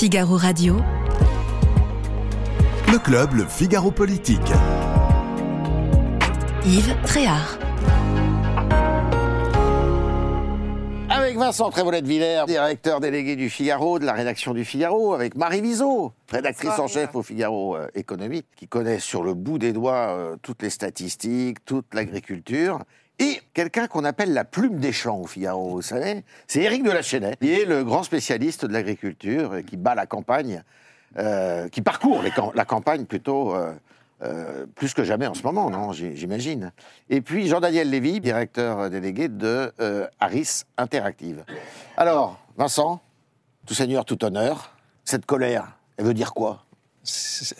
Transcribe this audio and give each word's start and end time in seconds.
Figaro 0.00 0.38
Radio. 0.38 0.76
Le 2.90 2.98
club, 2.98 3.34
le 3.34 3.44
Figaro 3.44 3.90
Politique. 3.90 4.40
Yves 6.64 6.96
Tréhard. 7.04 7.58
Avec 11.10 11.36
Vincent 11.36 11.68
Trévolet 11.68 12.00
de 12.00 12.06
Villers, 12.06 12.44
directeur 12.46 13.00
délégué 13.00 13.36
du 13.36 13.50
Figaro, 13.50 13.98
de 13.98 14.06
la 14.06 14.14
rédaction 14.14 14.54
du 14.54 14.64
Figaro, 14.64 15.12
avec 15.12 15.34
Marie 15.34 15.60
Viseau, 15.60 16.14
rédactrice 16.30 16.78
en 16.78 16.88
chef 16.88 17.14
au 17.14 17.22
Figaro 17.22 17.76
euh, 17.76 17.86
économique, 17.94 18.46
qui 18.56 18.68
connaît 18.68 19.00
sur 19.00 19.22
le 19.22 19.34
bout 19.34 19.58
des 19.58 19.74
doigts 19.74 20.16
euh, 20.16 20.36
toutes 20.40 20.62
les 20.62 20.70
statistiques, 20.70 21.62
toute 21.66 21.92
l'agriculture. 21.92 22.78
Et 23.20 23.42
quelqu'un 23.52 23.86
qu'on 23.86 24.04
appelle 24.04 24.32
la 24.32 24.46
plume 24.46 24.80
des 24.80 24.92
champs 24.92 25.18
au 25.18 25.26
Figaro, 25.26 25.68
vous 25.68 25.82
savez, 25.82 26.24
c'est 26.48 26.62
Éric 26.62 26.82
de 26.82 26.90
la 26.90 27.02
Chênaie, 27.02 27.36
qui 27.38 27.52
est 27.52 27.66
le 27.66 27.84
grand 27.84 28.02
spécialiste 28.02 28.64
de 28.64 28.72
l'agriculture, 28.72 29.58
qui 29.66 29.76
bat 29.76 29.94
la 29.94 30.06
campagne, 30.06 30.64
euh, 31.18 31.68
qui 31.68 31.82
parcourt 31.82 32.22
la 32.54 32.64
campagne 32.64 33.04
plutôt 33.04 33.54
euh, 33.54 33.74
euh, 34.22 34.64
plus 34.74 34.94
que 34.94 35.04
jamais 35.04 35.26
en 35.26 35.34
ce 35.34 35.42
moment, 35.42 35.68
non, 35.68 35.92
j'imagine. 35.92 36.72
Et 37.10 37.20
puis 37.20 37.46
Jean-Daniel 37.46 37.90
Lévy, 37.90 38.20
directeur 38.20 38.88
délégué 38.88 39.28
de 39.28 39.70
Harris 40.18 40.62
Interactive. 40.78 41.44
Alors, 41.98 42.40
Vincent, 42.56 43.02
tout 43.66 43.74
seigneur, 43.74 44.06
tout 44.06 44.24
honneur, 44.24 44.74
cette 45.04 45.26
colère, 45.26 45.76
elle 45.98 46.06
veut 46.06 46.14
dire 46.14 46.32
quoi? 46.32 46.64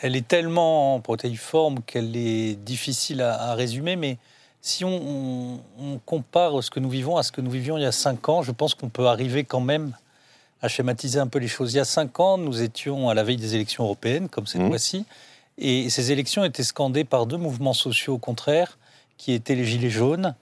Elle 0.01 0.17
est 0.17 0.27
tellement 0.27 1.01
protéiforme 1.01 1.83
qu'elle 1.83 2.17
est 2.17 2.55
difficile 2.55 3.21
à 3.21 3.53
résumer, 3.55 3.97
mais 3.97 4.17
si 4.63 4.85
on, 4.85 4.89
on- 4.95 5.61
on 5.81 5.99
compare 6.05 6.63
ce 6.63 6.71
que 6.71 6.81
nous 6.81 6.91
vivons 6.91 7.17
à 7.17 7.23
ce 7.23 7.33
que 7.33 7.41
nous 7.41 7.51
vivions 7.51 7.77
il 7.79 7.83
y 7.83 7.87
a 7.87 7.93
cinq 7.93 8.29
ans, 8.29 8.43
je 8.43 8.53
pense 8.53 8.75
qu'on 8.75 8.89
peut 8.89 9.07
arriver 9.07 9.45
quand 9.45 9.61
même 9.61 9.97
à 10.63 10.69
schématiser 10.69 11.19
un 11.19 11.27
peu 11.27 11.39
les 11.39 11.49
choses. 11.49 11.73
Il 11.73 11.77
y 11.79 11.81
a 11.81 11.85
cinq 11.87 12.21
ans, 12.21 12.37
nous 12.37 12.61
étions 12.61 13.09
à 13.09 13.15
la 13.15 13.23
veille 13.25 13.39
des 13.39 13.55
élections 13.55 13.85
européennes, 13.85 14.29
comme 14.29 14.47
cette 14.47 14.61
Mhm. 14.61 14.69
fois-ci, 14.69 15.07
et 15.57 15.89
ces 15.89 16.13
élections 16.13 16.45
étaient 16.45 16.63
scandées 16.65 17.05
par 17.05 17.25
deux 17.27 17.39
mouvements 17.39 17.73
sociaux 17.73 18.15
au 18.15 18.19
contraire, 18.19 18.79
qui 19.17 19.33
étaient 19.33 19.55
les 19.55 19.65
Gilets 19.65 19.91
jaunes 19.91 20.35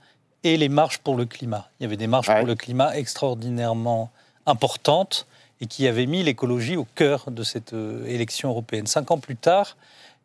et 0.44 0.56
les 0.56 0.68
marches 0.68 0.98
pour 0.98 1.16
le 1.16 1.24
climat. 1.24 1.68
Il 1.78 1.84
y 1.84 1.86
avait 1.86 1.96
des 1.96 2.06
marches 2.08 2.28
Ouais. 2.28 2.38
pour 2.38 2.46
le 2.46 2.54
climat 2.56 2.96
extraordinairement 2.96 4.10
importantes 4.46 5.26
et 5.60 5.66
qui 5.66 5.86
avaient 5.86 6.06
mis 6.06 6.22
l'écologie 6.22 6.76
au 6.76 6.86
cœur 6.94 7.30
de 7.30 7.42
cette 7.42 7.72
euh, 7.72 8.04
élection 8.06 8.48
européenne. 8.50 8.86
Cinq 8.86 9.10
ans 9.10 9.18
plus 9.18 9.36
tard, 9.36 9.76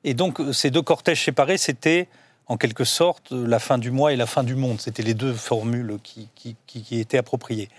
et 0.04 0.14
donc 0.14 0.40
euh, 0.40 0.54
ces 0.54 0.70
deux 0.72 0.82
cortèges 0.84 1.24
séparés, 1.24 1.58
c'était 1.58 2.08
en 2.48 2.58
quelque 2.58 2.84
sorte 2.84 3.32
euh, 3.32 3.48
la 3.48 3.60
fin 3.60 3.78
du 3.78 3.92
mois 3.92 4.14
et 4.14 4.16
la 4.16 4.26
fin 4.26 4.44
du 4.44 4.56
monde. 4.56 4.80
C'était 4.82 5.04
les 5.04 5.14
deux 5.14 5.34
formules 5.34 5.98
qui, 6.04 6.28
qui- 6.36 7.00
étaient 7.00 7.18
appropriées. 7.18 7.70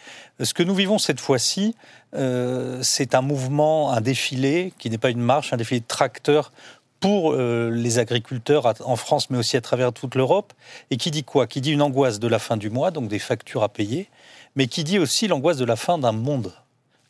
Euh, 0.40 0.44
Ce 0.44 0.54
que 0.54 0.62
nous 0.62 0.74
vivons 0.74 0.98
cette 0.98 1.20
fois-ci, 1.20 1.74
euh, 2.14 2.80
c'est 2.82 3.14
un 3.14 3.20
mouvement, 3.22 3.92
un 3.92 4.00
défilé, 4.00 4.72
qui 4.78 4.90
n'est 4.90 4.98
pas 4.98 5.10
une 5.10 5.20
marche, 5.20 5.52
un 5.52 5.56
défilé 5.56 5.80
de 5.80 5.86
tracteurs 5.86 6.52
pour 7.00 7.34
les 7.34 7.98
agriculteurs 7.98 8.72
en 8.82 8.96
France, 8.96 9.28
mais 9.28 9.36
aussi 9.36 9.58
à 9.58 9.60
travers 9.60 9.92
toute 9.92 10.14
l'Europe, 10.14 10.54
et 10.90 10.96
qui 10.96 11.10
dit 11.10 11.22
quoi? 11.22 11.46
Qui 11.46 11.60
dit 11.60 11.70
une 11.70 11.82
angoisse 11.82 12.18
de 12.18 12.28
la 12.28 12.38
fin 12.38 12.56
du 12.56 12.70
mois, 12.70 12.90
donc 12.90 13.08
des 13.08 13.18
factures 13.18 13.62
à 13.62 13.68
payer, 13.68 14.08
mais 14.56 14.68
qui 14.68 14.84
dit 14.84 14.98
aussi 14.98 15.28
l'angoisse 15.28 15.58
de 15.58 15.66
la 15.66 15.76
fin 15.76 15.98
d'un 15.98 16.12
monde 16.12 16.54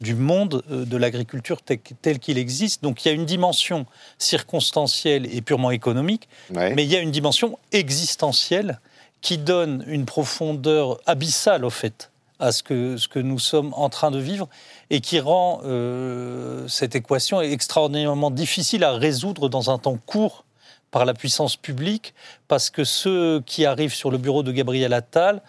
du 0.00 0.14
monde 0.14 0.62
euh, 0.70 0.84
de 0.84 0.96
l'agriculture 0.96 1.62
tel, 1.62 1.78
tel 2.02 2.18
qu'il 2.18 2.38
existe. 2.38 2.82
Donc 2.82 3.04
il 3.04 3.08
y 3.08 3.10
a 3.10 3.14
une 3.14 3.24
dimension 3.26 3.86
circonstancielle 4.18 5.26
et 5.34 5.40
purement 5.40 5.70
économique, 5.70 6.28
Ouais. 6.52 6.74
mais 6.74 6.84
il 6.84 6.90
y 6.90 6.96
a 6.96 7.00
une 7.00 7.10
dimension 7.12 7.58
existentielle 7.72 8.80
qui 9.20 9.38
donne 9.38 9.84
une 9.86 10.04
profondeur 10.04 11.00
abyssale, 11.06 11.64
au 11.64 11.70
fait, 11.70 12.10
à 12.40 12.52
ce 12.52 12.62
que, 12.62 12.96
ce 12.98 13.08
que 13.08 13.18
nous 13.20 13.38
sommes 13.38 13.72
en 13.74 13.88
train 13.88 14.10
de 14.10 14.18
vivre 14.18 14.48
et 14.90 15.00
qui 15.00 15.20
rend 15.20 15.60
euh, 15.64 16.66
cette 16.68 16.94
équation 16.94 17.40
extraordinairement 17.40 18.30
difficile 18.30 18.84
à 18.84 18.92
résoudre 18.92 19.48
dans 19.48 19.70
un 19.70 19.78
temps 19.78 19.98
court 20.04 20.44
par 20.90 21.04
la 21.06 21.14
puissance 21.14 21.56
publique, 21.56 22.12
parce 22.48 22.70
que 22.70 22.84
ceux 22.84 23.40
qui 23.46 23.64
arrivent 23.64 23.94
sur 23.94 24.10
le 24.10 24.18
bureau 24.18 24.42
de 24.42 24.52
Gabriel 24.52 24.92
Attal, 24.92 25.40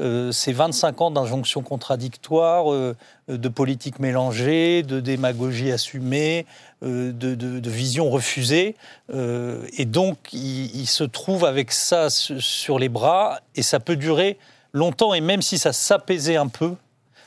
euh, 0.00 0.30
c'est 0.30 0.52
25 0.52 1.00
ans 1.00 1.10
d'injonctions 1.10 1.62
contradictoires, 1.62 2.72
euh, 2.72 2.94
de 3.28 3.48
politique 3.48 3.98
mélangée, 3.98 4.82
de 4.82 5.00
démagogie 5.00 5.72
assumée, 5.72 6.46
euh, 6.84 7.12
de, 7.12 7.34
de, 7.34 7.58
de 7.58 7.70
vision 7.70 8.08
refusée. 8.08 8.76
Et 9.12 9.84
donc, 9.84 10.18
il, 10.32 10.86
se 10.86 11.04
trouve 11.04 11.44
avec 11.44 11.72
ça 11.72 12.10
su- 12.10 12.40
sur 12.40 12.78
les 12.78 12.88
bras, 12.88 13.40
et 13.56 13.62
ça 13.62 13.80
peut 13.80 13.96
durer 13.96 14.38
longtemps. 14.72 15.14
Et 15.14 15.20
même 15.20 15.42
si 15.42 15.58
ça 15.58 15.72
s'apaisait 15.72 16.36
un 16.36 16.48
peu, 16.48 16.74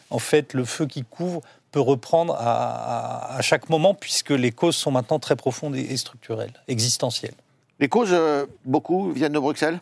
en 0.10 0.20
fait, 0.20 0.54
le 0.54 0.64
feu 0.64 0.86
qui 0.86 1.04
couvre 1.04 1.42
peut 1.72 1.82
reprendre 1.82 2.36
à, 2.38 3.38
chaque 3.42 3.70
moment, 3.70 3.94
puisque 3.94 4.32
les 4.32 4.52
causes 4.52 4.76
sont 4.76 4.92
maintenant 4.92 5.20
très 5.20 5.36
profondes 5.36 5.76
et, 5.76 5.96
structurelles, 5.98 6.54
existentielles. 6.68 7.34
Les 7.80 7.88
causes, 7.88 8.16
beaucoup, 8.66 9.12
viennent 9.12 9.34
de 9.34 9.40
Bruxelles? 9.40 9.80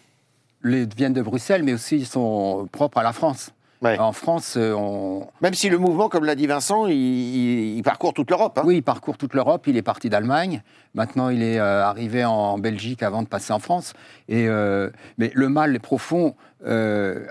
Les 0.64 0.86
viennent 0.86 1.14
de 1.14 1.22
Bruxelles, 1.22 1.64
mais 1.64 1.74
aussi 1.74 1.98
ils 1.98 2.06
sont 2.06 2.68
propres 2.72 2.98
à 3.00 3.04
la 3.04 3.14
France. 3.14 3.52
Ouais. 3.82 3.98
En 3.98 4.12
France, 4.12 4.56
euh, 4.58 4.74
on... 4.74 5.26
Même 5.42 5.54
si 5.54 5.70
le 5.70 5.78
mouvement, 5.78 6.10
comme 6.10 6.26
l'a 6.26 6.36
dit 6.36 6.48
Vincent, 6.48 6.86
il, 6.88 6.96
il- 6.96 7.78
il 7.78 7.82
parcourt 7.82 8.14
toute 8.14 8.30
l'Europe. 8.30 8.58
hein. 8.58 8.64
oui, 8.66 8.78
il 8.78 8.84
parcourt 8.84 9.18
toute 9.18 9.34
l'Europe. 9.34 9.68
Il 9.68 9.78
est 9.78 9.82
parti 9.82 10.10
d'Allemagne. 10.10 10.64
Maintenant, 10.96 11.30
il 11.30 11.42
est 11.42 11.60
euh, 11.60 11.86
arrivé 11.86 12.26
en 12.26 12.58
Belgique 12.58 13.04
avant 13.04 13.24
de 13.24 13.28
passer 13.30 13.54
en 13.54 13.60
France. 13.60 13.94
Et, 14.28 14.50
euh, 14.50 14.90
mais 15.18 15.32
le 15.34 15.48
mal 15.48 15.74
est 15.76 15.80
profond. 15.80 16.36
euh, 16.68 17.26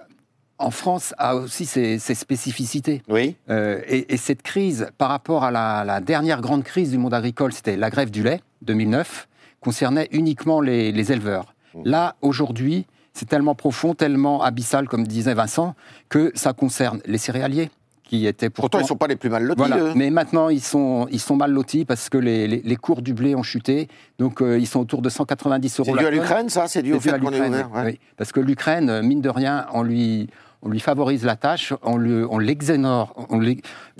en 0.60 0.70
France 0.72 1.14
a 1.18 1.36
aussi 1.36 1.66
ses, 1.66 1.98
ses 2.00 2.14
spécificités. 2.16 3.02
Oui. 3.08 3.36
Et, 3.48 4.12
et 4.12 4.16
cette 4.16 4.42
crise, 4.42 4.88
par 4.98 5.08
rapport 5.10 5.44
à 5.44 5.50
la, 5.52 5.84
la 5.84 6.00
dernière 6.00 6.40
grande 6.40 6.64
crise 6.64 6.90
du 6.90 6.98
monde 6.98 7.14
agricole, 7.14 7.52
c'était 7.52 7.76
la 7.76 7.90
grève 7.90 8.10
du 8.10 8.24
lait, 8.24 8.40
2009, 8.62 9.28
concernait 9.60 10.08
uniquement 10.10 10.60
les, 10.60 10.90
les 10.90 11.12
éleveurs. 11.12 11.54
Mmh. 11.74 11.82
Là, 11.84 12.16
aujourd'hui, 12.22 12.86
c'est 13.18 13.28
tellement 13.28 13.54
profond, 13.54 13.94
tellement 13.94 14.42
abyssal, 14.42 14.88
comme 14.88 15.06
disait 15.06 15.34
Vincent, 15.34 15.74
que 16.08 16.30
ça 16.34 16.52
concerne 16.52 17.00
les 17.06 17.18
céréaliers, 17.18 17.70
qui 18.04 18.26
étaient 18.26 18.48
Pourtant, 18.48 18.62
pourtant... 18.62 18.78
ils 18.78 18.82
ne 18.84 18.88
sont 18.88 18.96
pas 18.96 19.06
les 19.08 19.16
plus 19.16 19.28
mal 19.28 19.42
lotis. 19.42 19.58
Voilà. 19.58 19.78
eux. 19.78 19.92
Mais 19.96 20.08
maintenant, 20.10 20.48
ils 20.48 20.62
sont, 20.62 21.06
ils 21.10 21.20
sont 21.20 21.36
mal 21.36 21.50
lotis 21.52 21.84
parce 21.84 22.08
que 22.08 22.16
les, 22.16 22.46
les- 22.48 22.62
les 22.64 22.76
cours 22.76 23.02
du 23.02 23.12
blé 23.12 23.34
ont 23.34 23.42
chuté. 23.42 23.88
Donc, 24.18 24.40
euh, 24.40 24.58
ils 24.58 24.66
sont 24.66 24.80
autour 24.80 25.02
de 25.02 25.10
190 25.10 25.80
euros 25.80 25.90
C'est 25.92 25.98
dû 25.98 26.06
à 26.06 26.10
l'Ukraine, 26.10 26.48
ça 26.48 26.68
C'est 26.68 26.82
dû 26.82 26.94
au 26.94 27.00
fait 27.00 27.10
qu'on 27.18 27.28
est 27.28 27.30
l'Ukraine, 27.32 27.52
ouvert 27.52 27.70
oui. 27.74 27.80
ouais. 27.80 27.86
Oui. 27.92 28.00
Parce 28.16 28.32
que 28.32 28.40
l'Ukraine, 28.40 28.88
euh, 28.88 29.02
mine 29.02 29.20
de 29.20 29.28
rien, 29.28 29.66
on 29.74 29.82
lui, 29.82 30.28
on 30.62 30.70
lui 30.70 30.80
favorise 30.80 31.24
la 31.24 31.36
tâche, 31.36 31.74
on 31.82 31.96
le- 31.98 32.26
on 32.30 32.38
l'exonère, 32.38 33.12
on 33.28 33.42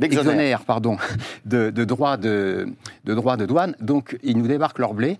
exonère, 0.01 0.63
pardon, 0.63 0.97
de, 1.45 1.69
de 1.71 1.85
droits 1.85 2.17
de, 2.17 2.69
de 3.05 3.15
droits 3.15 3.37
de 3.37 3.45
douane. 3.47 3.75
Donc, 3.81 4.17
ils 4.23 4.39
nous 4.39 4.47
débarquent 4.49 4.79
leur 4.79 4.95
blé, 4.95 5.19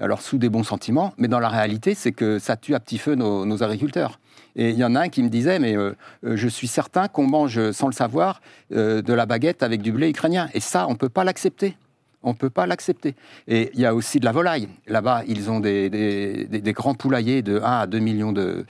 alors 0.00 0.20
sous 0.20 0.38
des 0.38 0.48
bons 0.48 0.62
sentiments, 0.62 1.14
mais 1.18 1.28
dans 1.28 1.40
la 1.40 1.48
réalité, 1.48 1.94
c'est 1.94 2.12
que 2.12 2.38
ça 2.38 2.56
tue 2.56 2.74
à 2.74 2.80
petit 2.80 2.98
feu 2.98 3.14
nos, 3.14 3.62
agriculteurs. 3.62 4.18
Et 4.54 4.70
il 4.70 4.76
y 4.76 4.84
en 4.84 4.94
a 4.94 5.00
un 5.00 5.08
qui 5.08 5.22
me 5.22 5.28
disait, 5.28 5.58
mais 5.58 5.76
euh, 5.76 5.94
euh, 6.24 6.36
je 6.36 6.48
suis 6.48 6.68
certain 6.68 7.08
qu'on 7.08 7.26
mange, 7.26 7.70
sans 7.72 7.86
le 7.86 7.92
savoir, 7.92 8.40
euh, 8.72 9.02
de 9.02 9.12
la 9.12 9.26
baguette 9.26 9.62
avec 9.62 9.82
du 9.82 9.92
blé 9.92 10.08
ukrainien. 10.08 10.48
Et 10.54 10.60
ça, 10.60 10.86
on 10.88 10.92
ne 10.92 10.96
peut 10.96 11.08
pas 11.08 11.24
l'accepter. 11.24 11.76
On 12.22 12.30
ne 12.30 12.34
peut 12.34 12.50
pas 12.50 12.66
l'accepter. 12.66 13.14
Et 13.46 13.70
il 13.74 13.80
y 13.80 13.86
a 13.86 13.94
aussi 13.94 14.18
de 14.18 14.24
la 14.24 14.32
volaille. 14.32 14.68
Là-bas, 14.88 15.22
ils 15.28 15.50
ont 15.50 15.60
des, 15.60 16.48
grands 16.74 16.94
poulaillers 16.94 17.42
de 17.42 17.60
1 17.60 17.62
à 17.62 17.86
2 17.86 17.98
millions 17.98 18.32
de, 18.32 18.66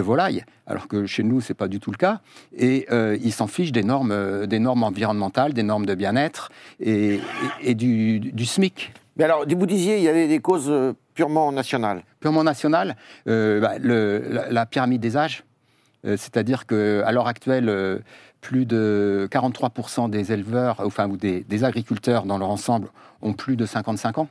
volailles, 0.00 0.44
alors 0.66 0.86
que 0.86 1.04
chez 1.04 1.24
nous, 1.24 1.40
ce 1.40 1.52
n'est 1.52 1.56
pas 1.56 1.68
du 1.68 1.80
tout 1.80 1.90
le 1.90 1.96
cas. 1.96 2.20
Et 2.56 2.86
ils 3.20 3.32
s'en 3.32 3.48
fichent 3.48 3.72
des 3.72 3.82
normes, 3.82 4.46
des 4.46 4.60
normes 4.60 4.84
environnementales, 4.84 5.52
des 5.52 5.64
normes 5.64 5.86
de 5.86 5.96
bien-être 5.96 6.52
et, 6.78 7.18
du 7.74 8.44
SMIC. 8.44 8.92
Mais 9.16 9.24
alors, 9.24 9.44
vous 9.48 9.66
disiez, 9.66 9.96
il 9.98 10.02
y 10.02 10.08
avait 10.08 10.28
des 10.28 10.40
causes 10.40 10.68
euh, 10.70 10.92
purement 11.14 11.50
nationales. 11.52 12.02
Purement 12.20 12.44
national, 12.44 12.96
euh, 13.28 13.60
bah, 13.60 13.78
la, 13.78 14.66
pyramide 14.66 15.00
des 15.00 15.16
âges, 15.16 15.44
Euh, 16.04 16.16
c'est-à-dire 16.16 16.66
qu'à 16.66 17.10
l'heure 17.10 17.26
actuelle, 17.26 17.68
plus 18.40 18.64
de 18.66 19.26
43% 19.32 20.08
des 20.10 20.30
éleveurs, 20.30 20.76
enfin, 20.80 21.08
ou 21.08 21.16
des, 21.16 21.40
des 21.48 21.64
agriculteurs 21.64 22.26
dans 22.26 22.38
leur 22.38 22.50
ensemble, 22.50 22.88
ont 23.22 23.32
plus 23.32 23.56
de 23.56 23.66
55 23.66 24.18
ans. 24.18 24.28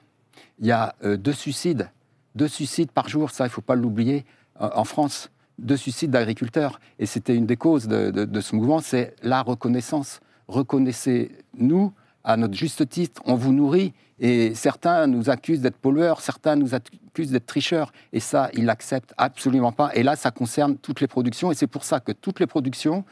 Il 0.59 0.67
y 0.67 0.71
a 0.71 0.93
deux 1.03 1.33
suicides, 1.33 1.89
deux 2.35 2.47
suicides 2.47 2.91
par 2.91 3.09
jour, 3.09 3.31
ça, 3.31 3.43
il 3.45 3.47
ne 3.47 3.51
faut 3.51 3.61
pas 3.61 3.75
l'oublier, 3.75 4.23
en 4.59 4.85
France. 4.85 5.31
Deux 5.59 5.75
suicides 5.77 6.11
d'agriculteurs. 6.11 6.79
Et 6.99 7.05
c'était 7.07 7.35
une 7.35 7.45
des 7.45 7.57
causes 7.57 7.87
de- 7.87 8.11
de 8.11 8.41
ce 8.41 8.55
mouvement, 8.55 8.79
c'est 8.79 9.13
la 9.23 9.41
reconnaissance. 9.41 10.21
Reconnaissez-nous 10.47 11.91
à 12.23 12.37
notre 12.37 12.53
juste 12.53 12.87
titre, 12.89 13.21
on 13.25 13.35
vous 13.35 13.53
nourrit. 13.53 13.93
Et 14.19 14.55
certains 14.55 15.07
nous 15.07 15.29
accusent 15.29 15.61
d'être 15.61 15.75
pollueurs, 15.75 16.21
certains 16.21 16.55
nous 16.55 16.73
accusent 16.73 17.31
d'être 17.31 17.45
tricheurs. 17.45 17.91
Et 18.13 18.19
ça, 18.19 18.49
ils 18.53 18.65
l'acceptent 18.65 19.13
absolument 19.17 19.71
pas. 19.71 19.91
Et 19.93 20.03
là, 20.03 20.15
ça 20.15 20.31
concerne 20.31 20.77
toutes 20.77 21.01
les 21.01 21.07
productions. 21.07 21.51
Et 21.51 21.55
c'est 21.55 21.67
pour 21.67 21.83
ça 21.83 21.99
que 21.99 22.11
toutes 22.11 22.39
les 22.39 22.47
productions 22.47 23.03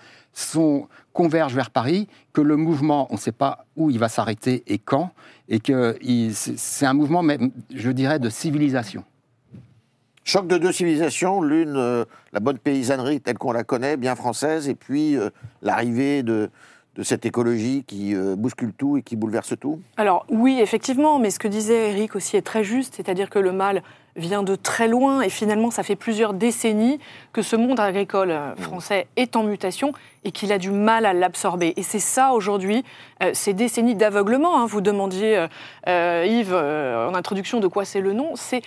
convergent 1.12 1.54
vers 1.54 1.70
Paris, 1.70 2.08
que 2.32 2.42
le 2.42 2.56
mouvement, 2.56 3.08
on 3.12 3.16
ne 3.16 3.20
sait 3.20 3.32
pas 3.32 3.66
où 3.76 3.90
il 3.90 4.00
va 4.00 4.10
s'arrêter 4.10 4.64
et 4.66 4.80
quand, 4.80 5.12
et 5.50 5.60
que 5.60 5.98
c'est 6.34 6.86
un 6.86 6.94
mouvement, 6.94 7.22
même, 7.22 7.52
je 7.74 7.92
dirais, 7.92 8.20
de 8.20 8.30
civilisation. 8.30 9.04
Choc 10.24 10.48
de 10.48 10.58
deux 10.58 10.72
civilisations, 10.72 11.42
l'une, 11.42 11.76
euh, 11.76 12.06
la 12.32 12.40
bonne 12.40 12.58
paysannerie 12.58 13.20
telle 13.20 13.38
qu'on 13.38 13.52
la 13.52 13.66
connaît, 13.66 13.98
bien 13.98 14.16
française, 14.16 14.70
et 14.70 14.76
puis 14.76 15.18
euh, 15.18 15.30
l'arrivée 15.62 16.24
de, 16.24 16.50
de 16.96 17.04
cette 17.04 17.26
écologie 17.26 17.84
qui 17.88 18.16
euh, 18.16 18.36
bouscule 18.36 18.74
tout 18.74 18.98
et 18.98 19.02
qui 19.02 19.16
bouleverse 19.16 19.54
tout? 19.60 19.80
Alors 19.98 20.26
oui, 20.30 20.60
effectivement, 20.62 21.20
mais 21.20 21.32
ce 21.32 21.40
que 21.40 21.48
disait 21.48 21.90
Eric 21.90 22.16
aussi 22.16 22.38
est 22.38 22.42
très 22.42 22.64
juste, 22.64 22.96
c'est-à-dire 22.96 23.30
que 23.30 23.40
le 23.40 23.52
mal 23.52 23.82
vient 24.16 24.44
de 24.44 24.56
très 24.56 24.88
loin 24.88 25.22
et 25.22 25.30
finalement 25.30 25.72
ça 25.72 25.82
fait 25.82 25.96
plusieurs 25.96 26.36
décennies 26.36 27.00
que 27.32 27.42
ce 27.42 27.56
monde 27.56 27.80
agricole 27.80 28.30
euh, 28.30 28.56
français 28.58 29.08
est 29.16 29.36
en 29.36 29.42
mutation 29.42 29.92
et 30.24 30.32
qu'il 30.32 30.52
a 30.52 30.60
du 30.60 30.70
mal 30.70 31.08
à 31.08 31.14
l'absorber. 31.14 31.74
Et 31.78 31.84
c'est 31.84 31.98
ça 32.00 32.34
aujourd'hui, 32.34 32.84
euh, 33.24 33.32
ces 33.34 33.54
décennies 33.54 33.96
d'aveuglement. 33.96 34.60
hein. 34.60 34.68
vous 34.68 34.82
demandiez, 34.82 35.48
euh, 35.88 36.26
Yves, 36.28 36.54
en 36.54 37.16
introduction 37.16 37.60
de 37.60 37.68
quoi 37.68 37.86
c'est 37.86 38.02
le 38.02 38.14
nom, 38.14 38.36
c'est 38.36 38.62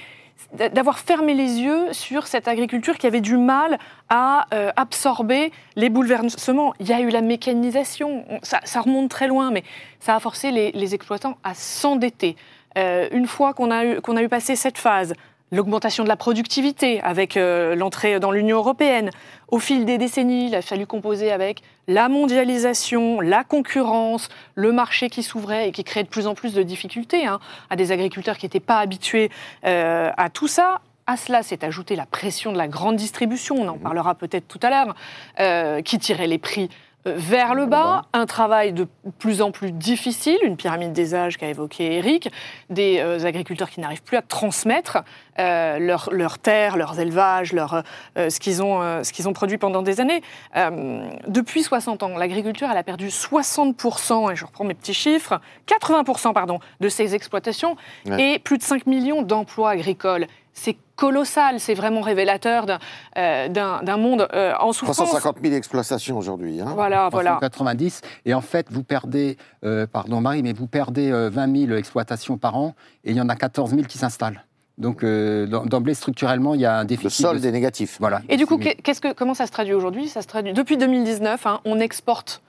d'avoir 0.52 0.98
fermé 0.98 1.34
les 1.34 1.60
yeux 1.60 1.92
sur 1.92 2.26
cette 2.26 2.46
agriculture 2.48 2.98
qui 2.98 3.06
avait 3.06 3.20
du 3.20 3.36
mal 3.36 3.78
à 4.08 4.46
euh, 4.54 4.70
absorber 4.76 5.50
les 5.74 5.88
bouleversements. 5.90 6.72
Il 6.78 6.86
y 6.88 6.92
a 6.92 7.00
eu 7.00 7.08
la 7.08 7.20
mécanisation, 7.22 8.24
on- 8.30 8.38
ça, 8.42 8.60
ça 8.64 8.80
remonte 8.80 9.10
très 9.10 9.28
loin, 9.28 9.50
mais 9.50 9.64
ça 10.00 10.14
a 10.14 10.20
forcé 10.20 10.50
les, 10.50 10.72
les 10.72 10.94
exploitants 10.94 11.36
à 11.42 11.54
s'endetter. 11.54 12.36
Euh, 12.78 13.08
une 13.12 13.26
fois 13.26 13.54
qu'on 13.54 13.70
a, 13.70 14.00
qu'on 14.00 14.16
a 14.16 14.22
eu 14.22 14.28
passé 14.28 14.54
cette 14.56 14.78
phase, 14.78 15.14
l'augmentation 15.52 16.02
de 16.04 16.08
la 16.08 16.16
productivité 16.16 17.00
avec 17.02 17.36
euh, 17.36 17.74
l'entrée 17.74 18.18
dans 18.18 18.30
l'Union 18.30 18.58
européenne, 18.58 19.10
au 19.48 19.58
fil 19.58 19.84
des 19.84 19.98
décennies, 19.98 20.48
il 20.48 20.54
a 20.54 20.62
fallu 20.62 20.86
composer 20.86 21.30
avec 21.30 21.62
la 21.86 22.08
mondialisation, 22.08 23.20
la 23.20 23.44
concurrence, 23.44 24.28
le 24.54 24.72
marché 24.72 25.08
qui 25.08 25.22
s'ouvrait 25.22 25.68
et 25.68 25.72
qui 25.72 25.84
créait 25.84 26.02
de 26.02 26.08
plus 26.08 26.26
en 26.26 26.34
plus 26.34 26.52
de 26.52 26.62
difficultés 26.62 27.26
hein, 27.26 27.38
à 27.70 27.76
des 27.76 27.92
agriculteurs 27.92 28.38
qui 28.38 28.46
n'étaient 28.46 28.60
pas 28.60 28.78
habitués 28.78 29.30
euh, 29.64 30.10
à 30.16 30.30
tout 30.30 30.48
ça. 30.48 30.80
À 31.06 31.16
cela 31.16 31.44
s'est 31.44 31.64
ajoutée 31.64 31.94
la 31.94 32.06
pression 32.06 32.50
de 32.50 32.58
la 32.58 32.66
grande 32.66 32.96
distribution, 32.96 33.54
on 33.56 33.68
en 33.68 33.78
parlera 33.78 34.16
peut-être 34.16 34.48
tout 34.48 34.58
à 34.62 34.70
l'heure, 34.70 34.96
euh, 35.38 35.80
qui 35.80 36.00
tirait 36.00 36.26
les 36.26 36.38
prix 36.38 36.68
vers 37.04 37.54
le 37.54 37.66
bas, 37.66 38.06
un 38.12 38.26
travail 38.26 38.72
de 38.72 38.88
plus 39.20 39.40
en 39.40 39.52
plus 39.52 39.70
difficile, 39.70 40.38
une 40.42 40.56
pyramide 40.56 40.92
des 40.92 41.14
âges 41.14 41.36
qu'a 41.36 41.46
évoqué 41.46 41.98
Eric, 41.98 42.32
des 42.68 43.00
agriculteurs 43.24 43.70
qui 43.70 43.78
n'arrivent 43.78 44.02
plus 44.02 44.16
à 44.16 44.22
transmettre 44.22 45.04
euh, 45.38 45.78
leurs 45.78 46.08
leur 46.12 46.38
terres, 46.38 46.76
leurs 46.76 46.98
élevages, 47.00 47.52
leur, 47.52 47.82
euh, 48.18 48.30
ce 48.30 48.40
qu'ils 48.40 48.62
ont, 48.62 48.82
euh, 48.82 49.02
ce 49.02 49.12
qu'ils 49.12 49.28
ont 49.28 49.32
produit 49.32 49.58
pendant 49.58 49.82
des 49.82 50.00
années. 50.00 50.22
Euh, 50.56 51.08
depuis 51.28 51.62
60 51.62 52.02
ans, 52.02 52.16
l'agriculture 52.16 52.68
elle 52.70 52.76
a 52.78 52.82
perdu 52.84 53.08
60%, 53.10 54.30
et 54.32 54.36
je 54.36 54.44
reprends 54.44 54.64
mes 54.64 54.74
petits 54.74 54.94
chiffres, 54.94 55.40
80% 55.66 56.32
pardon, 56.32 56.58
de 56.80 56.88
ses 56.88 57.14
exploitations 57.14 57.76
Ouais. 58.06 58.34
et 58.34 58.38
plus 58.38 58.58
de 58.58 58.62
5 58.62 58.86
millions 58.86 59.22
d'emplois 59.22 59.70
agricoles. 59.70 60.26
C'est 60.52 60.76
colossal, 60.96 61.60
c'est 61.60 61.74
vraiment 61.74 62.00
révélateur 62.00 62.64
d'un 62.64 62.78
euh, 63.18 63.96
monde 63.98 64.26
euh, 64.32 64.54
en 64.58 64.72
souffrance. 64.72 64.96
350 64.96 65.36
000 65.42 65.54
exploitations 65.54 66.16
aujourd'hui. 66.16 66.60
hein. 66.62 66.72
Voilà, 66.74 67.10
voilà. 67.10 67.32
390. 67.32 68.00
Et 68.24 68.32
en 68.32 68.40
fait, 68.40 68.68
vous 68.70 68.82
perdez, 68.82 69.36
euh, 69.64 69.86
pardon 69.86 70.22
Marie, 70.22 70.42
mais 70.42 70.54
vous 70.54 70.66
perdez 70.66 71.10
euh, 71.12 71.28
20 71.28 71.66
000 71.66 71.76
exploitations 71.78 72.38
par 72.38 72.56
an 72.56 72.74
et 73.04 73.10
il 73.10 73.16
y 73.16 73.20
en 73.20 73.28
a 73.28 73.36
14 73.36 73.70
000 73.72 73.82
qui 73.82 73.98
s'installent. 73.98 74.45
Donc 74.78 75.02
euh, 75.02 75.46
d'em- 75.46 75.66
d'emblée, 75.68 75.94
structurellement, 75.94 76.54
il 76.54 76.60
y 76.60 76.66
a 76.66 76.76
un 76.78 76.82
Le 76.82 76.86
déficit. 76.86 77.24
solde 77.24 77.40
de- 77.42 77.48
est 77.48 77.52
négatif. 77.52 77.96
Voilà. 78.00 78.20
Et 78.28 78.36
du 78.36 78.46
coup, 78.46 78.58
qu'est-ce 78.58 79.00
que, 79.00 79.12
comment 79.12 79.34
ça 79.34 79.46
se 79.46 79.52
traduit 79.52 79.74
aujourd'hui? 79.74 80.08
Ça 80.08 80.22
se 80.22 80.26
traduit 80.26 80.52
depuis 80.52 80.76
2019. 80.76 81.46
hein, 81.46 81.60
on 81.64 81.80
exporte 81.80 82.42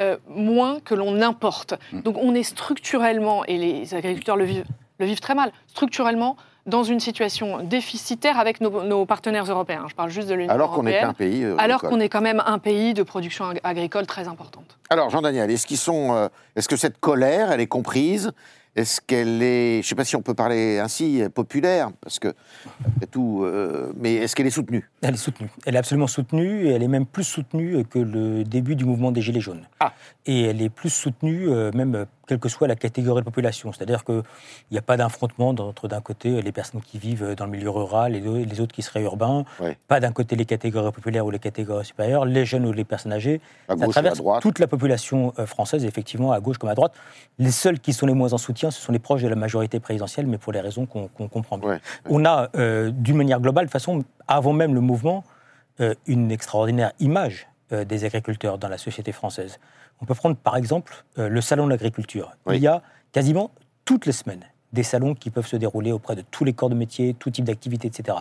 euh, 0.00 0.16
moins 0.28 0.80
que 0.80 0.94
l'on 0.94 1.20
importe. 1.20 1.74
Mm. 1.92 2.00
Donc, 2.00 2.16
on 2.20 2.34
est 2.34 2.42
structurellement, 2.42 3.44
et 3.44 3.58
les 3.58 3.94
agriculteurs 3.94 4.36
le 4.36 4.44
vivent, 4.44 4.64
le 4.98 5.06
vivent 5.06 5.20
très 5.20 5.34
mal, 5.34 5.52
structurellement 5.68 6.36
dans 6.66 6.82
une 6.82 6.98
situation 6.98 7.62
déficitaire 7.62 8.38
avec 8.38 8.62
nos, 8.62 8.82
nos 8.82 9.04
partenaires 9.04 9.44
européens. 9.44 9.84
Je 9.88 9.94
parle 9.94 10.08
juste 10.10 10.28
de 10.28 10.34
l'Union 10.34 10.50
Alors 10.50 10.72
qu'on 10.72 10.82
n'est 10.84 10.92
européenne. 10.92 11.08
qu'un 11.10 11.12
pays. 11.14 11.44
euh, 11.44 11.54
alors 11.58 11.82
qu'on 11.82 12.00
est 12.00 12.08
quand 12.08 12.22
même 12.22 12.42
un 12.46 12.58
pays 12.58 12.94
de 12.94 13.02
production 13.02 13.44
ag- 13.50 13.60
agricole 13.62 14.06
très 14.06 14.26
importante. 14.28 14.78
Alors, 14.88 15.10
Jean-Daniel, 15.10 15.50
est-ce 15.50 15.66
qu'ils 15.66 15.76
sont, 15.76 16.14
euh, 16.14 16.28
est-ce 16.56 16.66
que 16.68 16.76
cette 16.76 16.98
colère, 16.98 17.52
elle 17.52 17.60
est 17.60 17.66
comprise? 17.66 18.32
Est-ce 18.76 19.00
qu'elle 19.00 19.40
est, 19.42 19.74
je 19.74 19.78
ne 19.78 19.82
sais 19.82 19.94
pas 19.94 20.04
si 20.04 20.16
on 20.16 20.22
peut 20.22 20.34
parler 20.34 20.78
ainsi, 20.78 21.22
populaire, 21.32 21.90
parce 22.00 22.18
que 22.18 22.34
après 22.84 23.06
tout, 23.06 23.42
euh, 23.44 23.92
mais 23.96 24.14
est-ce 24.14 24.34
qu'elle 24.34 24.48
est 24.48 24.50
soutenue? 24.50 24.90
Elle 25.00 25.14
est 25.14 25.18
soutenue. 25.18 25.48
Elle 25.64 25.76
est 25.76 25.78
absolument 25.78 26.08
soutenue 26.08 26.66
et 26.66 26.70
elle 26.70 26.82
est 26.82 26.88
même 26.88 27.06
plus 27.06 27.24
soutenue 27.24 27.84
que 27.84 28.00
le 28.00 28.42
début 28.42 28.74
du 28.74 28.84
mouvement 28.84 29.12
des 29.12 29.22
Gilets 29.22 29.40
jaunes. 29.40 29.62
Ah. 29.78 29.92
Et 30.26 30.42
elle 30.42 30.60
est 30.60 30.70
plus 30.70 30.90
soutenue 30.90 31.48
euh, 31.48 31.70
même 31.72 32.06
quelle 32.26 32.38
que 32.38 32.48
soit 32.48 32.68
la 32.68 32.76
catégorie 32.76 33.22
de 33.22 33.24
population. 33.24 33.72
C'est-à-dire 33.72 34.04
qu'il 34.04 34.22
n'y 34.70 34.78
a 34.78 34.82
pas 34.82 34.96
d'affrontement 34.96 35.48
entre 35.48 35.88
d'un 35.88 36.00
côté 36.00 36.42
les 36.42 36.52
personnes 36.52 36.80
qui 36.80 36.98
vivent 36.98 37.34
dans 37.34 37.44
le 37.44 37.50
milieu 37.50 37.70
rural 37.70 38.14
et 38.16 38.20
les 38.20 38.60
autres 38.60 38.74
qui 38.74 38.82
seraient 38.82 39.02
urbains. 39.02 39.44
Pas 39.88 40.00
d'un 40.00 40.12
côté 40.12 40.36
les 40.36 40.44
catégories 40.44 40.92
populaires 40.92 41.26
ou 41.26 41.30
les 41.30 41.38
catégories 41.38 41.84
supérieures, 41.84 42.24
les 42.24 42.44
jeunes 42.44 42.66
ou 42.66 42.72
les 42.72 42.84
personnes 42.84 43.12
âgées. 43.12 43.40
À 43.68 43.76
Ça 43.76 43.84
à 43.84 43.88
traverse 43.88 44.22
toute 44.40 44.58
la 44.58 44.66
population 44.66 45.32
euh, 45.38 45.46
française, 45.46 45.84
effectivement, 45.84 46.32
à 46.32 46.40
gauche 46.40 46.58
comme 46.58 46.70
à 46.70 46.74
droite. 46.74 46.92
Les 47.38 47.50
seuls 47.50 47.78
qui 47.80 47.92
sont 47.92 48.06
les 48.06 48.14
moins 48.14 48.32
en 48.32 48.38
soutien, 48.38 48.70
ce 48.70 48.80
sont 48.80 48.92
les 48.92 48.98
proches 48.98 49.22
de 49.22 49.28
la 49.28 49.36
majorité 49.36 49.80
présidentielle, 49.80 50.26
mais 50.26 50.38
pour 50.38 50.52
les 50.52 50.60
raisons 50.60 50.86
qu'on 50.86 51.08
comprend 51.08 51.58
bien. 51.58 51.80
On 52.08 52.24
a, 52.24 52.48
euh, 52.56 52.90
d'une 52.90 53.16
manière 53.16 53.40
globale, 53.40 53.66
de 53.66 53.70
façon, 53.70 54.04
avant 54.26 54.52
même 54.52 54.74
le 54.74 54.80
mouvement, 54.80 55.24
euh, 55.80 55.94
une 56.06 56.30
extraordinaire 56.30 56.92
image 57.00 57.48
euh, 57.72 57.84
des 57.84 58.04
agriculteurs 58.04 58.58
dans 58.58 58.68
la 58.68 58.78
société 58.78 59.10
française. 59.10 59.58
On 60.00 60.04
peut 60.04 60.14
prendre 60.14 60.36
par 60.36 60.56
exemple 60.56 61.04
euh, 61.18 61.28
le 61.28 61.40
salon 61.40 61.64
de 61.64 61.70
l'agriculture. 61.70 62.32
Oui. 62.46 62.56
Il 62.56 62.62
y 62.62 62.66
a 62.66 62.82
quasiment 63.12 63.50
toutes 63.84 64.06
les 64.06 64.12
semaines 64.12 64.44
des 64.72 64.82
salons 64.82 65.14
qui 65.14 65.30
peuvent 65.30 65.46
se 65.46 65.56
dérouler 65.56 65.92
auprès 65.92 66.16
de 66.16 66.22
tous 66.30 66.44
les 66.44 66.52
corps 66.52 66.68
de 66.68 66.74
métier, 66.74 67.14
tout 67.14 67.30
type 67.30 67.44
d'activité, 67.44 67.88
etc. 67.88 68.18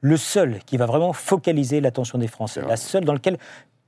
Le 0.00 0.16
seul 0.16 0.60
qui 0.64 0.76
va 0.76 0.86
vraiment 0.86 1.12
focaliser 1.12 1.80
l'attention 1.80 2.18
des 2.18 2.28
Français, 2.28 2.62
la 2.66 2.76
seule 2.76 3.04
dans 3.04 3.12
lequel 3.12 3.38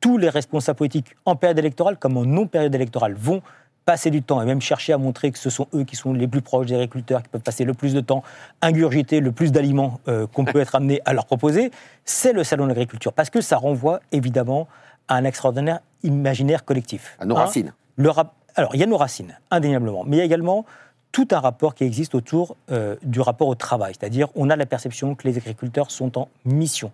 tous 0.01 0.19
les 0.19 0.29
responsables 0.29 0.77
politiques, 0.77 1.17
en 1.25 1.37
période 1.37 1.59
électorale 1.59 1.97
comme 1.97 2.17
en 2.17 2.25
non-période 2.25 2.75
électorale, 2.75 3.15
vont 3.15 3.43
passer 3.85 4.11
du 4.11 4.23
temps 4.23 4.43
et 4.43 4.45
même 4.45 4.61
chercher 4.61 4.93
à 4.93 4.99
montrer 4.99 5.33
que 5.33 5.39
ce 5.39 5.49
sont 5.49 5.67
eux 5.75 5.83
qui 5.83 5.97
sont 5.97 6.13
les 6.13 6.29
plus 6.29 6.43
proches 6.43 6.67
des 6.67 6.75
agriculteurs, 6.75 7.23
qui 7.23 7.31
peuvent 7.31 7.41
passer 7.41 7.65
le 7.65 7.73
plus 7.73 7.95
de 7.95 8.01
temps, 8.01 8.23
ingurgiter 8.61 9.21
le 9.21 9.33
plus 9.33 9.51
d'aliments 9.51 9.99
euh, 10.09 10.27
qu'on 10.27 10.45
peut 10.45 10.61
être 10.61 10.75
amené 10.75 11.01
à 11.07 11.15
leur 11.15 11.25
proposer, 11.25 11.71
c'est 12.05 12.35
le 12.35 12.45
salon 12.45 12.65
de 12.65 12.69
l'agriculture. 12.69 13.15
Parce 13.15 13.31
que 13.31 13.41
ça 13.41 13.57
renvoie 13.57 14.01
évidemment 14.13 14.69
à 15.09 15.17
un 15.17 15.25
extraordinaire 15.25 15.81
imaginaire 16.03 16.65
collectif. 16.65 17.17
À 17.21 17.25
nos 17.27 17.37
Un, 17.37 17.41
racines. 17.41 17.73
le 17.97 18.11
rap- 18.11 18.35
Alors, 18.55 18.75
il 18.75 18.81
y 18.81 18.83
a 18.83 18.87
nos 18.87 18.97
racines, 18.97 19.39
indéniablement, 19.51 20.05
mais 20.07 20.17
il 20.17 20.19
y 20.19 20.23
a 20.23 20.25
également 20.25 20.65
tout 21.13 21.29
un 21.31 21.41
rapport 21.41 21.75
qui 21.75 21.85
existe 21.85 22.15
autour 22.15 22.57
euh, 22.71 22.97
du 23.03 23.21
rapport 23.21 23.49
au 23.49 23.55
travail. 23.55 23.95
C'est-à-dire, 23.99 24.29
on 24.35 24.51
a 24.51 24.57
la 24.57 24.67
perception 24.67 25.15
que 25.15 25.27
les 25.27 25.37
agriculteurs 25.39 25.91
sont 25.91 26.19
en 26.19 26.29
mission, 26.45 26.93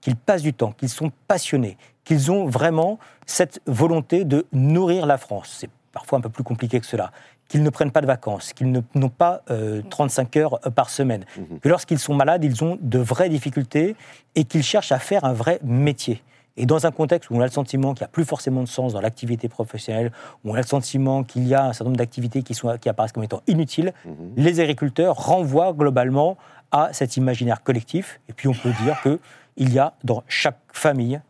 qu'ils 0.00 0.16
passent 0.16 0.42
du 0.42 0.52
temps, 0.52 0.72
qu'ils 0.72 0.88
sont 0.90 1.10
passionnés, 1.28 1.76
qu'ils 2.04 2.30
ont 2.30 2.46
vraiment 2.46 2.98
cette 3.26 3.60
volonté 3.66 4.24
de 4.24 4.46
nourrir 4.52 5.06
la 5.06 5.16
France. 5.18 5.56
C'est 5.58 5.70
parfois 5.92 6.18
un 6.18 6.20
peu 6.20 6.28
plus 6.28 6.44
compliqué 6.44 6.78
que 6.80 6.86
cela. 6.86 7.10
Qu'ils 7.48 7.62
ne 7.62 7.70
prennent 7.70 7.90
pas 7.92 8.00
de 8.00 8.06
vacances, 8.06 8.52
qu'ils 8.52 8.70
ne- 8.72 8.80
n'ont 8.94 9.08
pas 9.08 9.42
euh, 9.50 9.82
35 9.90 10.36
heures 10.36 10.58
euh, 10.66 10.70
par 10.70 10.90
semaine, 10.90 11.24
Mhm. 11.38 11.60
que 11.60 11.68
lorsqu'ils 11.68 11.98
sont 11.98 12.14
malades, 12.14 12.42
ils 12.44 12.62
ont 12.64 12.76
de 12.80 12.98
vraies 12.98 13.28
difficultés 13.28 13.96
et 14.34 14.44
qu'ils 14.44 14.62
cherchent 14.62 14.92
à 14.92 14.98
faire 14.98 15.24
un 15.24 15.32
vrai 15.32 15.58
métier. 15.62 16.22
Et 16.56 16.66
dans 16.66 16.86
un 16.86 16.90
contexte 16.92 17.30
où 17.30 17.36
on 17.36 17.40
a 17.40 17.44
le 17.46 17.50
sentiment 17.50 17.94
qu'il 17.94 18.02
n'y 18.04 18.06
a 18.06 18.08
plus 18.12 18.24
forcément 18.24 18.62
de 18.62 18.68
sens 18.68 18.92
dans 18.92 19.00
l'activité 19.00 19.48
professionnelle, 19.48 20.12
où 20.44 20.50
on 20.52 20.54
a 20.54 20.58
le 20.58 20.62
sentiment 20.66 21.24
qu'il 21.24 21.46
y 21.48 21.54
a 21.54 21.64
un 21.64 21.72
certain 21.72 21.86
nombre 21.86 21.96
d'activités 21.96 22.42
qui, 22.42 22.54
sont, 22.54 22.76
qui 22.78 22.88
apparaissent 22.88 23.12
comme 23.12 23.24
étant 23.24 23.42
inutiles, 23.48 23.92
Mhm. 24.04 24.32
les 24.36 24.60
agriculteurs 24.60 25.16
renvoient 25.16 25.72
globalement 25.72 26.36
à 26.70 26.92
cet 26.92 27.16
imaginaire 27.16 27.62
collectif. 27.62 28.20
Et 28.28 28.32
puis 28.32 28.46
on 28.48 28.52
peut 28.54 28.72
dire 28.84 29.00
qu'il 29.02 29.72
y 29.72 29.78
a 29.78 29.94
dans 30.04 30.22
chaque 30.28 30.58
famille 30.72 31.20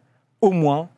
au 0.42 0.50
moins 0.50 0.88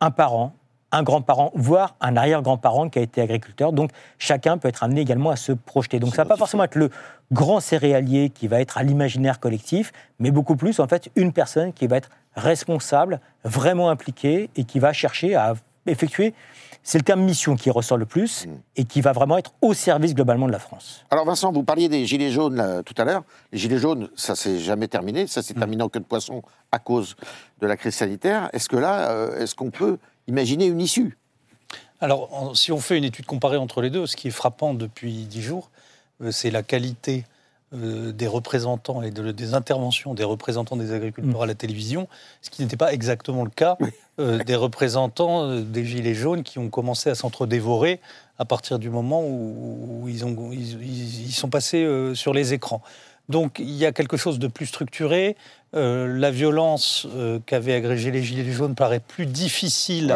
un 0.00 0.10
parent, 0.10 0.52
un 0.90 1.02
grand-parent, 1.02 1.52
voire 1.54 1.94
un 2.00 2.16
arrière-grand-parent 2.16 2.88
qui 2.88 2.98
a 2.98 3.02
été 3.02 3.20
agriculteur. 3.20 3.72
Donc 3.72 3.90
chacun 4.18 4.58
peut 4.58 4.68
être 4.68 4.82
amené 4.82 5.02
également 5.02 5.30
à 5.30 5.36
se 5.36 5.52
projeter. 5.52 6.00
Donc 6.00 6.14
ça 6.16 6.24
ne 6.24 6.28
va 6.28 6.34
pas 6.34 6.38
forcément 6.38 6.64
être 6.64 6.76
le 6.76 6.90
grand 7.30 7.60
céréalier 7.60 8.30
qui 8.30 8.48
va 8.48 8.60
être 8.60 8.78
à 8.78 8.82
l'imaginaire 8.82 9.38
collectif, 9.38 9.92
mais 10.18 10.30
beaucoup 10.30 10.56
plus 10.56 10.80
en 10.80 10.88
fait 10.88 11.10
une 11.14 11.32
personne 11.32 11.72
qui 11.72 11.86
va 11.86 11.98
être 11.98 12.08
responsable, 12.38 13.20
vraiment 13.44 13.90
impliquée 13.90 14.48
et 14.56 14.64
qui 14.64 14.78
va 14.78 14.92
chercher 14.92 15.34
à 15.34 15.54
effectuer, 15.86 16.34
c'est 16.82 16.98
le 16.98 17.04
terme 17.04 17.22
mission 17.22 17.56
qui 17.56 17.70
ressort 17.70 17.98
le 17.98 18.06
plus, 18.06 18.46
Mm. 18.46 18.50
et 18.76 18.84
qui 18.84 19.00
va 19.00 19.12
vraiment 19.12 19.36
être 19.36 19.52
au 19.60 19.74
service 19.74 20.14
globalement 20.14 20.46
de 20.46 20.52
la 20.52 20.58
France. 20.58 21.04
Alors 21.10 21.24
Vincent, 21.26 21.52
vous 21.52 21.62
parliez 21.64 21.88
des 21.88 22.06
gilets 22.06 22.30
jaunes 22.30 22.56
là, 22.56 22.82
tout 22.82 22.94
à 22.98 23.04
l'heure. 23.04 23.24
Les 23.52 23.58
gilets 23.58 23.78
jaunes, 23.78 24.08
ça 24.16 24.34
s'est 24.36 24.58
jamais 24.58 24.88
terminé. 24.88 25.26
Ça 25.26 25.42
s'est 25.42 25.54
terminé 25.54 25.82
en 25.82 25.88
queue 25.88 26.00
de 26.00 26.04
poisson 26.04 26.42
à 26.72 26.78
cause 26.78 27.16
de 27.60 27.66
la 27.66 27.76
crise 27.76 27.94
sanitaire. 27.94 28.48
Est-ce 28.52 28.68
que 28.68 28.76
là, 28.76 29.10
euh, 29.10 29.38
est-ce 29.40 29.54
qu'on 29.54 29.70
peut 29.70 29.98
imaginer 30.28 30.66
une 30.66 30.80
issue? 30.80 31.16
Alors, 32.00 32.32
en- 32.32 32.54
si 32.54 32.70
on 32.70 32.78
fait 32.78 32.96
une 32.96 33.04
étude 33.04 33.26
comparée 33.26 33.56
entre 33.56 33.82
les 33.82 33.90
deux, 33.90 34.06
ce 34.06 34.14
qui 34.16 34.28
est 34.28 34.32
frappant 34.32 34.72
depuis 34.72 35.24
dix 35.24 35.42
jours, 35.42 35.70
euh, 36.22 36.30
c'est 36.30 36.50
la 36.50 36.62
qualité 36.62 37.24
euh, 37.74 38.12
des 38.12 38.26
représentants 38.26 39.02
et 39.02 39.10
de- 39.10 39.30
des 39.32 39.52
interventions 39.54 40.14
des 40.14 40.24
représentants 40.24 40.76
des 40.76 40.92
agriculteurs 40.92 41.42
à 41.42 41.46
la 41.46 41.54
télévision, 41.54 42.08
ce 42.42 42.48
qui 42.50 42.62
n'était 42.62 42.76
pas 42.78 42.92
exactement 42.94 43.44
le 43.44 43.50
cas 43.50 43.76
euh, 44.18 44.42
des 44.42 44.54
représentants 44.56 45.42
euh, 45.44 45.60
des 45.60 45.84
Gilets 45.84 46.14
jaunes 46.14 46.42
qui 46.42 46.58
ont 46.58 46.70
commencé 46.70 47.10
à 47.10 47.14
s'entre-dévorer 47.14 48.00
à 48.38 48.44
partir 48.46 48.78
du 48.78 48.88
moment 48.88 49.22
où, 49.22 50.00
où 50.04 50.08
ils, 50.08 50.24
ont, 50.24 50.50
ils, 50.52 50.80
ils- 50.82 51.26
ils 51.26 51.32
sont 51.32 51.50
passés 51.50 51.84
euh, 51.84 52.14
sur 52.14 52.32
les 52.32 52.54
écrans. 52.54 52.80
Donc 53.28 53.58
il 53.58 53.70
y 53.74 53.84
a 53.84 53.92
quelque 53.92 54.16
chose 54.16 54.38
de 54.38 54.46
plus 54.48 54.64
structuré. 54.66 55.36
La 55.74 56.30
violence 56.30 57.06
qu'avaient 57.44 57.74
agrégé 57.74 58.10
les 58.10 58.22
Gilets 58.22 58.50
jaunes 58.52 58.74
paraît 58.74 59.00
plus 59.00 59.26
difficile 59.26 60.06
Ouais. 60.06 60.12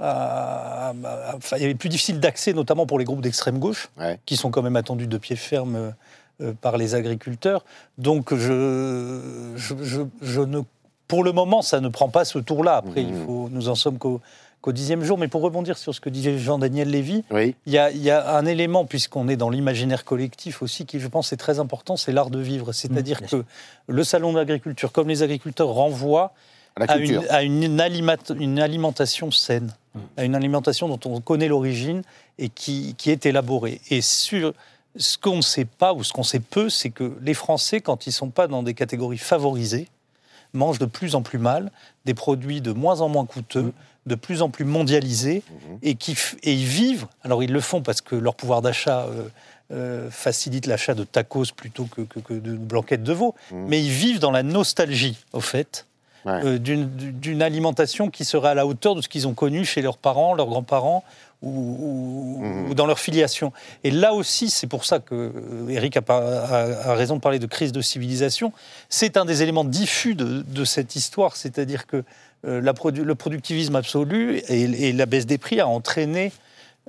à, 0.00 0.92
il 1.60 1.76
plus 1.76 1.88
difficile 1.88 2.18
d'accès, 2.18 2.52
notamment 2.52 2.86
pour 2.86 2.98
les 2.98 3.04
groupes 3.04 3.20
d'extrême 3.20 3.58
gauche, 3.60 3.88
Ouais. 3.98 4.18
qui 4.26 4.36
sont 4.36 4.50
quand 4.50 4.62
même 4.62 4.74
attendus 4.74 5.06
de 5.06 5.16
pied 5.18 5.36
ferme 5.36 5.94
par 6.60 6.76
les 6.76 6.94
agriculteurs. 6.94 7.64
Donc, 7.98 8.34
je, 8.34 9.20
je, 9.56 9.74
je- 9.82 10.02
je 10.20 10.40
ne, 10.40 10.60
pour 11.08 11.24
le 11.24 11.32
moment, 11.32 11.62
ça 11.62 11.80
ne 11.80 11.88
prend 11.88 12.08
pas 12.08 12.24
ce 12.24 12.38
tour-là. 12.38 12.76
Après, 12.76 13.02
il 13.02 13.12
Mhm. 13.14 13.24
faut, 13.26 13.48
nous 13.50 13.68
en 13.68 13.74
sommes 13.74 13.98
qu'au 13.98 14.20
dixième 14.68 15.02
jour. 15.04 15.18
Mais 15.18 15.28
pour 15.28 15.42
rebondir 15.42 15.76
sur 15.78 15.94
ce 15.94 16.00
que 16.00 16.08
disait 16.08 16.38
Jean-Daniel 16.38 16.88
Lévy, 16.88 17.24
Oui. 17.30 17.54
il 17.66 17.72
y, 17.72 17.78
a, 17.78 17.90
il 17.90 18.02
y 18.02 18.10
a 18.10 18.36
un 18.36 18.46
élément, 18.46 18.84
puisqu'on 18.84 19.28
est 19.28 19.36
dans 19.36 19.50
l'imaginaire 19.50 20.04
collectif 20.04 20.62
aussi, 20.62 20.86
qui 20.86 21.00
je 21.00 21.08
pense 21.08 21.32
est 21.32 21.36
très 21.36 21.58
important, 21.58 21.96
c'est 21.96 22.12
l'art 22.12 22.30
de 22.30 22.38
vivre. 22.38 22.72
C'est-à-dire 22.72 23.18
bien 23.18 23.28
que 23.28 23.44
le 23.88 24.04
salon 24.04 24.32
de 24.32 24.38
l'agriculture, 24.38 24.92
comme 24.92 25.08
les 25.08 25.22
agriculteurs, 25.22 25.68
renvoie 25.68 26.32
À 26.88 26.96
une, 26.96 27.22
à 27.28 27.42
une 27.42 27.80
aliment- 27.82 28.32
une 28.40 28.58
alimentation 28.58 29.30
saine, 29.30 29.74
à 30.16 30.24
une 30.24 30.34
alimentation 30.34 30.88
dont 30.88 31.00
on 31.04 31.20
connaît 31.20 31.48
l'origine 31.48 32.00
et 32.38 32.48
qui, 32.48 32.94
qui 32.96 33.10
est 33.10 33.26
élaborée. 33.26 33.82
Et 33.90 34.00
sur 34.00 34.54
ce 34.96 35.16
qu'on 35.18 35.36
ne 35.36 35.42
sait 35.42 35.64
pas 35.64 35.92
ou 35.94 36.04
ce 36.04 36.12
qu'on 36.12 36.22
sait 36.22 36.40
peu, 36.40 36.68
c'est 36.68 36.90
que 36.90 37.16
les 37.22 37.34
Français, 37.34 37.80
quand 37.80 38.06
ils 38.06 38.10
ne 38.10 38.14
sont 38.14 38.30
pas 38.30 38.46
dans 38.46 38.62
des 38.62 38.74
catégories 38.74 39.18
favorisées, 39.18 39.88
mangent 40.52 40.78
de 40.78 40.86
plus 40.86 41.14
en 41.14 41.22
plus 41.22 41.38
mal, 41.38 41.70
des 42.04 42.14
produits 42.14 42.60
de 42.60 42.72
moins 42.72 43.00
en 43.00 43.08
moins 43.08 43.24
coûteux, 43.24 43.72
de 44.06 44.14
plus 44.16 44.42
en 44.42 44.50
plus 44.50 44.64
mondialisés, 44.64 45.42
et, 45.82 45.94
qui, 45.94 46.16
et 46.42 46.52
ils 46.52 46.66
vivent, 46.66 47.06
alors 47.22 47.42
ils 47.42 47.52
le 47.52 47.60
font 47.60 47.80
parce 47.82 48.00
que 48.00 48.16
leur 48.16 48.34
pouvoir 48.34 48.60
d'achat 48.60 49.02
euh, 49.06 49.28
euh, 49.72 50.10
facilite 50.10 50.66
l'achat 50.66 50.94
de 50.94 51.04
tacos 51.04 51.52
plutôt 51.56 51.84
que, 51.86 52.02
que- 52.02 52.18
que 52.20 52.34
de 52.34 52.54
blanquettes 52.56 53.04
de 53.04 53.12
veau, 53.12 53.34
mais 53.52 53.80
ils 53.82 53.90
vivent 53.90 54.18
dans 54.18 54.32
la 54.32 54.42
nostalgie, 54.42 55.16
au 55.32 55.40
fait, 55.40 55.86
Ouais. 56.24 56.40
euh, 56.44 56.58
d'une- 56.58 56.88
d'une 56.88 57.42
alimentation 57.42 58.10
qui 58.10 58.24
serait 58.24 58.50
à 58.50 58.54
la 58.54 58.66
hauteur 58.66 58.94
de 58.94 59.00
ce 59.00 59.08
qu'ils 59.08 59.26
ont 59.26 59.34
connu 59.34 59.64
chez 59.64 59.82
leurs 59.82 59.96
parents, 59.98 60.34
leurs 60.34 60.46
grands-parents 60.46 61.02
ou, 61.42 61.48
ou- 61.50 62.38
Mhm. 62.42 62.70
ou 62.70 62.74
dans 62.74 62.86
leur 62.86 62.98
filiation. 62.98 63.52
Et 63.84 63.90
là 63.90 64.12
aussi, 64.14 64.48
c'est 64.50 64.66
pour 64.66 64.84
ça 64.84 64.98
que 65.00 65.14
euh, 65.14 65.68
Eric 65.68 65.96
a, 65.96 66.02
par- 66.02 66.22
a- 66.22 66.90
a 66.90 66.94
raison 66.94 67.16
de 67.16 67.20
parler 67.20 67.38
de 67.38 67.46
crise 67.46 67.72
de 67.72 67.80
civilisation. 67.80 68.52
C'est 68.88 69.16
un 69.16 69.24
des 69.24 69.42
éléments 69.42 69.64
diffus 69.64 70.14
de, 70.14 70.42
de 70.46 70.64
cette 70.64 70.96
histoire, 70.96 71.36
c'est-à-dire 71.36 71.86
que 71.86 72.04
euh, 72.46 72.60
la 72.60 72.72
produ- 72.72 73.02
le 73.02 73.14
productivisme 73.14 73.76
absolu 73.76 74.38
et, 74.48 74.88
et 74.88 74.92
la 74.92 75.06
baisse 75.06 75.26
des 75.26 75.38
prix 75.38 75.60
a 75.60 75.66
entraîné 75.68 76.32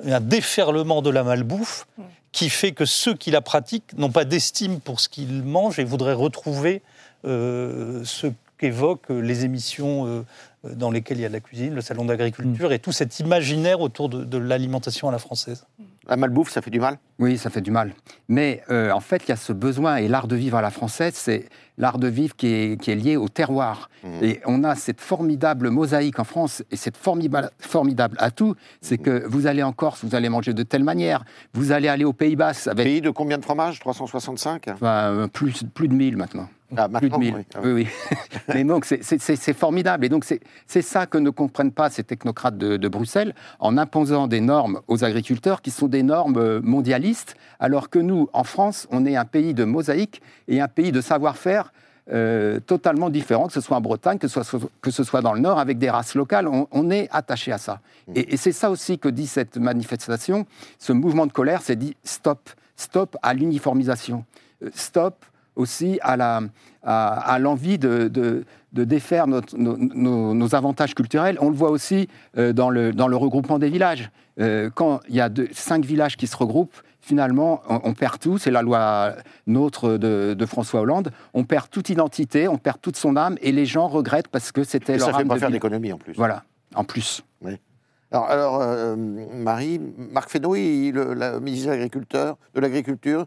un 0.06 0.20
déferlement 0.20 1.02
de 1.04 1.10
la 1.12 1.24
malbouffe 1.24 1.86
qui 2.32 2.50
fait 2.50 2.72
que 2.72 2.86
ceux 2.86 3.14
qui 3.14 3.30
la 3.30 3.42
pratiquent 3.42 3.96
n'ont 3.96 4.12
pas 4.12 4.26
d'estime 4.26 4.80
pour 4.80 5.00
ce 5.00 5.08
qu'ils 5.10 5.44
mangent 5.44 5.78
et 5.78 5.84
voudraient 5.84 6.14
retrouver 6.14 6.82
euh, 7.26 8.02
ce 8.04 8.28
qu'évoquent 8.58 9.10
les 9.10 9.46
émissions 9.46 10.08
euh, 10.08 10.26
dans 10.64 10.92
lesquelles 10.92 11.18
il 11.18 11.22
y 11.22 11.26
a 11.26 11.30
de 11.30 11.34
la 11.34 11.40
cuisine, 11.40 11.76
le 11.76 11.82
salon 11.82 12.06
d'agriculture 12.06 12.72
et 12.72 12.80
tout 12.80 12.92
cet 12.92 13.20
imaginaire 13.20 13.82
autour 13.82 14.08
de, 14.10 14.24
de 14.24 14.38
l'alimentation 14.38 15.10
à 15.10 15.12
la 15.12 15.20
française. 15.20 15.66
La 16.08 16.16
malbouffe, 16.16 16.52
ça 16.52 16.62
fait 16.62 16.72
du 16.72 16.80
mal? 16.80 16.98
Oui, 17.20 17.38
ça 17.38 17.50
fait 17.50 17.62
du 17.62 17.72
mal. 17.72 17.94
Mais 18.28 18.64
euh, 18.70 18.92
en 18.92 19.00
fait, 19.00 19.24
il 19.26 19.30
y 19.30 19.32
a 19.32 19.38
ce 19.38 19.54
besoin, 19.54 19.98
et 19.98 20.08
l'art 20.08 20.28
de 20.28 20.36
vivre 20.36 20.58
à 20.58 20.62
la 20.62 20.72
française, 20.72 21.14
c'est 21.16 21.50
l'art 21.78 21.98
de 21.98 22.08
vivre 22.08 22.36
qui 22.36 22.48
est, 22.48 22.82
qui 22.82 22.92
est 22.92 22.96
lié 22.96 23.18
au 23.18 23.30
terroir. 23.30 23.90
Et 24.22 24.42
on 24.46 24.64
a 24.64 24.76
cette 24.76 25.00
formidable 25.02 25.70
mosaïque 25.70 26.20
en 26.20 26.24
France, 26.24 26.64
et 26.72 26.76
cette 26.76 26.98
formidable, 26.98 27.50
formidable 27.60 28.16
atout, 28.20 28.56
c'est 28.82 28.98
que 28.98 29.24
vous 29.28 29.48
allez 29.48 29.64
en 29.64 29.72
Corse, 29.72 30.04
vous 30.04 30.14
allez 30.16 30.30
manger 30.30 30.54
de 30.54 30.64
telle 30.64 30.84
manière, 30.84 31.24
vous 31.54 31.72
allez 31.72 31.88
aller 31.88 32.04
aux 32.06 32.14
Pays 32.14 32.36
Basses 32.36 32.68
avec 32.68 32.86
Pays 32.86 33.02
de 33.02 33.10
combien 33.10 33.38
de 33.38 33.44
fromages? 33.46 33.80
365 33.80 34.68
enfin, 34.70 34.88
euh, 35.12 35.28
plus, 35.28 35.64
plus 35.74 35.88
de 35.88 35.94
1000 35.94 36.18
maintenant. 36.18 36.48
Ah, 36.76 36.90
plus 36.90 37.08
de 37.10 37.14
maintenant, 37.16 37.20
1000. 37.20 37.36
oui. 37.36 37.46
Ah 37.54 37.60
Oui, 37.64 37.72
oui. 37.72 37.88
Mais 38.54 38.64
donc, 38.64 38.86
c'est- 38.86 39.54
formidable. 39.54 40.06
Et 40.06 40.10
donc, 40.10 40.26
c'est 40.26 40.40
c'est 40.66 40.82
ça 40.82 41.06
que 41.06 41.20
ne 41.20 41.30
comprennent 41.30 41.72
pas 41.72 41.92
ces 41.92 42.04
technocrates 42.04 42.58
de, 42.58 42.78
de 42.78 42.88
Bruxelles 42.88 43.36
en 43.60 43.78
imposant 43.78 44.26
des 44.28 44.42
normes 44.42 44.82
aux 44.88 45.04
agriculteurs 45.04 45.62
qui 45.62 45.70
sont 45.70 45.88
des 45.88 46.02
normes 46.02 46.38
euh, 46.38 46.62
mondialistes, 46.64 47.36
alors 47.60 47.90
que 47.92 48.00
nous, 48.00 48.28
en 48.34 48.44
France, 48.44 48.88
on 48.90 49.06
est 49.06 49.16
un 49.16 49.26
pays 49.26 49.54
de 49.54 49.66
mosaïque 49.66 50.22
et 50.48 50.62
un 50.62 50.68
pays 50.68 50.92
de 50.92 51.00
savoir-faire 51.02 51.73
euh, 52.12 52.60
totalement 52.60 53.10
différent, 53.10 53.48
que 53.48 53.54
ce 53.54 53.62
soit 53.62 53.78
en 53.78 53.82
Bretagne, 53.82 54.18
que 54.18 54.28
ce 54.28 54.44
soit, 54.44 54.60
que 54.82 54.92
ce 54.92 55.04
soit 55.04 55.22
dans 55.22 55.34
le 55.34 55.40
Nord, 55.40 55.60
avec 55.60 55.78
des 55.78 55.90
races 55.90 56.16
locales. 56.16 56.48
On, 56.48 56.68
on 56.72 56.90
est 56.92 57.08
attaché 57.12 57.52
à 57.52 57.58
ça. 57.58 57.80
Et, 58.14 58.34
et 58.34 58.38
c'est 58.38 58.52
ça 58.52 58.70
aussi 58.70 59.00
que 59.00 59.08
dit 59.10 59.28
cette 59.28 59.58
manifestation, 59.58 60.46
ce 60.80 60.92
mouvement 60.94 61.26
de 61.26 61.32
colère, 61.32 61.62
c'est 61.62 61.76
dit 61.78 61.96
stop, 62.04 62.50
stop 62.76 63.16
à 63.22 63.34
l'uniformisation, 63.34 64.26
Euh, 64.64 64.70
stop 64.74 65.16
aussi 65.56 66.00
à 66.02 66.18
la- 66.18 66.42
à, 66.84 67.34
à 67.34 67.40
l'envie 67.40 67.78
de, 67.78 68.08
de- 68.08 68.44
de 68.74 68.84
défaire 68.84 69.28
notre- 69.28 69.56
nos, 69.58 69.78
nos- 69.78 70.34
nos 70.34 70.56
avantages 70.56 70.96
culturels. 70.96 71.38
On 71.40 71.50
le 71.50 71.56
voit 71.56 71.70
aussi 71.70 72.08
euh, 72.38 72.54
dans, 72.54 72.70
le, 72.72 72.92
dans 72.92 73.08
le 73.08 73.16
regroupement 73.16 73.60
des 73.60 73.70
villages. 73.70 74.10
Euh, 74.40 74.70
quand 74.74 75.00
il 75.10 75.16
y 75.16 75.22
a 75.22 75.30
deux- 75.30 75.48
cinq 75.54 75.86
villages 75.86 76.18
qui 76.18 76.26
se 76.28 76.36
regroupent, 76.36 76.76
finalement, 77.04 77.62
on, 77.70 77.82
on 77.84 77.94
perd 77.94 78.18
tout. 78.20 78.38
C'est 78.40 78.50
la 78.50 78.62
loi 78.64 79.14
nôtre 79.46 79.98
de, 79.98 80.34
de 80.34 80.46
François 80.46 80.82
Hollande. 80.82 81.12
On 81.36 81.44
perd 81.44 81.70
toute 81.70 81.90
identité, 81.90 82.48
on 82.48 82.58
perd 82.58 82.80
toute 82.82 82.96
son 82.96 83.16
âme, 83.18 83.38
et 83.42 83.52
les 83.52 83.66
gens 83.66 83.88
regrettent 83.88 84.30
parce 84.30 84.52
que 84.52 84.64
c'était 84.64 84.98
leur 84.98 85.08
ça 85.10 85.14
fait 85.14 85.22
âme 85.22 85.28
pas 85.28 85.36
de 85.36 85.40
faire 85.40 85.50
village. 85.50 85.62
d'économie 85.62 85.92
en 85.94 85.98
plus. 85.98 86.14
Voilà, 86.16 86.44
en 86.74 86.84
plus. 86.84 87.24
Alors, 88.12 88.30
alors, 88.30 88.62
euh, 88.62 88.96
Marie, 88.96 89.80
Marc 89.98 90.34
il- 90.36 90.92
le 90.94 91.14
la 91.16 91.40
ministre 91.40 91.68
de 91.68 91.72
l'Agriculture, 91.72 92.38
de 92.54 92.60
l'Agriculture, 92.60 93.26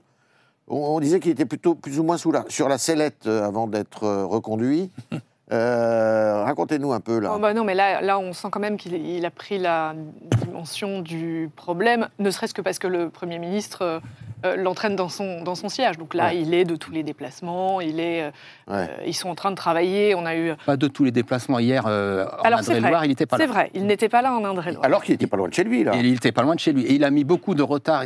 on, 0.69 0.77
on 0.79 1.01
disait 1.01 1.19
qu'il 1.21 1.33
était 1.33 1.45
plutôt 1.45 1.75
plus 1.75 1.99
ou 1.99 2.05
moins 2.05 2.19
sous 2.19 2.31
la, 2.31 2.45
sur 2.49 2.69
la 2.69 2.79
sellette 2.79 3.27
euh, 3.27 3.45
avant 3.45 3.67
d'être 3.67 4.05
euh, 4.05 4.25
reconduit. 4.25 4.91
Euh, 5.53 6.43
Racontez-nous 6.45 6.93
un 6.93 7.01
peu 7.01 7.21
là. 7.21 7.33
Oh 7.35 7.39
bah 7.39 7.55
non, 7.55 7.65
mais 7.65 7.75
là, 7.75 8.01
là, 8.01 8.19
on 8.19 8.33
sent 8.33 8.49
quand 8.51 8.61
même 8.61 8.77
qu'il 8.77 8.95
il 8.95 9.25
a 9.25 9.31
pris 9.31 9.59
la 9.59 9.95
dimension 10.45 11.01
du 11.01 11.51
problème, 11.55 12.09
ne 12.19 12.31
serait-ce 12.31 12.55
que 12.55 12.63
parce 12.63 12.79
que 12.79 12.89
le 12.89 13.11
Premier 13.11 13.39
ministre 13.39 13.83
euh, 13.83 14.01
l'entraîne 14.57 14.95
dans 14.95 15.09
son, 15.09 15.43
dans 15.43 15.55
son 15.57 15.69
siège. 15.69 15.99
Donc 15.99 16.15
là, 16.15 16.27
Ouais. 16.27 16.39
il 16.41 16.55
est 16.55 16.65
de 16.65 16.77
tous 16.77 16.93
les 16.93 17.03
déplacements, 17.03 17.81
il 17.81 17.99
est, 17.99 18.23
euh, 18.23 18.31
Ouais. 18.69 18.75
euh, 18.91 19.05
ils 19.07 19.15
sont 19.15 19.29
en 19.29 19.35
train 19.35 19.51
de 19.51 19.57
travailler. 19.57 20.15
On 20.15 20.25
a 20.27 20.37
eu. 20.37 20.53
Pas 20.67 20.77
de 20.77 20.87
tous 20.89 21.03
les 21.05 21.11
déplacements. 21.11 21.59
Hier, 21.59 21.85
euh, 21.87 22.25
en 22.27 22.43
Alors 22.43 22.61
c'est 22.61 22.73
vrai, 22.73 22.79
Indre-et-Loire, 22.79 23.05
il 23.05 23.09
n'était 23.09 23.27
pas 23.27 23.39
là. 23.39 23.45
c'est 23.45 23.51
vrai, 23.53 23.71
il 23.75 23.87
n'était 23.87 24.09
pas 24.09 24.23
là 24.23 24.33
en 24.35 24.45
Indre-et-Loire. 24.45 24.85
Alors 24.85 25.03
qu'il 25.03 25.15
n'était 25.15 25.27
pas 25.27 25.37
loin 25.37 25.49
de 25.49 25.55
chez 25.55 25.65
lui, 25.65 25.83
là. 25.85 25.93
Il 25.97 26.11
n'était 26.13 26.33
pas 26.33 26.43
loin 26.43 26.55
de 26.55 26.61
chez 26.61 26.73
lui. 26.73 26.83
Et 26.85 26.95
il 26.95 27.05
a 27.05 27.11
mis 27.11 27.25
beaucoup 27.25 27.55
de 27.55 27.63
retard, 27.63 28.05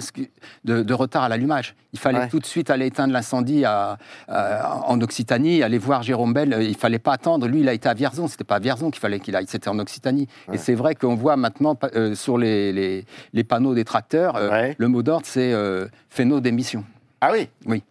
de, 0.65 0.83
de 0.83 0.95
retard 0.95 1.25
à 1.25 1.29
l'allumage. 1.29 1.75
Il 1.93 1.99
fallait 1.99 2.21
Ouais. 2.21 2.29
tout 2.29 2.39
de 2.39 2.47
suite 2.47 2.71
aller 2.71 2.87
éteindre 2.87 3.13
l'incendie 3.13 3.65
à- 3.65 3.97
à- 4.29 4.83
en 4.87 5.01
Occitanie, 5.01 5.63
aller 5.63 5.79
voir 5.79 6.03
Jérôme 6.03 6.33
Bell. 6.33 6.57
Il 6.61 6.77
fallait 6.77 6.99
pas 7.01 7.13
attendre. 7.15 7.49
Lui, 7.49 7.61
il 7.61 7.69
a 7.69 7.73
été 7.73 7.89
à 7.89 7.95
Vierzon. 7.95 8.29
C'était 8.29 8.45
pas 8.45 8.57
à 8.57 8.59
Vierzon 8.61 8.91
qu'il 8.91 9.01
fallait 9.01 9.19
qu'il 9.19 9.35
aille. 9.35 9.47
C'était 9.49 9.69
en 9.69 9.79
Occitanie. 9.79 10.29
Ouais. 10.49 10.55
Et 10.55 10.59
c'est 10.59 10.75
vrai 10.75 10.95
qu'on 10.95 11.17
voit 11.17 11.37
maintenant 11.37 11.77
euh, 11.97 12.15
sur 12.15 12.39
les, 12.39 12.73
les- 12.73 13.05
les 13.33 13.45
panneaux 13.45 13.75
des 13.75 13.85
tracteurs, 13.85 14.37
euh, 14.37 14.51
Ouais. 14.51 14.75
le 14.79 14.89
mot 14.89 15.03
d'ordre, 15.03 15.27
c'est 15.27 15.53
euh, 15.53 15.87
Fesneau 16.31 16.41
démission. 16.41 16.85
Ah 17.21 17.31
oui 17.33 17.49
Oui. 17.67 17.83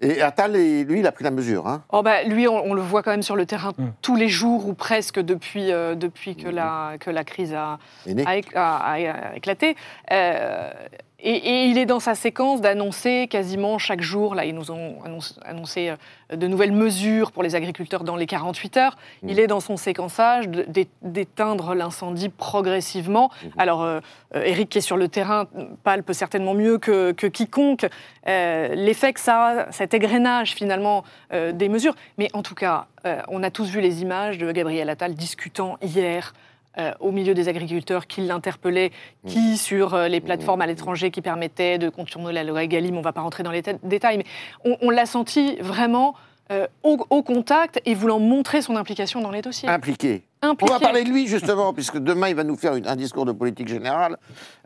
Et 0.00 0.22
Attal, 0.22 0.52
lui, 0.52 1.00
il 1.00 1.06
a 1.08 1.12
pris 1.12 1.24
la 1.24 1.32
mesure. 1.32 1.66
Hein. 1.66 1.82
Oh 1.90 2.02
bah, 2.02 2.22
lui, 2.22 2.46
on, 2.46 2.64
on 2.66 2.74
le 2.74 2.80
voit 2.82 3.02
quand 3.02 3.10
même 3.10 3.22
sur 3.22 3.34
le 3.36 3.46
terrain 3.46 3.72
Mm. 3.76 3.88
tous 4.00 4.14
les 4.14 4.28
jours 4.28 4.68
ou 4.68 4.74
presque 4.74 5.18
depuis, 5.18 5.72
euh, 5.72 5.96
depuis 5.96 6.36
que, 6.36 6.48
la, 6.48 6.92
que 7.00 7.10
la 7.10 7.24
crise 7.24 7.52
a 7.54 7.78
éclaté. 9.34 9.76
Euh, 10.12 10.70
et, 11.20 11.32
et 11.32 11.64
il 11.66 11.78
est 11.78 11.86
dans 11.86 12.00
sa 12.00 12.14
séquence 12.14 12.60
d'annoncer 12.60 13.26
quasiment 13.28 13.78
chaque 13.78 14.00
jour, 14.00 14.34
là 14.34 14.44
ils 14.44 14.54
nous 14.54 14.70
ont 14.70 14.98
annoncé, 15.44 15.90
euh, 15.90 16.36
de 16.36 16.46
nouvelles 16.46 16.72
mesures 16.72 17.32
pour 17.32 17.42
les 17.42 17.54
agriculteurs 17.54 18.04
dans 18.04 18.16
les 18.16 18.26
48 18.26 18.76
heures, 18.76 18.96
Mm. 19.22 19.28
il 19.28 19.40
est 19.40 19.46
dans 19.46 19.60
son 19.60 19.76
séquençage 19.76 20.46
d'éteindre 21.02 21.74
l'incendie 21.74 22.28
progressivement. 22.28 23.30
Mm-hmm. 23.30 23.50
Alors 23.58 23.82
euh, 23.82 24.00
euh, 24.34 24.42
Eric 24.44 24.68
qui 24.68 24.78
est 24.78 24.82
sur 24.82 24.96
le 24.96 25.08
terrain 25.08 25.46
palpe 25.84 26.12
certainement 26.12 26.54
mieux 26.54 26.78
que, 26.78 27.12
que 27.12 27.26
quiconque 27.26 27.86
euh, 28.26 28.74
l'effet 28.74 29.12
que 29.12 29.20
ça 29.20 29.46
a, 29.46 29.72
cet 29.72 29.94
égrenage 29.94 30.54
finalement 30.54 31.04
euh, 31.32 31.52
des 31.52 31.68
mesures. 31.68 31.94
Mais 32.18 32.28
en 32.32 32.42
tout 32.42 32.54
cas, 32.54 32.86
euh, 33.06 33.20
on 33.28 33.42
a 33.42 33.50
tous 33.50 33.68
vu 33.68 33.80
les 33.80 34.02
images 34.02 34.38
de 34.38 34.50
Gabriel 34.52 34.90
Attal 34.90 35.14
discutant 35.14 35.78
hier 35.82 36.34
euh, 36.78 36.92
au 37.00 37.12
milieu 37.12 37.34
des 37.34 37.48
agriculteurs 37.48 38.06
qui 38.06 38.20
l'interpellaient, 38.22 38.90
qui 39.26 39.56
sur 39.56 39.94
euh, 39.94 40.08
les 40.08 40.20
plateformes 40.20 40.60
à 40.60 40.66
l'étranger 40.66 41.10
qui 41.10 41.20
permettaient 41.22 41.78
de 41.78 41.88
contourner 41.88 42.32
la 42.32 42.44
loi 42.44 42.62
Egalim, 42.64 42.94
on 42.94 42.98
ne 42.98 43.04
va 43.04 43.12
pas 43.12 43.20
rentrer 43.22 43.42
dans 43.42 43.50
les 43.50 43.62
détails, 43.82 44.18
mais 44.18 44.24
on, 44.64 44.76
on 44.82 44.90
l'a 44.90 45.06
senti 45.06 45.56
vraiment 45.60 46.14
euh, 46.50 46.66
au, 46.82 46.96
au 47.10 47.22
contact 47.22 47.80
et 47.84 47.94
voulant 47.94 48.18
montrer 48.18 48.62
son 48.62 48.74
implication 48.76 49.20
dans 49.20 49.30
les 49.30 49.42
dossiers. 49.42 49.68
Impliqué. 49.68 50.22
On 50.42 50.48
Impliqué. 50.50 50.72
va 50.72 50.80
parler 50.80 51.04
de 51.04 51.10
lui 51.10 51.26
justement, 51.26 51.74
puisque 51.74 51.98
demain 51.98 52.28
il 52.28 52.34
va 52.36 52.44
nous 52.44 52.56
faire 52.56 52.74
une- 52.76 52.86
un 52.86 52.96
discours 52.96 53.26
de 53.26 53.32
politique 53.32 53.68
générale. 53.68 54.16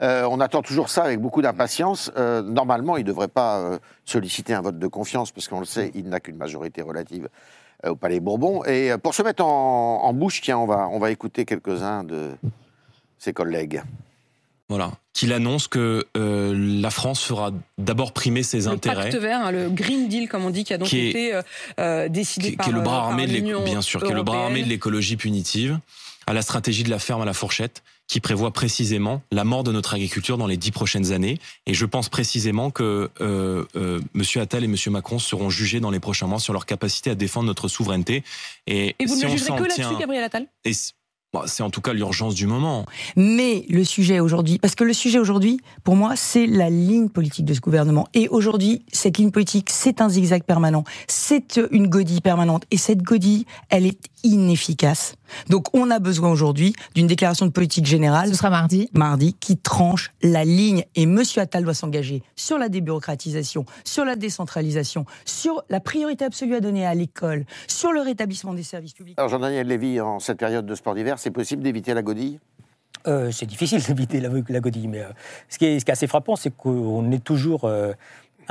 Euh, 0.03 0.25
on 0.31 0.39
attend 0.39 0.63
toujours 0.63 0.91
ça 0.91 1.03
avec 1.03 1.19
beaucoup 1.19 1.43
d'impatience. 1.43 2.13
Euh, 2.17 2.41
normalement, 2.43 2.97
il 2.99 3.03
ne 3.03 3.09
devrait 3.09 3.27
pas 3.27 3.79
solliciter 4.05 4.53
un 4.55 4.61
vote 4.61 4.79
de 4.79 4.87
confiance, 4.87 5.33
parce 5.33 5.49
qu'on 5.49 5.61
le 5.61 5.65
sait, 5.67 5.91
il 5.95 6.09
n'a 6.09 6.21
qu'une 6.21 6.37
majorité 6.37 6.83
relative 6.83 7.29
au 7.89 7.97
Palais 7.97 8.21
Bourbon. 8.21 8.65
Et 8.65 8.93
euh, 8.93 8.99
pour 8.99 9.15
se 9.15 9.23
mettre 9.23 9.45
en, 9.45 10.03
en 10.05 10.13
bouche, 10.13 10.41
tiens, 10.41 10.59
on 10.59 10.67
va, 10.67 10.89
on 10.91 10.99
va 10.99 11.11
écouter 11.11 11.45
quelques-uns 11.45 12.05
de 12.05 12.31
ses 13.19 13.33
collègues. 13.33 13.83
Voilà. 14.69 14.93
Qu'il 15.13 15.33
annonce 15.35 15.69
que 15.69 16.07
euh, 16.17 16.55
la 16.57 16.91
France 16.91 17.23
fera 17.23 17.51
d'abord 17.77 18.13
primer 18.13 18.43
ses 18.43 18.61
le 18.63 18.69
intérêts. 18.69 19.11
pacte 19.11 19.17
vert, 19.17 19.41
hein, 19.45 19.51
le 19.51 19.69
Green 19.69 20.09
Deal, 20.09 20.29
comme 20.29 20.45
on 20.47 20.51
dit, 20.51 20.65
qui 20.65 20.73
a 20.73 20.79
donc 20.79 20.89
Qui 20.89 21.01
est- 21.01 21.11
été 21.11 21.35
euh, 21.35 21.43
euh, 21.79 22.09
décidé 22.09 22.51
qui, 22.53 22.57
par, 22.57 22.65
qui 22.67 22.71
est 22.73 22.75
le 22.75 22.81
bras 22.81 22.95
euh, 22.95 23.01
par 23.01 23.09
armé 23.11 23.27
de 23.27 23.33
l'éco- 23.33 23.47
l'Union 23.49 23.65
bien 23.65 23.83
sûr, 23.83 24.03
qui 24.03 24.11
est 24.11 24.15
le 24.15 24.23
bras 24.23 24.45
armé 24.45 24.63
de 24.63 24.69
l'écologie 24.69 25.17
punitive, 25.17 25.79
à 26.27 26.33
la 26.33 26.41
stratégie 26.41 26.85
de 26.85 26.91
la 26.91 26.99
ferme 26.99 27.21
à 27.21 27.27
la 27.27 27.35
fourchette, 27.35 27.83
qui 28.13 28.21
prévoit 28.21 28.51
précisément 28.51 29.23
la 29.33 29.43
mort 29.43 29.65
de 29.65 29.73
notre 29.73 29.95
agriculture 29.95 30.37
dans 30.37 30.47
les 30.47 30.59
dix 30.59 30.71
prochaines 30.71 31.13
années. 31.13 31.39
Et 31.65 31.73
je 31.73 31.87
pense 31.87 32.11
précisément 32.11 32.71
que 32.71 33.09
euh, 33.23 33.65
euh, 33.75 34.01
Monsieur 34.13 34.43
Attal 34.43 34.65
et 34.65 34.67
Monsieur 34.67 34.91
Macron 34.91 35.19
seront 35.19 35.49
jugés 35.49 35.81
dans 35.81 35.91
les 35.91 35.99
prochains 35.99 36.27
mois 36.27 36.39
sur 36.39 36.53
leur 36.53 36.67
capacité 36.67 37.09
à 37.09 37.15
défendre 37.15 37.47
notre 37.47 37.69
souveraineté. 37.69 38.23
Et, 38.67 38.95
Et 38.99 39.07
vous 39.07 39.15
si 39.17 39.23
ne 39.25 39.31
on 39.31 39.37
jugerez 39.39 39.57
que 39.59 39.63
là-dessus, 39.63 39.81
tient- 39.81 39.99
Gabriel 39.99 40.25
Attal 40.25 40.47
et 40.67 40.73
c'est 41.47 41.63
en 41.63 41.71
tout 41.71 41.81
cas 41.81 41.95
l'urgence 41.95 42.35
du 42.35 42.47
moment. 42.47 42.85
Mais 43.17 43.65
le 43.71 43.85
sujet 43.85 44.21
aujourd'hui, 44.21 44.59
parce 44.59 44.75
que 44.75 44.85
le 44.85 44.93
sujet 44.93 45.19
aujourd'hui, 45.19 45.61
pour 45.83 45.97
moi, 45.97 46.15
c'est 46.15 46.47
la 46.47 46.69
ligne 46.69 47.09
politique 47.09 47.47
de 47.47 47.55
ce 47.55 47.61
gouvernement. 47.61 48.07
Et 48.13 48.29
aujourd'hui, 48.29 48.85
cette 48.93 49.17
ligne 49.17 49.31
politique, 49.31 49.69
c'est 49.71 50.03
un 50.03 50.11
zigzag 50.11 50.43
permanent, 50.43 50.85
c'est 51.09 51.59
une 51.71 51.87
godille 51.87 52.21
permanente. 52.21 52.65
Et 52.71 52.77
cette 52.77 53.03
godille, 53.03 53.47
elle 53.71 53.87
est 53.87 53.99
inefficace. 54.23 55.15
Donc 55.49 55.75
on 55.75 55.91
a 55.91 55.99
besoin 55.99 56.31
aujourd'hui 56.31 56.75
d'une 56.95 57.07
déclaration 57.07 57.47
de 57.47 57.51
politique 57.51 57.87
générale. 57.87 58.29
Ce 58.29 58.35
sera 58.35 58.51
mardi. 58.51 58.89
Mardi, 58.93 59.35
qui 59.35 59.57
tranche 59.57 60.13
la 60.23 60.45
ligne. 60.45 60.85
Et 60.95 61.07
Monsieur 61.07 61.43
Attal 61.43 61.65
doit 61.65 61.75
s'engager 61.75 62.23
sur 62.37 62.59
la 62.59 62.69
débureaucratisation, 62.69 63.65
sur 63.85 64.05
la 64.05 64.17
décentralisation, 64.17 65.07
sur 65.25 65.63
la 65.69 65.81
priorité 65.81 66.25
absolue 66.25 66.55
à 66.55 66.61
donner 66.61 66.87
à 66.87 66.95
l'école, 66.95 67.45
sur 67.67 67.93
le 67.93 68.01
rétablissement 68.01 68.55
des 68.55 68.63
services 68.63 68.93
publics. 68.93 69.15
Alors, 69.19 69.29
Jean-Daniel 69.29 69.67
Lévy, 69.67 70.01
en 70.01 70.19
cette 70.19 70.39
période 70.39 70.67
de 70.67 70.75
sport 70.75 70.95
d'hiver, 70.95 71.19
c'est 71.19 71.31
possible 71.31 71.63
d'éviter 71.63 71.95
la 71.95 72.03
godille? 72.03 72.39
Euh, 73.09 73.31
c'est 73.31 73.47
difficile 73.47 73.83
d'éviter 73.87 74.21
la, 74.21 74.29
la 74.49 74.61
godille, 74.61 74.89
mais 74.89 75.01
euh, 75.01 75.11
ce, 75.49 75.59
qui 75.59 75.67
est, 75.67 75.81
ce 75.81 75.85
qui 75.85 75.91
est 75.91 75.93
assez 75.93 76.07
frappant, 76.07 76.37
c'est 76.37 76.55
qu'on 76.55 77.11
est 77.11 77.23
toujours 77.23 77.65
euh, 77.65 77.93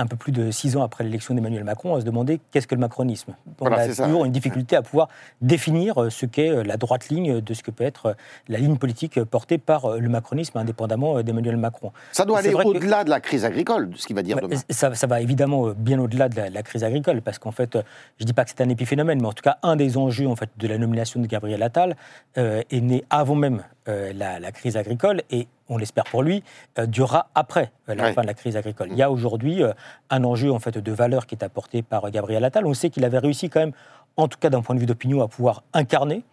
un 0.01 0.08
peu 0.08 0.15
plus 0.17 0.31
de 0.31 0.51
six 0.51 0.75
ans 0.75 0.84
après 0.84 1.03
l'élection 1.03 1.34
d'Emmanuel 1.34 1.63
Macron 1.63 1.96
à 1.96 2.00
se 2.01 2.05
demander 2.05 2.39
qu'est-ce 2.51 2.67
que 2.67 2.75
le 2.75 2.81
macronisme. 2.81 3.34
On 3.60 3.65
Voilà, 3.67 3.84
a 3.84 3.89
ça. 3.93 4.03
toujours 4.05 4.25
une 4.25 4.31
difficulté 4.31 4.75
à 4.75 4.81
pouvoir 4.81 5.08
définir 5.41 6.01
euh, 6.01 6.10
ce 6.10 6.25
qu'est 6.25 6.50
euh, 6.50 6.63
la 6.63 6.77
droite 6.77 7.10
ligne 7.10 7.39
de 7.41 7.53
ce 7.53 7.63
que 7.63 7.72
peut 7.72 7.84
être 7.84 8.05
euh, 8.08 8.13
la 8.50 8.58
ligne 8.58 8.77
politique 8.77 9.24
portée 9.24 9.58
par 9.58 9.98
le 9.98 10.10
macronisme, 10.10 10.58
indépendamment 10.58 11.22
d'Emmanuel 11.24 11.58
Macron. 11.58 11.91
Ça 12.12 12.25
doit 12.25 12.39
aller 12.39 12.51
que- 12.51 12.67
au-delà 12.67 13.03
de 13.03 13.10
la 13.10 13.20
crise 13.20 13.46
agricole, 13.46 13.89
de 13.91 13.98
ce 13.98 14.08
qu'il 14.08 14.15
va 14.15 14.24
dire 14.24 14.36
Bah, 14.38 14.41
demain. 14.43 14.60
ça, 14.70 14.93
ça 14.96 15.08
va 15.08 15.22
évidemment 15.22 15.70
bien 15.77 16.00
au-delà 16.00 16.29
de 16.29 16.36
la, 16.36 16.50
la 16.50 16.63
crise 16.63 16.84
agricole, 16.84 17.22
parce 17.22 17.39
qu'en 17.39 17.51
fait, 17.51 17.74
je 18.17 18.24
ne 18.24 18.25
dis 18.25 18.34
pas 18.34 18.43
que 18.43 18.50
c'est 18.50 18.62
un 18.62 18.70
épiphénomène, 18.70 19.22
mais 19.22 19.27
en 19.27 19.34
tout 19.34 19.43
cas, 19.43 19.58
un 19.63 19.75
des 19.75 19.98
enjeux 19.98 20.27
en 20.27 20.36
fait, 20.36 20.50
de 20.58 20.67
la 20.67 20.77
nomination 20.77 21.20
de 21.22 21.27
Gabriel 21.27 21.62
Attal 21.63 21.96
euh, 22.38 22.62
est 22.72 22.81
né 22.81 23.03
avant 23.10 23.36
même 23.36 23.63
euh, 23.88 24.12
la, 24.13 24.39
la 24.39 24.51
crise 24.51 24.77
agricole 24.77 25.22
et, 25.31 25.48
on 25.70 25.77
l'espère 25.77 26.03
pour 26.06 26.24
lui, 26.24 26.44
euh, 26.77 26.86
durera 26.86 27.27
après 27.36 27.72
euh, 27.89 27.96
la 27.96 28.13
fin 28.13 28.22
de 28.22 28.27
la 28.27 28.34
crise 28.34 28.58
agricole. 28.58 28.89
Il 28.91 28.98
y 28.98 29.01
a 29.01 29.12
aujourd'hui 29.12 29.63
euh, 29.63 29.74
un 30.10 30.24
enjeu 30.24 30.51
en 30.51 30.60
fait, 30.60 30.77
de 30.77 30.91
valeur 30.91 31.25
qui 31.27 31.36
est 31.36 31.44
apporté 31.44 31.82
par 31.82 32.10
Gabriel 32.12 32.44
Attal. 32.44 32.65
On 32.65 32.74
sait 32.74 32.89
qu'il 32.89 33.06
avait 33.06 33.20
réussi 33.20 33.50
quand 33.50 33.60
même, 33.60 33.74
en 34.18 34.27
tout 34.27 34.38
cas 34.39 34.50
d'un 34.50 34.62
point 34.62 34.75
de 34.75 34.80
vue 34.80 34.86
d'opinion, 34.86 35.22
à 35.22 35.27
pouvoir 35.27 35.63
incarner 35.74 36.24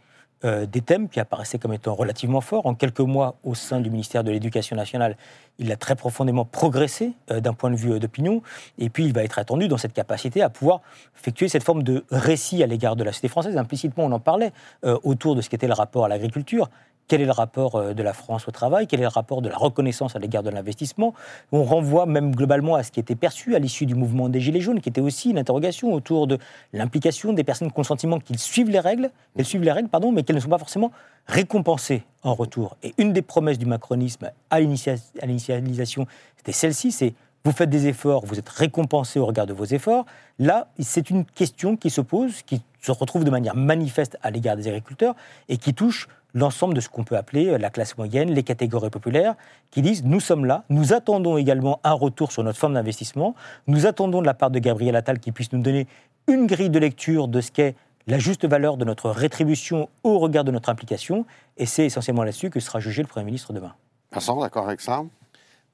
euh, 0.44 0.66
des 0.66 0.82
thèmes 0.82 1.08
qui 1.08 1.18
apparaissaient 1.18 1.58
comme 1.58 1.72
étant 1.72 1.96
relativement 1.96 2.40
forts. 2.40 2.66
En 2.66 2.74
quelques 2.76 3.00
mois, 3.00 3.34
au 3.42 3.56
sein 3.56 3.80
du 3.80 3.90
ministère 3.90 4.22
de 4.22 4.30
l'Éducation 4.30 4.76
nationale, 4.76 5.16
il 5.58 5.72
a 5.72 5.76
très 5.76 5.96
profondément 5.96 6.44
progressé 6.44 7.14
euh, 7.32 7.40
d'un 7.40 7.54
point 7.54 7.72
de 7.72 7.74
vue 7.74 7.94
euh, 7.94 7.98
d'opinion. 7.98 8.40
Et 8.78 8.88
puis, 8.88 9.04
il 9.04 9.12
va 9.12 9.24
être 9.24 9.40
attendu 9.40 9.66
dans 9.66 9.78
cette 9.78 9.94
capacité 9.94 10.40
à 10.40 10.48
pouvoir 10.48 10.80
effectuer 11.18 11.48
cette 11.48 11.64
forme 11.64 11.82
de 11.82 12.04
récit 12.12 12.62
à 12.62 12.68
l'égard 12.68 12.94
de 12.94 13.02
la 13.02 13.10
société 13.10 13.26
française. 13.26 13.56
Implicitement, 13.56 14.04
on 14.04 14.12
en 14.12 14.20
parlait 14.20 14.52
autour 14.84 15.34
de 15.34 15.40
ce 15.40 15.50
qu'était 15.50 15.66
le 15.66 15.72
rapport 15.72 16.04
à 16.04 16.08
l'agriculture. 16.08 16.70
Quel 17.08 17.22
est 17.22 17.24
le 17.24 17.32
rapport 17.32 17.76
euh, 17.76 17.94
de 17.94 18.02
la 18.02 18.12
France 18.12 18.46
au 18.48 18.50
travail? 18.50 18.86
Quel 18.86 19.00
est 19.00 19.04
le 19.04 19.08
rapport 19.08 19.40
de 19.40 19.48
la 19.48 19.56
reconnaissance 19.56 20.14
à 20.14 20.18
l'égard 20.18 20.42
de 20.42 20.50
l'investissement? 20.50 21.14
On 21.52 21.64
renvoie 21.64 22.04
même 22.04 22.34
globalement 22.34 22.74
à 22.74 22.82
ce 22.82 22.92
qui 22.92 23.00
était 23.00 23.14
perçu 23.14 23.56
à 23.56 23.58
l'issue 23.58 23.86
du 23.86 23.94
mouvement 23.94 24.28
des 24.28 24.40
Gilets 24.40 24.60
jaunes, 24.60 24.82
qui 24.82 24.90
était 24.90 25.00
aussi 25.00 25.30
une 25.30 25.38
interrogation 25.38 25.92
autour 25.94 26.26
de 26.26 26.38
l'implication 26.74 27.32
des 27.32 27.44
personnes 27.44 27.72
qui 27.72 27.80
ont 27.80 28.36
suivent 28.36 28.68
les 28.68 28.80
règles, 28.80 29.10
qu'elles 29.34 29.46
suivent 29.46 29.62
les 29.62 29.72
règles, 29.72 29.88
pardon, 29.88 30.12
mais 30.12 30.22
qu'elles 30.22 30.36
ne 30.36 30.40
sont 30.40 30.50
pas 30.50 30.58
forcément 30.58 30.92
récompensées 31.26 32.04
en 32.22 32.34
retour. 32.34 32.76
Et 32.82 32.92
une 32.98 33.14
des 33.14 33.22
promesses 33.22 33.58
du 33.58 33.66
macronisme 33.66 34.30
à 34.50 34.60
l'initialisation, 34.60 36.06
c'était 36.36 36.52
celle-ci, 36.52 36.92
c'est 36.92 37.14
vous 37.44 37.52
faites 37.52 37.70
des 37.70 37.86
efforts, 37.86 38.26
vous 38.26 38.38
êtes 38.38 38.48
récompensé 38.48 39.18
au 39.18 39.24
regard 39.24 39.46
de 39.46 39.54
vos 39.54 39.64
efforts. 39.64 40.04
Là, 40.38 40.68
c'est 40.78 41.08
une 41.08 41.24
question 41.24 41.76
qui 41.76 41.88
se 41.88 42.02
pose, 42.02 42.42
qui 42.42 42.60
se 42.82 42.92
retrouve 42.92 43.24
de 43.24 43.30
manière 43.30 43.56
manifeste 43.56 44.18
à 44.22 44.30
l'égard 44.30 44.56
des 44.56 44.68
agriculteurs 44.68 45.14
et 45.48 45.56
qui 45.56 45.72
touche 45.72 46.08
l'ensemble 46.34 46.74
de 46.74 46.80
ce 46.80 46.88
qu'on 46.88 47.04
peut 47.04 47.16
appeler 47.16 47.56
la 47.58 47.70
classe 47.70 47.96
moyenne, 47.96 48.30
les 48.30 48.42
catégories 48.42 48.90
populaires, 48.90 49.34
qui 49.70 49.82
disent 49.82 50.04
nous 50.04 50.20
sommes 50.20 50.44
là, 50.44 50.64
nous 50.68 50.92
attendons 50.92 51.36
également 51.36 51.80
un 51.84 51.92
retour 51.92 52.32
sur 52.32 52.44
notre 52.44 52.58
forme 52.58 52.74
d'investissement, 52.74 53.34
nous 53.66 53.86
attendons 53.86 54.20
de 54.20 54.26
la 54.26 54.34
part 54.34 54.50
de 54.50 54.58
Gabriel 54.58 54.96
Attal 54.96 55.18
qu'il 55.18 55.32
puisse 55.32 55.52
nous 55.52 55.62
donner 55.62 55.86
une 56.26 56.46
grille 56.46 56.70
de 56.70 56.78
lecture 56.78 57.28
de 57.28 57.40
ce 57.40 57.50
qu'est 57.50 57.74
la 58.06 58.18
juste 58.18 58.46
valeur 58.46 58.76
de 58.76 58.84
notre 58.84 59.10
rétribution 59.10 59.88
au 60.02 60.18
regard 60.18 60.44
de 60.44 60.50
notre 60.50 60.68
implication, 60.70 61.26
et 61.56 61.66
c'est 61.66 61.86
essentiellement 61.86 62.22
là-dessus 62.24 62.50
que 62.50 62.60
sera 62.60 62.80
jugé 62.80 63.02
le 63.02 63.08
Premier 63.08 63.26
ministre 63.26 63.52
demain. 63.52 63.74
Vincent, 64.12 64.40
d'accord 64.40 64.66
avec 64.66 64.80
ça? 64.80 65.04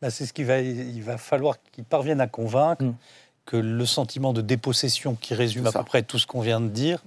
Bah, 0.03 0.11
c'est 0.11 0.27
ce 0.27 0.33
qu'il 0.33 0.47
va, 0.47 0.61
il 0.61 1.03
va 1.03 1.17
falloir 1.17 1.57
qu'il 1.73 1.85
parvienne 1.85 2.21
à 2.21 2.27
convaincre 2.27 2.85
Mm. 2.85 2.95
que 3.47 3.57
le 3.57 3.87
sentiment 3.87 4.33
de 4.33 4.41
dépossession 4.41 5.17
qui 5.21 5.35
résume 5.35 5.67
à 5.67 5.73
peu 5.73 5.85
près 5.85 6.03
tout 6.03 6.19
ce 6.19 6.27
qu'on 6.27 6.41
vient 6.41 6.61
de 6.61 6.69
dire, 6.69 7.03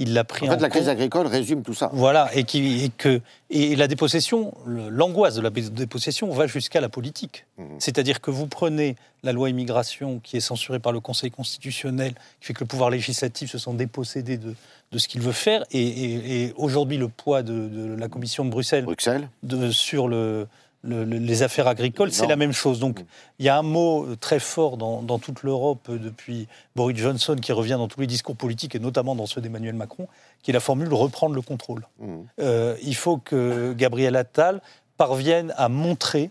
il 0.00 0.14
l'a 0.14 0.24
pris 0.24 0.48
En 0.48 0.52
en, 0.52 0.54
fait, 0.56 0.62
la 0.62 0.68
crise 0.70 0.82
compte. 0.84 0.90
agricole 0.92 1.26
résume 1.26 1.62
tout 1.62 1.74
ça. 1.74 1.90
Voilà, 1.92 2.28
et, 2.34 2.44
qui, 2.44 2.84
et 2.84 2.88
que 2.88 3.20
et 3.50 3.76
la 3.76 3.86
dépossession, 3.86 4.52
l'angoisse 4.66 5.34
de 5.34 5.40
la 5.42 5.50
dépossession 5.50 6.30
va 6.32 6.46
jusqu'à 6.46 6.80
la 6.80 6.88
politique. 6.88 7.44
Mhm. 7.58 7.66
C'est-à-dire 7.78 8.20
que 8.20 8.30
vous 8.30 8.46
prenez 8.46 8.96
la 9.22 9.32
loi 9.32 9.50
immigration 9.50 10.18
qui 10.22 10.36
est 10.38 10.40
censurée 10.40 10.78
par 10.78 10.92
le 10.92 11.00
Conseil 11.00 11.30
constitutionnel, 11.30 12.14
qui 12.40 12.46
fait 12.46 12.54
que 12.54 12.60
le 12.60 12.66
pouvoir 12.66 12.90
législatif 12.90 13.50
se 13.50 13.58
sent 13.58 13.74
dépossédé 13.74 14.38
de, 14.38 14.54
de 14.92 14.98
ce 14.98 15.06
qu'il 15.06 15.20
veut 15.20 15.32
faire, 15.32 15.64
et, 15.70 15.80
et- 15.86 16.44
et 16.44 16.52
aujourd'hui 16.56 16.96
le 16.96 17.08
poids 17.08 17.42
de, 17.42 17.68
de 17.68 17.94
la 17.94 18.08
Commission 18.08 18.44
de 18.44 18.50
Bruxelles 18.50 18.84
Bruxelles 18.84 19.28
de- 19.42 19.70
sur 19.70 20.08
le, 20.08 20.46
le- 20.82 21.04
le- 21.04 21.18
les 21.18 21.42
affaires 21.42 21.68
agricoles, 21.68 22.10
c'est 22.12 22.26
la 22.26 22.36
même 22.36 22.52
chose. 22.52 22.78
Donc, 22.80 23.04
il 23.38 23.44
y 23.46 23.48
a 23.48 23.58
un 23.58 23.62
mot 23.62 24.04
euh, 24.06 24.16
très 24.16 24.38
fort 24.38 24.76
dans, 24.76 25.02
dans 25.02 25.18
toute 25.18 25.42
l'Europe 25.42 25.86
euh, 25.90 25.98
depuis 25.98 26.48
Boris 26.74 26.96
Johnson 26.96 27.36
qui 27.36 27.52
revient 27.52 27.76
dans 27.78 27.88
tous 27.88 28.00
les 28.00 28.06
discours 28.06 28.36
politiques 28.36 28.74
et 28.74 28.78
notamment 28.78 29.14
dans 29.14 29.26
ceux 29.26 29.40
d'Emmanuel 29.40 29.74
Macron, 29.74 30.08
qui 30.42 30.50
est 30.50 30.54
la 30.54 30.60
formule 30.60 30.92
reprendre 30.94 31.34
le 31.34 31.42
contrôle. 31.42 31.86
Mhm. 31.98 32.26
Euh, 32.40 32.76
il 32.82 32.94
faut 32.96 33.18
que 33.18 33.72
Gabriel 33.74 34.16
Attal 34.16 34.60
parvienne 34.96 35.52
à 35.56 35.68
montrer 35.68 36.30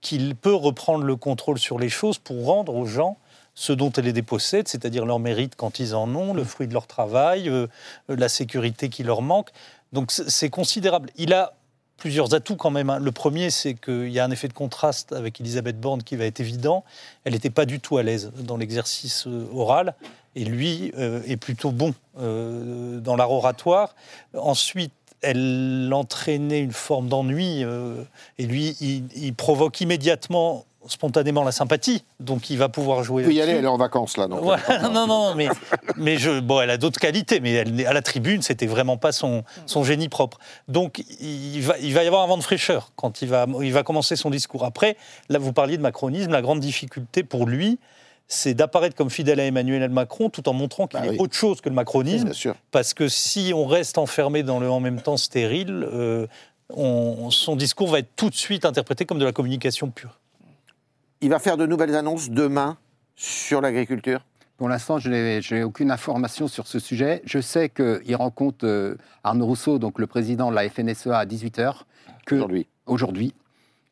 qu'il 0.00 0.34
peut 0.34 0.54
reprendre 0.54 1.04
le 1.04 1.16
contrôle 1.16 1.58
sur 1.58 1.78
les 1.78 1.88
choses 1.90 2.18
pour 2.18 2.46
rendre 2.46 2.74
aux 2.74 2.86
gens 2.86 3.16
ce 3.54 3.72
dont 3.72 3.90
elle 3.92 4.04
les 4.04 4.12
dépossède, 4.14 4.68
c'est-à-dire 4.68 5.04
leur 5.04 5.18
mérite 5.18 5.54
quand 5.56 5.80
ils 5.80 5.94
en 5.94 6.14
ont, 6.14 6.32
le 6.32 6.44
fruit 6.44 6.66
de 6.68 6.72
leur 6.72 6.86
travail, 6.86 7.48
euh, 7.48 7.66
la 8.08 8.28
sécurité 8.30 8.88
qui 8.88 9.02
leur 9.02 9.20
manque. 9.20 9.50
Donc 9.92 10.12
c'est 10.12 10.48
considérable. 10.50 11.10
Il 11.16 11.34
a 11.34 11.52
plusieurs 12.00 12.34
atouts 12.34 12.56
quand 12.56 12.70
même. 12.70 12.90
hein. 12.90 12.98
Le 12.98 13.12
premier, 13.12 13.50
c'est 13.50 13.74
qu'il 13.74 14.08
y 14.08 14.18
a 14.18 14.24
un 14.24 14.30
effet 14.32 14.48
de 14.48 14.52
contraste 14.52 15.12
avec 15.12 15.40
Elisabeth 15.40 15.78
Borne 15.78 16.02
qui 16.02 16.16
va 16.16 16.24
être 16.24 16.40
évident. 16.40 16.82
Elle 17.22 17.34
n'était 17.34 17.50
pas 17.50 17.66
du 17.66 17.78
tout 17.78 17.98
à 17.98 18.02
l'aise 18.02 18.32
dans 18.38 18.56
l'exercice 18.56 19.26
euh, 19.28 19.46
oral, 19.52 19.94
et 20.34 20.44
lui 20.44 20.92
euh, 20.98 21.22
est 21.26 21.36
plutôt 21.36 21.70
bon 21.70 21.94
euh, 22.18 22.98
dans 22.98 23.14
l'art 23.14 23.30
oratoire. 23.30 23.94
Ensuite, 24.34 24.92
elle 25.20 25.90
entraînait 25.92 26.60
une 26.60 26.72
forme 26.72 27.08
d'ennui, 27.08 27.62
et 28.38 28.46
lui, 28.46 28.74
il 28.80 29.34
provoque 29.34 29.78
immédiatement, 29.82 30.64
spontanément, 30.86 31.44
la 31.44 31.52
sympathie. 31.52 32.02
Donc, 32.20 32.50
il 32.50 32.56
va 32.58 32.68
pouvoir 32.68 33.02
jouer. 33.04 33.22
Y 33.22 33.26
aller, 33.26 33.36
là-dessus. 33.38 33.56
elle 33.58 33.64
est 33.64 33.68
en 33.68 33.76
vacances 33.76 34.16
là. 34.16 34.26
Donc 34.26 34.40
Voilà, 34.42 34.62
non, 34.92 35.06
non, 35.06 35.34
mais, 35.34 35.48
mais 35.96 36.16
je, 36.16 36.40
bon, 36.40 36.60
elle 36.60 36.70
a 36.70 36.76
d'autres 36.78 37.00
qualités, 37.00 37.40
mais 37.40 37.52
elle, 37.52 37.86
à 37.86 37.92
la 37.92 38.02
tribune, 38.02 38.42
c'était 38.42 38.66
vraiment 38.66 38.96
pas 38.96 39.12
son, 39.12 39.44
son 39.66 39.84
génie 39.84 40.08
propre. 40.08 40.38
Donc, 40.68 41.02
il 41.20 41.60
va, 41.60 41.78
il 41.78 41.92
va 41.94 42.02
y 42.04 42.06
avoir 42.06 42.22
un 42.22 42.26
vent 42.26 42.36
de 42.38 42.42
fraîcheur 42.42 42.92
quand 42.96 43.22
il 43.22 43.28
va, 43.28 43.46
il 43.62 43.72
va 43.72 43.82
commencer 43.82 44.16
son 44.16 44.30
discours. 44.30 44.64
Après, 44.64 44.96
là, 45.28 45.38
vous 45.38 45.52
parliez 45.52 45.76
de 45.76 45.82
macronisme, 45.82 46.30
la 46.32 46.42
grande 46.42 46.60
difficulté 46.60 47.22
pour 47.22 47.46
lui, 47.46 47.78
c'est 48.32 48.54
d'apparaître 48.54 48.94
comme 48.94 49.10
fidèle 49.10 49.40
à 49.40 49.44
Emmanuel 49.44 49.88
Macron 49.90 50.30
tout 50.30 50.48
en 50.48 50.52
montrant 50.52 50.86
qu'il 50.86 51.00
Bah 51.00 51.06
est 51.06 51.10
oui. 51.10 51.16
autre 51.18 51.34
chose 51.34 51.60
que 51.60 51.68
le 51.68 51.74
macronisme. 51.74 52.26
Bien 52.26 52.32
sûr. 52.32 52.54
Parce 52.70 52.94
que 52.94 53.08
si 53.08 53.52
on 53.54 53.66
reste 53.66 53.98
enfermé 53.98 54.44
dans 54.44 54.60
le 54.60 54.70
en 54.70 54.78
même 54.78 55.00
temps 55.02 55.16
stérile, 55.16 55.84
euh, 55.92 56.28
on- 56.72 57.30
son 57.32 57.56
discours 57.56 57.88
va 57.88 57.98
être 57.98 58.14
tout 58.14 58.30
de 58.30 58.36
suite 58.36 58.64
interprété 58.64 59.04
comme 59.04 59.18
de 59.18 59.24
la 59.24 59.32
communication 59.32 59.90
pure. 59.90 60.19
Il 61.20 61.28
va 61.28 61.38
faire 61.38 61.56
de 61.56 61.66
nouvelles 61.66 61.94
annonces 61.94 62.30
demain 62.30 62.78
sur 63.14 63.60
l'agriculture? 63.60 64.24
Pour 64.56 64.68
l'instant, 64.68 64.98
je 64.98 65.10
n'ai 65.54 65.62
aucune 65.62 65.90
information 65.90 66.48
sur 66.48 66.66
ce 66.66 66.78
sujet. 66.78 67.22
Je 67.24 67.40
sais 67.40 67.68
qu'il 67.70 68.16
rencontre 68.16 68.66
euh, 68.66 68.96
Arnaud 69.24 69.46
Rousseau, 69.46 69.78
donc 69.78 69.98
le 69.98 70.06
président 70.06 70.50
de 70.50 70.54
la 70.54 70.68
FNSEA, 70.68 71.18
à 71.18 71.24
18h. 71.26 71.82
Que, 72.26 72.34
Aujourd'hui. 72.36 72.66
Aujourd'hui. 72.86 73.34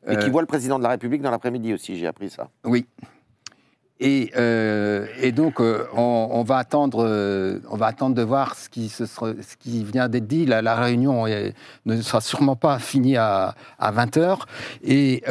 Et 0.07 0.15
qui 0.17 0.25
Euh, 0.27 0.29
voit 0.29 0.41
le 0.41 0.47
président 0.47 0.77
de 0.77 0.83
la 0.83 0.89
République 0.89 1.21
dans 1.21 1.31
l'après-midi 1.31 1.73
aussi, 1.73 1.97
j'ai 1.97 2.07
appris 2.07 2.29
ça. 2.29 2.49
Oui. 2.63 2.85
Et, 3.99 4.31
euh, 4.37 5.07
et 5.21 5.31
donc, 5.31 5.59
on, 5.59 6.29
on 6.31 6.43
va 6.43 6.57
attendre, 6.57 7.59
on 7.69 7.75
va 7.75 7.87
attendre 7.87 8.15
de 8.15 8.21
voir 8.21 8.55
ce 8.55 8.69
qui, 8.69 8.87
se 8.89 9.05
sera- 9.05 9.33
ce 9.41 9.57
qui 9.57 9.83
vient 9.83 10.07
d'être 10.07 10.27
dit. 10.27 10.45
La, 10.45 10.61
la 10.61 10.75
réunion 10.75 11.27
est- 11.27 11.53
ne 11.85 12.01
sera 12.01 12.21
sûrement 12.21 12.55
pas 12.55 12.79
finie 12.79 13.17
à, 13.17 13.55
à 13.77 13.91
20h. 13.91 14.39
Et 14.83 15.21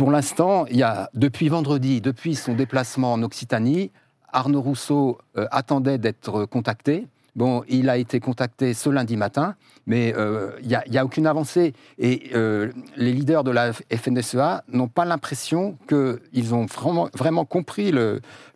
pour 0.00 0.10
l'instant, 0.10 0.64
il 0.70 0.78
y 0.78 0.82
a, 0.82 1.10
depuis 1.12 1.50
vendredi, 1.50 2.00
depuis 2.00 2.34
son 2.34 2.54
déplacement 2.54 3.12
en 3.12 3.22
Occitanie, 3.22 3.90
Arnaud 4.32 4.62
Rousseau 4.62 5.18
euh, 5.36 5.46
attendait 5.50 5.98
d'être 5.98 6.46
contacté 6.46 7.06
Bon, 7.36 7.64
il 7.68 7.90
a 7.90 7.98
été 7.98 8.18
contacté 8.18 8.72
ce 8.72 8.88
lundi 8.88 9.18
matin, 9.18 9.56
mais 9.84 10.14
euh, 10.16 10.52
il 10.62 10.68
n'y 10.90 10.96
a, 10.96 11.04
aucune 11.04 11.26
avancée. 11.26 11.74
Et 11.98 12.30
euh, 12.34 12.72
les 12.96 13.12
leaders 13.12 13.44
de 13.44 13.50
la 13.50 13.74
FNSEA 13.74 14.64
n'ont 14.68 14.88
pas 14.88 15.04
l'impression 15.04 15.76
qu'ils 15.86 16.54
ont 16.54 16.64
vraiment, 16.64 17.10
vraiment 17.14 17.44
compris 17.44 17.92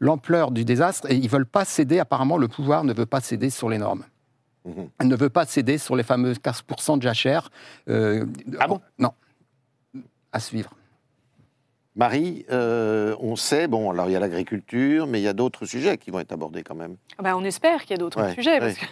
l'ampleur 0.00 0.50
du 0.50 0.64
désastre 0.64 1.10
et 1.10 1.14
ils 1.14 1.24
ne 1.24 1.28
veulent 1.28 1.44
pas 1.44 1.66
céder. 1.66 1.98
Apparemment, 1.98 2.38
le 2.38 2.48
pouvoir 2.48 2.84
ne 2.84 2.94
veut 2.94 3.04
pas 3.04 3.20
céder 3.20 3.50
sur 3.50 3.68
les 3.68 3.76
normes. 3.76 4.04
Elle 4.98 5.08
ne 5.08 5.16
veut 5.16 5.28
pas 5.28 5.44
céder 5.44 5.76
sur 5.76 5.94
les 5.94 6.04
fameux 6.04 6.32
15% 6.32 6.96
de 6.96 7.02
jachère. 7.02 7.50
Euh, 7.90 8.24
ah 8.58 8.66
bon? 8.66 8.80
Non. 8.98 9.12
À 10.32 10.40
suivre. 10.40 10.70
Marie, 11.96 12.44
euh, 12.50 13.14
on 13.20 13.36
sait, 13.36 13.68
bon, 13.68 13.92
alors 13.92 14.08
il 14.08 14.12
y 14.14 14.16
a 14.16 14.20
l'agriculture, 14.20 15.06
mais 15.06 15.20
il 15.20 15.22
y 15.22 15.28
a 15.28 15.32
d'autres 15.32 15.64
sujets 15.64 15.96
qui 15.96 16.10
vont 16.10 16.18
être 16.18 16.32
abordés 16.32 16.64
quand 16.64 16.74
même. 16.74 16.96
Ah 17.18 17.22
bah, 17.22 17.36
on 17.36 17.44
espère 17.44 17.82
qu'il 17.82 17.92
y 17.92 17.94
a 17.94 17.98
d'autres 17.98 18.30
sujets. 18.30 18.58
Parce 18.58 18.74
que, 18.74 18.84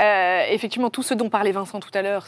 euh, 0.00 0.46
effectivement, 0.50 0.88
tout 0.88 1.02
ce 1.02 1.12
dont 1.12 1.28
parlait 1.28 1.52
Vincent 1.52 1.80
tout 1.80 1.90
à 1.92 2.00
l'heure, 2.00 2.26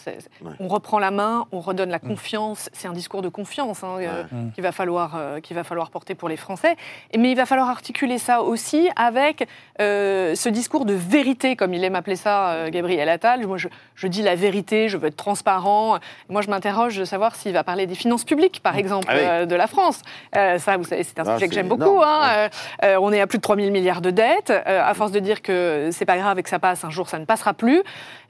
on 0.61 0.69
reprend 0.69 0.99
la 0.99 1.11
main, 1.11 1.47
on 1.51 1.61
redonne 1.61 1.88
la 1.88 1.97
mm. 1.97 2.09
confiance. 2.09 2.69
C'est 2.75 2.88
un 2.88 2.93
discours 2.93 3.23
de 3.23 3.31
confiance 3.31 3.83
hein, 3.83 3.97
euh, 4.01 4.25
mm. 4.31 4.53
qu'il 4.53 4.62
va, 4.62 4.71
falloir, 4.71 5.41
qu'il 5.43 5.57
va 5.57 5.64
falloir 5.64 5.91
porter 5.91 6.14
pour 6.14 6.29
les 6.29 6.37
Français. 6.37 6.77
Mais 7.17 7.31
il 7.31 7.37
va 7.37 7.47
falloir 7.47 7.71
articuler 7.71 8.19
ça 8.19 8.43
aussi 8.43 8.91
avec 8.97 9.49
ce 9.79 10.49
discours 10.51 10.85
de 10.85 10.93
vérité, 10.93 11.57
comme 11.57 11.73
il 11.73 11.83
aime 11.83 11.95
appeler 11.95 12.17
ça 12.17 12.69
Gabriel 12.69 13.09
Attal. 13.09 13.47
Moi, 13.47 13.57
je, 13.57 13.69
je, 13.95 14.07
dis 14.07 14.21
la 14.21 14.35
vérité, 14.35 14.91
je 14.91 14.99
veux 14.99 15.09
être 15.09 15.17
transparent. 15.17 15.99
Moi, 16.29 16.43
je 16.43 16.51
m'interroge 16.51 16.99
de 16.99 17.07
savoir 17.07 17.35
s'il 17.35 17.55
va 17.55 17.64
parler 17.64 17.87
des 17.87 17.95
finances 17.95 18.25
publiques, 18.25 18.61
par 18.62 18.75
mm. 18.75 18.79
exemple, 18.79 19.07
ah 19.11 19.47
de 19.47 19.55
la 19.55 19.67
France. 19.67 20.03
Euh, 20.37 20.59
ça, 20.59 20.76
vous 20.76 20.85
savez, 20.85 21.02
c'est 21.02 21.18
un 21.18 21.24
ah, 21.26 21.35
sujet 21.35 21.48
que 21.48 21.54
j'aime 21.54 21.68
beaucoup. 21.68 22.02
Hein. 22.02 22.22
Euh, 22.28 22.48
euh, 22.85 22.98
on 23.00 23.12
est 23.12 23.20
à 23.20 23.26
plus 23.26 23.38
de 23.38 23.42
3 23.42 23.57
000 23.57 23.70
milliards 23.70 24.00
de 24.00 24.11
dettes. 24.11 24.50
à 24.50 24.94
force 24.94 25.12
de 25.12 25.20
dire 25.20 25.42
que 25.42 25.90
c'est 25.92 26.04
pas 26.04 26.18
grave 26.18 26.38
et 26.38 26.42
que 26.42 26.48
ça 26.48 26.59
passe, 26.59 26.85
un 26.85 26.90
jour 26.90 27.09
ça 27.09 27.18
ne 27.18 27.24
passera 27.24 27.54
plus. 27.54 27.83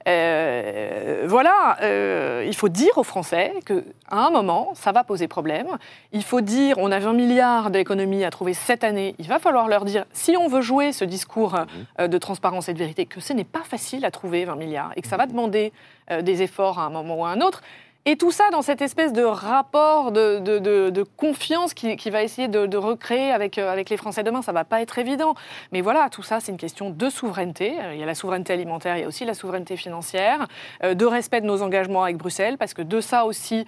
voilà, 0.05 1.77
il 2.45 2.55
faut 2.55 2.69
dire 2.69 2.97
aux 2.97 3.03
Français 3.03 3.53
qu'à 3.65 3.75
un 4.11 4.29
moment, 4.29 4.71
ça 4.75 4.91
va 4.91 5.03
poser 5.03 5.27
problème. 5.27 5.67
Il 6.11 6.23
faut 6.23 6.41
dire, 6.41 6.77
on 6.77 6.91
a 6.91 6.99
20 6.99 7.13
milliards 7.13 7.69
d'économies 7.69 8.23
à 8.23 8.31
trouver 8.31 8.53
cette 8.53 8.83
année. 8.83 9.15
Il 9.19 9.27
va 9.27 9.39
falloir 9.39 9.67
leur 9.67 9.85
dire, 9.85 10.05
si 10.13 10.35
on 10.37 10.47
veut 10.47 10.61
jouer 10.61 10.91
ce 10.91 11.05
discours 11.05 11.57
mhm. 11.99 12.07
de 12.07 12.17
transparence 12.17 12.69
et 12.69 12.73
de 12.73 12.79
vérité, 12.79 13.05
que 13.05 13.19
ce 13.19 13.33
n'est 13.33 13.43
pas 13.43 13.63
facile 13.63 14.05
à 14.05 14.11
trouver 14.11 14.45
20 14.45 14.55
milliards 14.55 14.91
et 14.95 15.01
que 15.01 15.07
ça 15.07 15.17
va 15.17 15.25
demander 15.25 15.73
des 16.21 16.41
efforts 16.41 16.79
à 16.79 16.83
un 16.83 16.89
moment 16.89 17.21
ou 17.21 17.25
à 17.25 17.29
un 17.29 17.41
autre. 17.41 17.61
Et 18.11 18.15
tout 18.15 18.31
ça 18.31 18.45
dans 18.51 18.63
cette 18.63 18.81
espèce 18.81 19.13
de 19.13 19.21
rapport 19.21 20.11
de, 20.11 21.03
confiance 21.15 21.75
qui, 21.75 22.09
va 22.09 22.23
essayer 22.23 22.47
de, 22.47 22.75
recréer 22.75 23.31
avec, 23.31 23.59
euh, 23.59 23.71
avec 23.71 23.91
les 23.91 23.97
Français 23.97 24.23
demain. 24.23 24.41
Ça 24.41 24.51
ne 24.51 24.55
va 24.55 24.63
pas 24.63 24.81
être 24.81 24.97
évident. 24.97 25.35
Mais 25.71 25.81
voilà, 25.81 26.09
tout 26.09 26.23
ça, 26.23 26.39
c'est 26.39 26.51
une 26.51 26.57
question 26.57 26.89
de 26.89 27.09
souveraineté. 27.11 27.79
Euh, 27.79 27.93
il 27.93 27.99
y 27.99 28.03
a 28.03 28.07
la 28.07 28.15
souveraineté 28.15 28.51
alimentaire, 28.53 28.97
il 28.97 29.01
y 29.01 29.03
a 29.03 29.07
aussi 29.07 29.25
la 29.25 29.35
souveraineté 29.35 29.77
financière, 29.77 30.47
euh, 30.83 30.95
de 30.95 31.05
respect 31.05 31.41
de 31.41 31.45
nos 31.45 31.61
engagements 31.61 32.01
avec 32.01 32.17
Bruxelles, 32.17 32.57
parce 32.57 32.73
que 32.73 32.81
de 32.81 32.99
ça 32.99 33.25
aussi, 33.25 33.67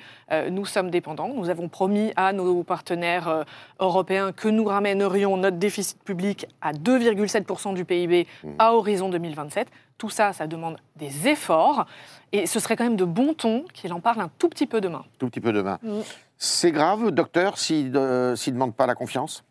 nous 0.50 0.66
sommes 0.66 0.90
dépendants. 0.90 1.28
Nous 1.36 1.50
avons 1.50 1.68
promis 1.68 2.12
à 2.16 2.34
nos 2.34 2.64
partenaires 2.64 3.46
européens 3.80 4.32
que 4.32 4.48
nous 4.48 4.64
ramènerions 4.64 5.38
notre 5.38 5.58
déficit 5.58 6.02
public 6.04 6.48
à 6.62 6.72
2,7% 6.72 7.76
du 7.76 7.86
PIB 7.86 8.28
à 8.58 8.74
horizon 8.74 9.10
2027. 9.10 9.68
Tout 10.02 10.10
ça, 10.10 10.34
ça 10.34 10.48
demande 10.48 10.78
des 10.96 11.28
efforts. 11.28 11.86
Et 12.32 12.48
ce 12.48 12.60
serait 12.60 12.76
quand 12.76 12.86
même 12.86 12.96
de 12.96 13.06
bon 13.06 13.36
ton 13.36 13.66
qu'il 13.72 13.94
en 13.94 14.00
parle 14.00 14.22
un 14.22 14.32
tout 14.40 14.50
petit 14.50 14.66
peu 14.66 14.82
demain. 14.82 15.06
Tout 15.20 15.28
petit 15.28 15.40
peu 15.40 15.54
demain. 15.54 15.78
Mm. 15.84 16.00
C'est 16.40 16.72
grave, 16.72 17.12
docteur, 17.12 17.60
s'il 17.60 17.92
ne 17.92 18.50
demande 18.52 18.74
pas 18.74 18.88
la 18.88 18.96
confiance? 18.96 19.44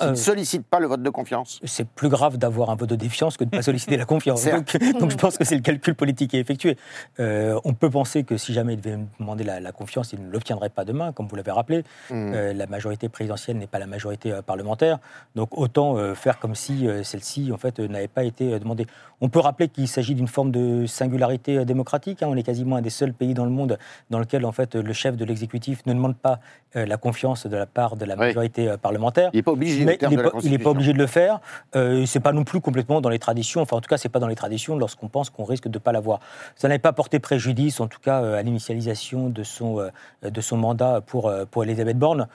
Ne 0.00 0.06
euh, 0.06 0.14
sollicite 0.14 0.66
pas 0.66 0.80
le 0.80 0.86
vote 0.86 1.02
de 1.02 1.10
confiance. 1.10 1.60
C'est 1.64 1.88
plus 1.88 2.08
grave 2.08 2.36
d'avoir 2.38 2.70
un 2.70 2.76
vote 2.76 2.88
de 2.88 2.96
défiance 2.96 3.36
que 3.36 3.44
de 3.44 3.50
ne 3.50 3.56
pas 3.58 3.62
solliciter 3.70 3.96
la 3.96 4.04
confiance. 4.04 4.44
Donc, 5.00 5.10
je 5.10 5.16
pense 5.16 5.38
que 5.38 5.44
c'est 5.44 5.54
le 5.54 5.62
calcul 5.62 5.94
politique 5.94 6.30
qui 6.30 6.36
est 6.36 6.40
effectué. 6.40 6.76
Euh, 7.20 7.58
on 7.64 7.74
peut 7.74 7.90
penser 7.90 8.24
que 8.24 8.36
si 8.36 8.52
jamais 8.52 8.74
il 8.74 8.80
devait 8.80 8.98
demander 9.18 9.44
la, 9.44 9.72
confiance, 9.72 10.12
il 10.12 10.26
ne 10.26 10.30
l'obtiendrait 10.30 10.68
pas 10.68 10.84
demain, 10.84 11.12
comme 11.12 11.26
vous 11.26 11.36
l'avez 11.36 11.50
rappelé. 11.50 11.78
Mm. 12.10 12.12
Euh, 12.12 12.52
la 12.52 12.66
majorité 12.66 13.08
présidentielle 13.08 13.58
n'est 13.58 13.66
pas 13.66 13.78
la 13.78 13.86
majorité 13.86 14.38
parlementaire. 14.46 14.98
Donc 15.34 15.56
autant 15.56 16.14
faire 16.14 16.38
comme 16.38 16.54
si 16.54 16.86
celle-ci 17.02 17.52
en 17.52 17.58
fait, 17.58 17.78
n'avait 17.78 18.08
pas 18.08 18.24
été 18.24 18.58
demandée. 18.58 18.86
On 19.20 19.28
peut 19.28 19.38
rappeler 19.38 19.68
qu'il 19.68 19.88
s'agit 19.88 20.14
d'une 20.14 20.28
forme 20.28 20.50
de 20.50 20.86
singularité 20.86 21.64
démocratique. 21.64 22.22
Hein. 22.22 22.28
On 22.30 22.36
est 22.36 22.42
quasiment 22.42 22.76
un 22.76 22.82
des 22.82 22.90
seuls 22.90 23.12
pays 23.12 23.34
dans 23.34 23.44
le 23.44 23.50
monde 23.50 23.78
dans 24.10 24.18
lequel 24.18 24.44
en 24.44 24.52
fait, 24.52 24.74
le 24.74 24.92
chef 24.92 25.16
de 25.16 25.24
l'exécutif 25.24 25.84
ne 25.86 25.94
demande 25.94 26.16
pas 26.16 26.40
la 26.74 26.96
confiance 26.96 27.46
de 27.46 27.56
la 27.56 27.66
part 27.66 27.96
de 27.96 28.04
la 28.04 28.16
majorité 28.16 28.74
parlementaire. 28.80 29.30
Il 29.32 29.36
n'est 29.36 29.42
pas 29.42 29.52
obligé 29.52 29.75
mais 29.84 29.98
il 30.42 30.50
n'est 30.50 30.58
pas, 30.58 30.70
obligé 30.70 30.92
de 30.92 30.98
le 30.98 31.06
faire. 31.06 31.40
Euh, 31.74 32.06
c'est 32.06 32.20
pas 32.20 32.32
non 32.32 32.44
plus 32.44 32.60
complètement 32.60 33.00
dans 33.00 33.08
les 33.08 33.18
traditions. 33.18 33.60
Enfin, 33.60 33.76
en 33.76 33.80
tout 33.80 33.88
cas, 33.88 33.98
c'est 33.98 34.08
pas 34.08 34.18
dans 34.18 34.26
les 34.26 34.34
traditions 34.34 34.76
lorsqu'on 34.76 35.08
pense 35.08 35.30
qu'on 35.30 35.44
risque 35.44 35.68
de 35.68 35.78
ne 35.78 35.82
pas 35.82 35.92
l'avoir. 35.92 36.20
Ça 36.54 36.68
n'avait 36.68 36.78
pas 36.78 36.92
porté 36.92 37.18
préjudice, 37.18 37.80
en 37.80 37.88
tout 37.88 38.00
cas, 38.00 38.22
euh, 38.22 38.38
à 38.38 38.42
l'initialisation 38.42 39.28
de 39.28 39.42
son 39.42 39.80
euh, 39.80 39.90
de 40.22 40.40
son 40.40 40.56
mandat 40.56 41.00
pour 41.00 41.28
euh, 41.28 41.44
pour 41.44 41.64
Elisabeth 41.64 41.98
Borne. 41.98 42.28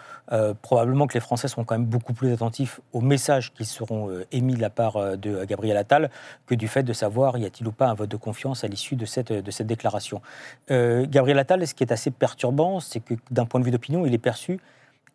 probablement 0.62 1.08
que 1.08 1.14
les 1.14 1.20
Français 1.20 1.48
seront 1.48 1.66
quand 1.66 1.76
même 1.76 1.86
beaucoup 1.86 2.14
plus 2.14 2.32
attentifs 2.32 2.80
aux 2.94 3.02
messages 3.02 3.54
qui 3.54 3.66
seront 3.66 4.10
émis 4.32 4.56
de 4.56 4.62
la 4.62 4.70
part 4.70 5.18
de 5.18 5.44
Gabriel 5.46 5.78
Attal 5.78 6.10
que 6.46 6.56
du 6.56 6.68
fait 6.68 6.84
de 6.84 6.94
savoir 6.94 7.38
y 7.38 7.46
a-t-il 7.46 7.68
ou 7.68 7.72
pas 7.72 7.88
un 7.88 7.94
vote 7.94 8.10
de 8.10 8.18
confiance 8.18 8.64
à 8.64 8.68
l'issue 8.68 8.96
de 8.96 9.06
cette 9.06 9.34
de 9.34 9.52
cette 9.52 9.68
déclaration. 9.68 10.22
Gabriel 10.70 11.40
Attal, 11.40 11.68
ce 11.68 11.74
qui 11.74 11.84
est 11.84 11.92
assez 11.92 12.12
perturbant, 12.12 12.80
c'est 12.80 13.02
que 13.02 13.16
d'un 13.30 13.46
point 13.46 13.60
de 13.60 13.66
vue 13.66 13.72
d'opinion, 13.72 14.06
il 14.06 14.14
est 14.14 14.26
perçu 14.30 14.60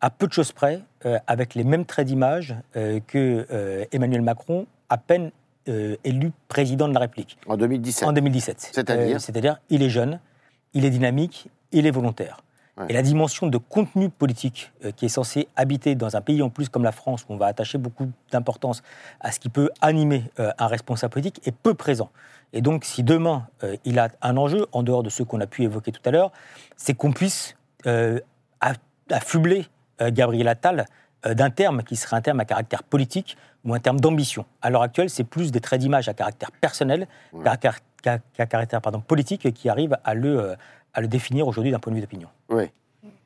à 0.01 0.09
peu 0.09 0.27
de 0.27 0.33
choses 0.33 0.51
près, 0.51 0.81
euh, 1.05 1.17
avec 1.27 1.55
les 1.55 1.63
mêmes 1.63 1.85
traits 1.85 2.07
d'image 2.07 2.55
euh, 2.75 2.99
que 3.05 3.45
euh, 3.51 3.85
Emmanuel 3.91 4.21
Macron, 4.21 4.67
à 4.89 4.97
peine 4.97 5.31
élu 6.05 6.31
président 6.47 6.87
de 6.87 6.93
la 6.93 7.01
République. 7.01 7.37
En 7.45 7.57
2017. 7.57 8.07
En 8.07 8.13
2017. 8.13 8.69
C'est-à-dire 8.71 9.19
C'est-à-dire, 9.19 9.59
il 9.69 9.83
est 9.83 9.89
jeune, 9.89 10.21
il 10.73 10.85
est 10.85 10.89
dynamique, 10.89 11.49
il 11.73 11.85
est 11.85 11.91
volontaire. 11.91 12.39
Et 12.87 12.93
la 12.93 13.01
dimension 13.01 13.47
de 13.47 13.57
contenu 13.57 14.09
politique 14.09 14.71
qui 14.95 15.03
est 15.07 15.09
censée 15.09 15.49
habiter 15.57 15.95
dans 15.95 16.15
un 16.15 16.21
pays 16.21 16.41
en 16.41 16.49
plus 16.49 16.69
comme 16.69 16.85
la 16.85 16.93
France, 16.93 17.25
où 17.27 17.33
on 17.33 17.35
va 17.37 17.47
attacher 17.47 17.77
beaucoup 17.77 18.09
d'importance 18.31 18.81
à 19.19 19.33
ce 19.33 19.41
qui 19.41 19.49
peut 19.49 19.69
animer 19.81 20.23
un 20.37 20.67
responsable 20.67 21.11
politique, 21.11 21.41
est 21.45 21.51
peu 21.51 21.73
présent. 21.73 22.11
Et 22.53 22.61
donc, 22.61 22.85
si 22.85 23.03
demain, 23.03 23.45
il 23.83 23.99
a 23.99 24.07
un 24.21 24.37
enjeu, 24.37 24.67
en 24.71 24.83
dehors 24.83 25.03
de 25.03 25.09
ceux 25.09 25.25
qu'on 25.25 25.41
a 25.41 25.47
pu 25.47 25.63
évoquer 25.63 25.91
tout 25.91 26.01
à 26.05 26.11
l'heure, 26.11 26.31
c'est 26.77 26.93
qu'on 26.93 27.11
puisse 27.11 27.57
affubler 29.09 29.59
euh, 29.59 29.63
Gabriel 29.99 30.47
Attal 30.47 30.85
euh, 31.25 31.33
d'un 31.33 31.49
terme 31.49 31.81
qui 31.81 31.95
serait 31.95 32.15
un 32.15 32.21
terme 32.21 32.39
à 32.39 32.45
caractère 32.45 32.83
politique 32.83 33.37
ou 33.65 33.73
un 33.73 33.79
terme 33.79 33.99
d'ambition. 33.99 34.45
À 34.61 34.69
l'heure 34.69 34.83
actuelle, 34.83 35.09
c'est 35.09 35.23
plus 35.23 35.51
des 35.51 35.59
traits 35.59 35.79
d'image 35.79 36.07
à 36.07 36.13
caractère 36.13 36.51
personnel 36.51 37.07
qu'à 37.43 38.45
caractère 38.45 38.81
pardon, 38.81 38.99
politique 39.01 39.51
qui 39.53 39.67
arrivent 39.67 39.97
à 40.03 40.13
le, 40.13 40.39
euh, 40.39 40.55
à 40.93 41.01
le 41.01 41.07
définir 41.07 41.47
aujourd'hui 41.47 41.71
d'un 41.71 41.79
point 41.79 41.91
de 41.91 41.95
vue 41.95 42.01
d'opinion. 42.01 42.29
Oui. 42.49 42.65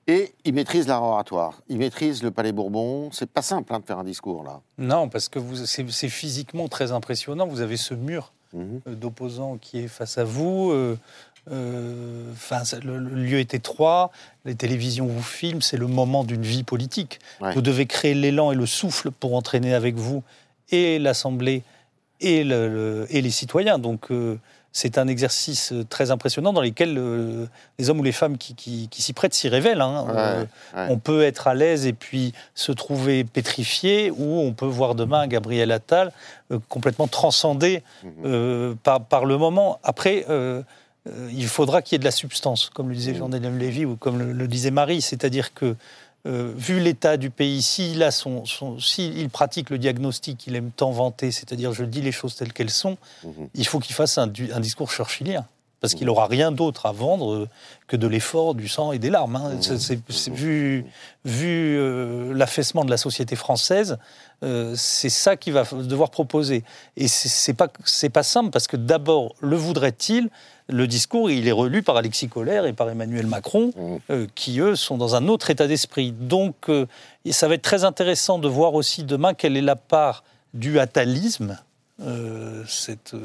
Et 0.08 0.34
il 0.46 0.54
maîtrise 0.54 0.88
l'art 0.88 1.04
oratoire, 1.04 1.62
il 1.68 1.78
maîtrise 1.78 2.24
le 2.24 2.32
Palais 2.32 2.54
Bourbon. 2.54 3.10
C'est 3.12 3.30
pas 3.30 3.42
simple 3.42 3.74
hein, 3.74 3.80
de 3.80 3.86
faire 3.86 4.00
un 4.00 4.04
discours 4.04 4.44
là. 4.44 4.62
Non, 4.78 5.10
parce 5.10 5.28
que 5.28 5.40
c'est 5.66 6.10
physiquement 6.10 6.70
très 6.70 6.92
impressionnant. 6.94 7.46
Vous 7.46 7.62
avez 7.62 7.78
ce 7.78 7.94
mur 7.94 8.32
mhm. 8.54 8.82
d'opposants 8.88 9.58
qui 9.58 9.80
est 9.80 9.88
face 9.88 10.18
à 10.18 10.24
vous. 10.24 10.72
Euh, 10.72 10.98
enfin, 11.50 12.62
le, 12.84 12.98
lieu 12.98 13.40
est 13.40 13.54
étroit, 13.54 14.12
les 14.46 14.56
télévisions 14.56 15.08
vous 15.08 15.24
filment, 15.24 15.62
c'est 15.62 15.78
le 15.78 15.88
moment 15.88 16.24
d'une 16.24 16.44
vie 16.44 16.64
politique. 16.64 17.20
Vous 17.54 17.62
devez 17.62 17.86
créer 17.86 18.14
l'élan 18.14 18.52
et 18.52 18.56
le 18.56 18.66
souffle 18.66 19.12
pour 19.12 19.36
entraîner 19.36 19.74
avec 19.74 19.96
vous 19.96 20.24
et 20.72 21.00
l'Assemblée 21.00 21.64
et, 22.20 22.42
et, 22.42 23.22
les 23.22 23.30
citoyens. 23.32 23.80
Donc, 23.80 24.12
euh, 24.12 24.38
c'est 24.72 24.98
un 24.98 25.08
exercice 25.08 25.74
très 25.90 26.12
impressionnant 26.12 26.54
dans 26.54 26.62
lequel 26.62 26.98
euh, 26.98 27.46
les 27.78 27.90
hommes 27.90 28.00
ou 28.00 28.04
les 28.04 28.14
femmes 28.14 28.38
qui, 28.38 28.88
s'y 28.92 29.14
prêtent 29.14 29.34
s'y 29.34 29.50
révèlent. 29.50 29.82
Hein. 29.82 30.48
On 30.76 30.98
peut 30.98 31.24
être 31.24 31.48
à 31.48 31.56
l'aise 31.56 31.86
et 31.86 31.94
puis 31.94 32.34
se 32.56 32.72
trouver 32.72 33.24
pétrifié, 33.24 34.12
ou 34.12 34.40
on 34.40 34.54
peut 34.54 34.66
voir 34.66 34.96
demain 34.96 35.28
Gabriel 35.28 35.72
Attal 35.72 36.12
complètement 36.70 37.08
transcendé 37.08 37.84
mhm. 38.04 38.78
par, 38.84 39.04
par, 39.04 39.26
le 39.26 39.38
moment. 39.38 39.80
Après, 39.84 40.26
euh, 41.10 41.30
il 41.34 41.48
faudra 41.48 41.82
qu'il 41.82 41.96
y 41.96 41.98
ait 41.98 42.00
de 42.00 42.04
la 42.04 42.12
substance, 42.12 42.70
comme 42.70 42.90
le 42.90 42.96
disait 42.96 43.16
Jean-Daniel 43.16 43.58
Lévy 43.58 43.86
ou 43.86 43.96
comme 43.96 44.22
le, 44.22 44.48
disait 44.48 44.72
Marie. 44.72 45.02
C'est-à-dire 45.02 45.54
que, 45.54 45.76
euh, 46.28 46.54
vu 46.56 46.80
l'état 46.80 47.18
du 47.18 47.32
pays, 47.32 47.62
s'il 47.62 48.08
son, 48.12 48.44
pratique 49.32 49.72
le 49.72 49.80
diagnostic 49.80 50.38
qu'il 50.38 50.56
aime 50.56 50.72
tant 50.72 50.92
vanter, 50.92 51.32
c'est-à-dire 51.32 51.74
je 51.74 51.84
dis 51.84 52.02
les 52.02 52.12
choses 52.12 52.36
telles 52.36 52.54
qu'elles 52.54 52.70
sont, 52.70 52.98
mhm. 53.24 53.50
il 53.56 53.66
faut 53.66 53.80
qu'il 53.80 53.96
fasse 53.96 54.18
un, 54.18 54.28
discours 54.28 54.92
churchillien. 54.92 55.48
Parce 55.82 55.96
qu'il 55.96 56.06
n'aura 56.08 56.28
rien 56.28 56.52
d'autre 56.52 56.86
à 56.86 56.92
vendre 56.92 57.34
euh, 57.34 57.50
que 57.88 57.98
de 57.98 58.08
l'effort, 58.08 58.56
du 58.56 58.68
sang 58.68 58.92
et 58.92 59.00
des 59.00 59.10
larmes. 59.10 59.36
Hein. 59.36 59.56
Mhm. 59.56 59.78
C'est, 60.08 60.32
vu 60.32 60.86
vu 61.26 62.34
l'affaissement 62.34 62.86
de 62.86 62.90
la 62.90 62.98
société 62.98 63.36
française, 63.36 63.98
c'est 64.76 65.10
ça 65.10 65.36
qu'il 65.36 65.54
va 65.54 65.64
devoir 65.72 66.10
proposer. 66.10 66.64
Et 66.98 67.08
c'est 67.08 67.54
pas, 67.54 67.68
pas 67.68 68.24
simple 68.24 68.50
parce 68.50 68.68
que 68.68 68.78
d'abord, 68.78 69.36
le 69.42 69.56
voudrait-il? 69.56 70.30
Le 70.72 70.88
discours, 70.88 71.30
il 71.30 71.48
est 71.48 71.52
relu 71.52 71.84
par 71.84 71.98
Alexis 71.98 72.30
Collère 72.30 72.66
et 72.66 72.72
par 72.72 72.90
Emmanuel 72.90 73.28
Macron, 73.28 73.74
mmh. 73.76 73.96
euh, 74.10 74.28
qui, 74.36 74.60
eux, 74.60 74.76
sont 74.76 74.98
dans 74.98 75.16
un 75.16 75.28
autre 75.28 75.50
état 75.50 75.68
d'esprit. 75.68 76.14
Donc, 76.14 76.70
euh, 76.70 76.86
ça 77.30 77.48
va 77.48 77.56
être 77.56 77.62
très 77.62 77.84
intéressant 77.84 78.40
de 78.40 78.48
voir 78.48 78.74
aussi 78.74 79.04
demain 79.04 79.34
quelle 79.34 79.58
est 79.58 79.62
la 79.62 79.76
part 79.76 80.24
du 80.54 80.80
atalisme, 80.80 81.58
euh, 82.02 82.64
cette 82.68 83.16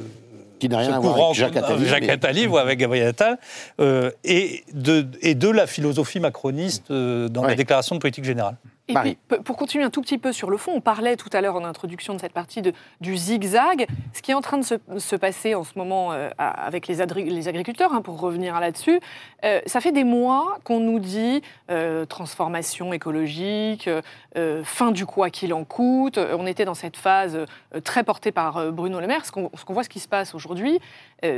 Qui 0.59 0.69
n'a 0.69 0.79
rien 0.79 0.93
à 0.95 0.99
voir 0.99 1.17
avec 1.27 1.35
Jacques 1.37 1.57
Attali, 1.57 1.87
Jacques 1.87 2.03
mais- 2.03 2.11
Attali, 2.11 2.47
ou 2.47 2.57
avec 2.59 2.79
Gabriel 2.79 3.09
Attal, 3.09 3.39
euh, 3.81 4.11
et, 4.25 4.65
de, 4.73 5.07
et 5.21 5.35
de 5.35 5.49
la 5.51 5.67
philosophie 5.67 6.21
macroniste 6.21 6.91
euh, 6.91 7.29
dans 7.29 7.43
la 7.45 7.55
déclaration 7.55 7.95
de 7.95 8.01
politique 8.01 8.25
générale. 8.25 8.57
Et 8.89 8.93
Marie. 8.93 9.19
puis, 9.29 9.39
pour 9.41 9.57
continuer 9.57 9.85
un 9.85 9.91
tout 9.91 10.01
petit 10.01 10.19
peu 10.19 10.33
sur 10.33 10.49
le 10.49 10.57
fond, 10.57 10.73
on 10.73 10.81
parlait 10.81 11.17
tout 11.17 11.31
à 11.33 11.41
l'heure 11.41 11.57
en 11.57 11.65
introduction 11.65 12.15
de 12.15 12.21
cette 12.21 12.33
partie 12.33 12.63
de, 12.63 12.73
du 13.01 13.17
zigzag. 13.17 13.87
Ce 14.13 14.23
qui 14.23 14.31
est 14.31 14.35
en 14.35 14.41
train 14.41 14.59
de 14.59 14.65
se, 14.65 14.75
se 14.99 15.17
passer 15.17 15.57
en 15.57 15.65
ce 15.65 15.77
moment 15.77 16.13
euh, 16.13 16.31
avec 16.39 16.87
les, 16.87 17.01
agriculteurs, 17.01 17.93
hein, 17.93 18.01
pour 18.01 18.21
revenir 18.21 18.61
là-dessus, 18.61 19.01
euh, 19.45 19.61
ça 19.67 19.81
fait 19.81 19.91
des 19.91 20.05
mois 20.05 20.59
qu'on 20.63 20.79
nous 20.79 21.01
dit 21.01 21.43
euh, 21.71 22.05
transformation 22.07 22.93
écologique, 22.93 23.91
fin 24.65 24.93
du 24.93 25.07
quoi 25.07 25.31
qu'il 25.31 25.55
en 25.55 25.65
coûte. 25.65 26.19
On 26.19 26.47
était 26.47 26.65
dans 26.65 26.75
cette 26.75 26.97
phase 26.97 27.39
très 27.85 28.05
portée 28.05 28.33
par 28.33 28.71
Bruno 28.71 29.01
Le 29.01 29.07
Maire. 29.07 29.25
Ce 29.25 29.33
qu'on 29.33 29.51
voit, 29.69 29.83
ce 29.83 29.89
qui 29.89 29.99
se 29.99 30.09
passe 30.09 30.35
aujourd'hui, 30.35 30.79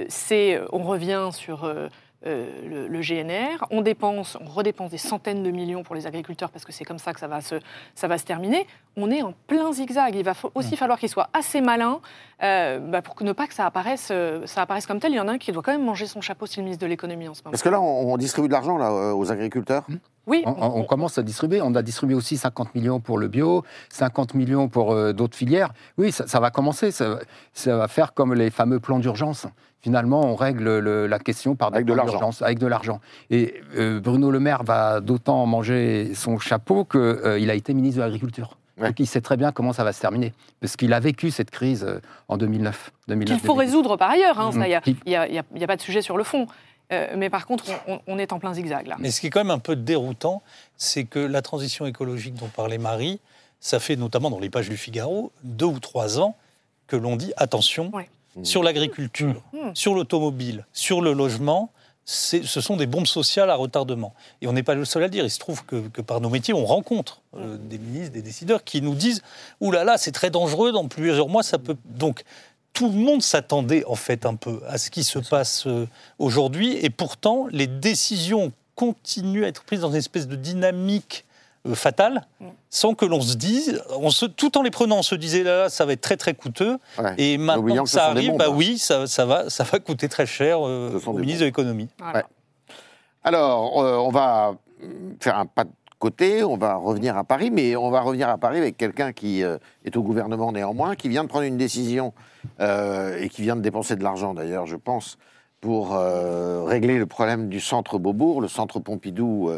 c'est 0.09 0.61
on 0.73 0.83
revient 0.83 1.31
sur 1.33 1.71
euh, 2.27 2.47
le, 2.69 2.89
le 2.89 3.01
GNR, 3.01 3.65
on 3.71 3.81
dépense, 3.81 4.37
on 4.41 4.49
redépense 4.49 4.91
des 4.91 4.99
centaines 4.99 5.43
de 5.45 5.51
millions 5.51 5.85
pour 5.85 5.95
les 5.95 6.07
agriculteurs 6.07 6.51
parce 6.51 6.65
que 6.65 6.73
c'est 6.73 6.85
comme 6.85 6.99
ça 6.99 7.13
que 7.13 7.21
ça 7.21 7.29
va 7.29 7.41
se, 7.41 7.57
ça 7.95 8.09
va 8.09 8.19
se 8.19 8.25
terminer. 8.25 8.67
On 8.97 9.11
est 9.11 9.23
en 9.23 9.33
plein 9.47 9.73
zigzag. 9.73 10.17
Il 10.17 10.25
va 10.25 10.35
fa- 10.35 10.49
aussi 10.57 10.77
falloir 10.77 10.99
qu'il 10.99 11.09
soit 11.09 11.29
assez 11.33 11.61
malin 11.61 12.01
euh, 12.43 12.81
bah, 12.81 13.03
pour 13.03 13.15
que 13.15 13.23
ne 13.25 13.33
pas 13.33 13.47
que 13.47 13.55
ça 13.55 13.67
apparaisse, 13.67 14.09
euh, 14.11 14.45
ça 14.47 14.63
apparaisse 14.63 14.87
comme 14.87 14.99
tel. 14.99 15.13
Il 15.13 15.17
y 15.17 15.21
en 15.21 15.29
a 15.29 15.33
un 15.33 15.39
qui 15.39 15.53
doit 15.53 15.63
quand 15.63 15.73
même 15.73 15.85
manger 15.85 16.07
son 16.07 16.21
chapeau, 16.21 16.47
c'est 16.47 16.57
le 16.57 16.65
ministre 16.65 16.83
de 16.83 16.89
l'économie 16.89 17.29
en 17.29 17.35
ce 17.35 17.43
moment. 17.43 17.53
Parce 17.53 17.63
que 17.63 17.69
là, 17.69 17.81
on, 17.81 18.13
on 18.13 18.17
distribue 18.17 18.49
de 18.49 18.53
l'argent 18.53 18.77
là, 18.79 19.15
aux 19.15 19.31
agriculteurs. 19.31 19.85
Oui, 20.29 20.43
On, 20.47 20.51
on- 20.53 20.81
on 20.81 20.85
commence 20.85 21.17
à 21.19 21.23
distribuer. 21.23 21.61
On 21.63 21.75
a 21.75 21.83
distribué 21.83 22.15
aussi 22.15 22.37
50 22.37 22.75
millions 22.75 23.01
pour 23.01 23.19
le 23.19 23.29
bio, 23.29 23.65
50 23.89 24.35
millions 24.35 24.69
pour 24.69 24.93
euh, 24.93 25.13
d'autres 25.13 25.37
filières. 25.37 25.71
Oui, 25.97 26.13
ça, 26.13 26.27
ça 26.27 26.39
va 26.39 26.51
commencer. 26.51 26.91
Ça, 26.91 27.19
ça 27.55 27.77
va 27.77 27.89
faire 27.89 28.13
comme 28.15 28.35
les 28.35 28.51
fameux 28.51 28.79
plans 28.79 28.99
d'urgence. 28.99 29.47
Finalement, 29.81 30.21
on 30.23 30.35
règle 30.35 30.79
le- 30.79 31.07
la 31.07 31.19
question 31.19 31.55
par 31.57 31.71
des 31.71 31.77
Avec 31.77 31.87
de 31.87 31.93
plans 31.95 32.03
l'argent. 32.03 32.19
d'urgence, 32.19 32.43
avec 32.43 32.59
de 32.59 32.67
l'argent. 32.67 33.01
Et 33.31 33.55
euh, 33.77 34.01
Bruno 34.01 34.31
Le 34.31 34.41
Maire 34.41 34.65
va 34.65 35.01
d'autant 35.01 35.47
manger 35.47 36.13
son 36.15 36.39
chapeau 36.39 36.85
qu'il 36.85 37.51
a 37.51 37.55
été 37.55 37.73
ministre 37.75 37.99
de 37.99 38.05
l'Agriculture. 38.05 38.59
Ouais. 38.81 38.89
Donc 38.89 39.01
il 39.01 39.07
sait 39.07 39.21
très 39.21 39.37
bien 39.37 39.51
comment 39.51 39.73
ça 39.73 39.83
va 39.83 39.93
se 39.93 40.01
terminer. 40.01 40.33
Parce 40.61 40.77
qu'il 40.77 40.93
a 40.93 41.01
vécu 41.01 41.31
cette 41.33 41.51
crise 41.51 41.85
euh, 41.85 41.99
en 42.29 42.37
2009. 42.37 42.93
2009 43.09 43.27
qu'il 43.39 43.47
faut 43.47 43.55
2010. 43.55 43.67
résoudre 43.71 43.97
par 43.97 44.11
ailleurs. 44.11 44.39
hein, 44.39 44.53
ça, 44.53 44.69
Il 44.69 44.97
n'y 45.07 45.17
a, 45.17 45.23
a 45.63 45.67
pas 45.67 45.77
de 45.77 45.81
sujet 45.81 46.01
sur 46.03 46.17
le 46.17 46.23
fond. 46.25 46.47
Euh, 46.93 47.15
mais 47.17 47.29
par 47.31 47.47
contre, 47.47 47.65
on, 48.07 48.19
est 48.19 48.33
en 48.33 48.39
plein 48.39 48.55
zigzag 48.55 48.87
là. 48.87 48.97
Mais 48.99 49.11
ce 49.11 49.21
qui 49.21 49.27
est 49.27 49.31
quand 49.31 49.41
même 49.41 49.51
un 49.51 49.59
peu 49.59 49.77
déroutant, 49.77 50.43
c'est 50.77 51.05
que 51.05 51.19
la 51.19 51.43
transition 51.43 51.87
écologique 51.87 52.35
dont 52.35 52.49
parlait 52.49 52.79
Marie, 52.79 53.21
ça 53.61 53.79
fait 53.81 53.97
notamment 53.97 54.31
dans 54.31 54.39
les 54.39 54.51
pages 54.51 54.69
du 54.69 54.77
Figaro 54.77 55.31
deux 55.43 55.67
ou 55.67 55.81
trois 55.81 56.19
ans 56.21 56.35
que 56.87 56.97
l'on 56.97 57.17
dit 57.17 57.33
attention 57.37 57.91
Ouais. 57.93 58.09
sur 58.43 58.63
l'agriculture, 58.63 59.43
Mmh. 59.53 59.59
sur 59.75 59.95
l'automobile, 59.95 60.65
sur 60.73 61.01
le 61.03 61.13
logement. 61.13 61.71
Ce 62.11 62.43
sont 62.63 62.79
des 62.79 62.87
bombes 62.87 63.07
sociales 63.07 63.51
à 63.51 63.55
retardement. 63.55 64.15
Et 64.41 64.47
on 64.47 64.55
n'est 64.55 64.63
pas 64.63 64.75
le 64.75 64.87
seul 64.87 65.03
à 65.03 65.07
le 65.09 65.11
dire. 65.11 65.25
Il 65.25 65.31
se 65.31 65.39
trouve 65.39 65.67
que, 65.67 65.89
que 65.89 66.01
par 66.01 66.23
nos 66.23 66.31
métiers, 66.31 66.55
on 66.55 66.65
rencontre 66.65 67.21
euh, 67.37 67.59
des 67.59 67.77
ministres, 67.77 68.15
des 68.15 68.23
décideurs 68.23 68.65
qui 68.65 68.81
nous 68.81 68.95
disent 68.95 69.21
Ouh 69.61 69.71
là 69.71 69.85
là, 69.85 69.99
c'est 69.99 70.13
très 70.13 70.31
dangereux, 70.31 70.73
dans 70.73 70.89
plusieurs 70.89 71.29
mois, 71.29 71.43
ça 71.43 71.59
peut. 71.59 71.77
Donc, 71.85 72.25
tout 72.79 72.89
le 72.89 72.97
monde 72.97 73.23
s'attendait 73.23 73.85
en 73.87 73.97
fait 73.97 74.25
un 74.25 74.37
peu 74.37 74.61
à 74.69 74.79
ce 74.79 74.91
qui 74.91 75.03
se 75.03 75.19
passe 75.19 75.67
euh, 75.67 75.89
aujourd'hui. 76.21 76.79
Et 76.81 76.91
pourtant, 76.91 77.49
les 77.51 77.67
décisions 77.67 78.53
continuent 78.77 79.43
à 79.43 79.49
être 79.49 79.65
prises 79.65 79.81
dans 79.81 79.91
une 79.91 79.97
espèce 79.97 80.29
de 80.29 80.37
dynamique 80.37 81.25
euh, 81.67 81.75
fatale, 81.75 82.25
sans 82.71 82.95
que 82.95 83.05
l'on 83.05 83.21
se 83.21 83.35
dise, 83.35 83.83
on 83.99 84.11
se, 84.11 84.27
tout 84.27 84.57
en 84.57 84.63
les 84.63 84.71
prenant, 84.71 84.99
on 84.99 85.03
se 85.03 85.17
disait 85.17 85.43
là, 85.43 85.63
là, 85.63 85.69
ça 85.69 85.87
va 85.87 85.95
être 85.95 86.01
très 86.03 86.17
très 86.17 86.35
coûteux. 86.35 86.79
Ouais. 86.99 87.15
Et 87.19 87.37
maintenant 87.37 87.83
que 87.83 87.91
ça 87.91 88.07
arrive, 88.07 88.31
bombes, 88.31 88.39
bah 88.39 88.45
hein. 88.47 88.55
oui, 88.55 88.79
ça, 88.79 89.09
ça 89.09 89.27
va, 89.27 89.51
ça 89.51 89.65
va 89.65 89.81
coûter 89.81 90.09
très 90.09 90.27
cher 90.27 90.65
euh, 90.65 91.01
au 91.05 91.15
ministre 91.15 91.41
de 91.41 91.47
l'économie. 91.47 91.89
Voilà. 91.99 92.19
Ouais. 92.19 92.25
Alors, 93.25 93.83
euh, 93.83 93.97
on 93.97 94.11
va 94.11 94.55
faire 95.19 95.37
un 95.37 95.47
pas 95.47 95.65
de 95.65 95.71
côté, 95.99 96.45
on 96.45 96.57
va 96.57 96.77
revenir 96.77 97.17
à 97.17 97.25
Paris, 97.25 97.51
mais 97.51 97.77
on 97.77 97.91
va 97.91 98.01
revenir 98.01 98.29
à 98.29 98.39
Paris 98.39 98.59
avec 98.59 98.77
quelqu'un 98.77 99.13
qui 99.13 99.43
euh, 99.43 99.59
est 99.85 99.97
au 99.97 100.03
gouvernement 100.03 100.53
néanmoins, 100.53 100.95
qui 100.95 101.09
vient 101.09 101.25
de 101.25 101.29
prendre 101.29 101.45
une 101.45 101.57
décision 101.57 102.15
euh, 102.61 103.19
et 103.19 103.29
qui 103.29 103.43
vient 103.43 103.57
de 103.57 103.61
dépenser 103.61 103.97
de 103.97 104.03
l'argent 104.03 104.35
d'ailleurs, 104.35 104.67
je 104.67 104.77
pense, 104.77 105.19
pour 105.61 105.95
euh, 105.95 106.65
régler 106.65 106.99
le 106.99 107.07
problème 107.07 107.49
du 107.49 107.61
centre 107.61 107.99
Beaubourg. 107.99 108.41
Le 108.41 108.49
centre 108.49 108.79
Pompidou 108.79 109.51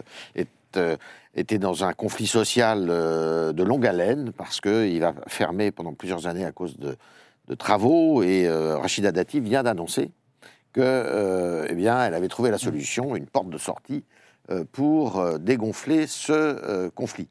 était 1.35 1.59
dans 1.59 1.85
un 1.85 1.93
conflit 1.93 2.27
social 2.27 2.87
de 2.87 3.63
longue 3.63 3.87
haleine 3.87 4.33
parce 4.33 4.61
qu'il 4.61 5.01
va 5.01 5.15
fermer 5.27 5.71
pendant 5.73 5.93
plusieurs 5.93 6.27
années 6.27 6.45
à 6.45 6.53
cause 6.53 6.79
de, 6.79 6.97
de 7.49 7.55
travaux 7.55 8.23
et 8.23 8.49
Rachida 8.49 9.13
Dati 9.13 9.41
vient 9.41 9.63
d'annoncer 9.63 10.11
que, 10.73 11.67
eh 11.69 11.75
bien, 11.75 12.03
elle 12.05 12.15
avait 12.15 12.29
trouvé 12.29 12.51
la 12.51 12.59
solution, 12.59 13.15
une 13.15 13.27
porte 13.27 13.51
de 13.51 13.59
sortie 13.59 14.05
pour 14.73 15.21
euh, 15.21 15.39
dégonfler 15.39 16.07
ce 16.07 16.33
euh, 16.33 16.91
conflit. 16.91 17.29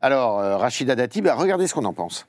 Alors, 0.00 0.40
euh, 0.40 0.56
Rachida 0.56 0.94
Dati, 0.94 1.20
ben, 1.20 1.34
regardez 1.34 1.66
ce 1.66 1.74
qu'on 1.74 1.84
en 1.84 1.92
pense. 1.92 2.26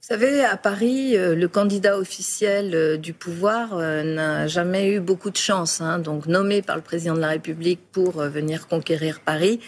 Vous 0.00 0.14
savez, 0.14 0.44
à 0.44 0.56
Paris, 0.56 1.16
euh, 1.16 1.34
le 1.34 1.48
candidat 1.48 1.98
officiel 1.98 2.74
euh, 2.74 2.96
du 2.96 3.12
pouvoir 3.12 3.76
euh, 3.76 4.02
n'a 4.02 4.46
jamais 4.46 4.88
eu 4.90 5.00
beaucoup 5.00 5.30
de 5.30 5.36
chance. 5.36 5.80
hein. 5.80 5.98
Donc, 5.98 6.26
nommé 6.26 6.62
par 6.62 6.76
le 6.76 6.82
président 6.82 7.14
de 7.14 7.20
la 7.20 7.28
République 7.28 7.80
pour 7.92 8.20
euh, 8.20 8.28
venir 8.28 8.68
conquérir 8.68 9.20
Paris, 9.20 9.60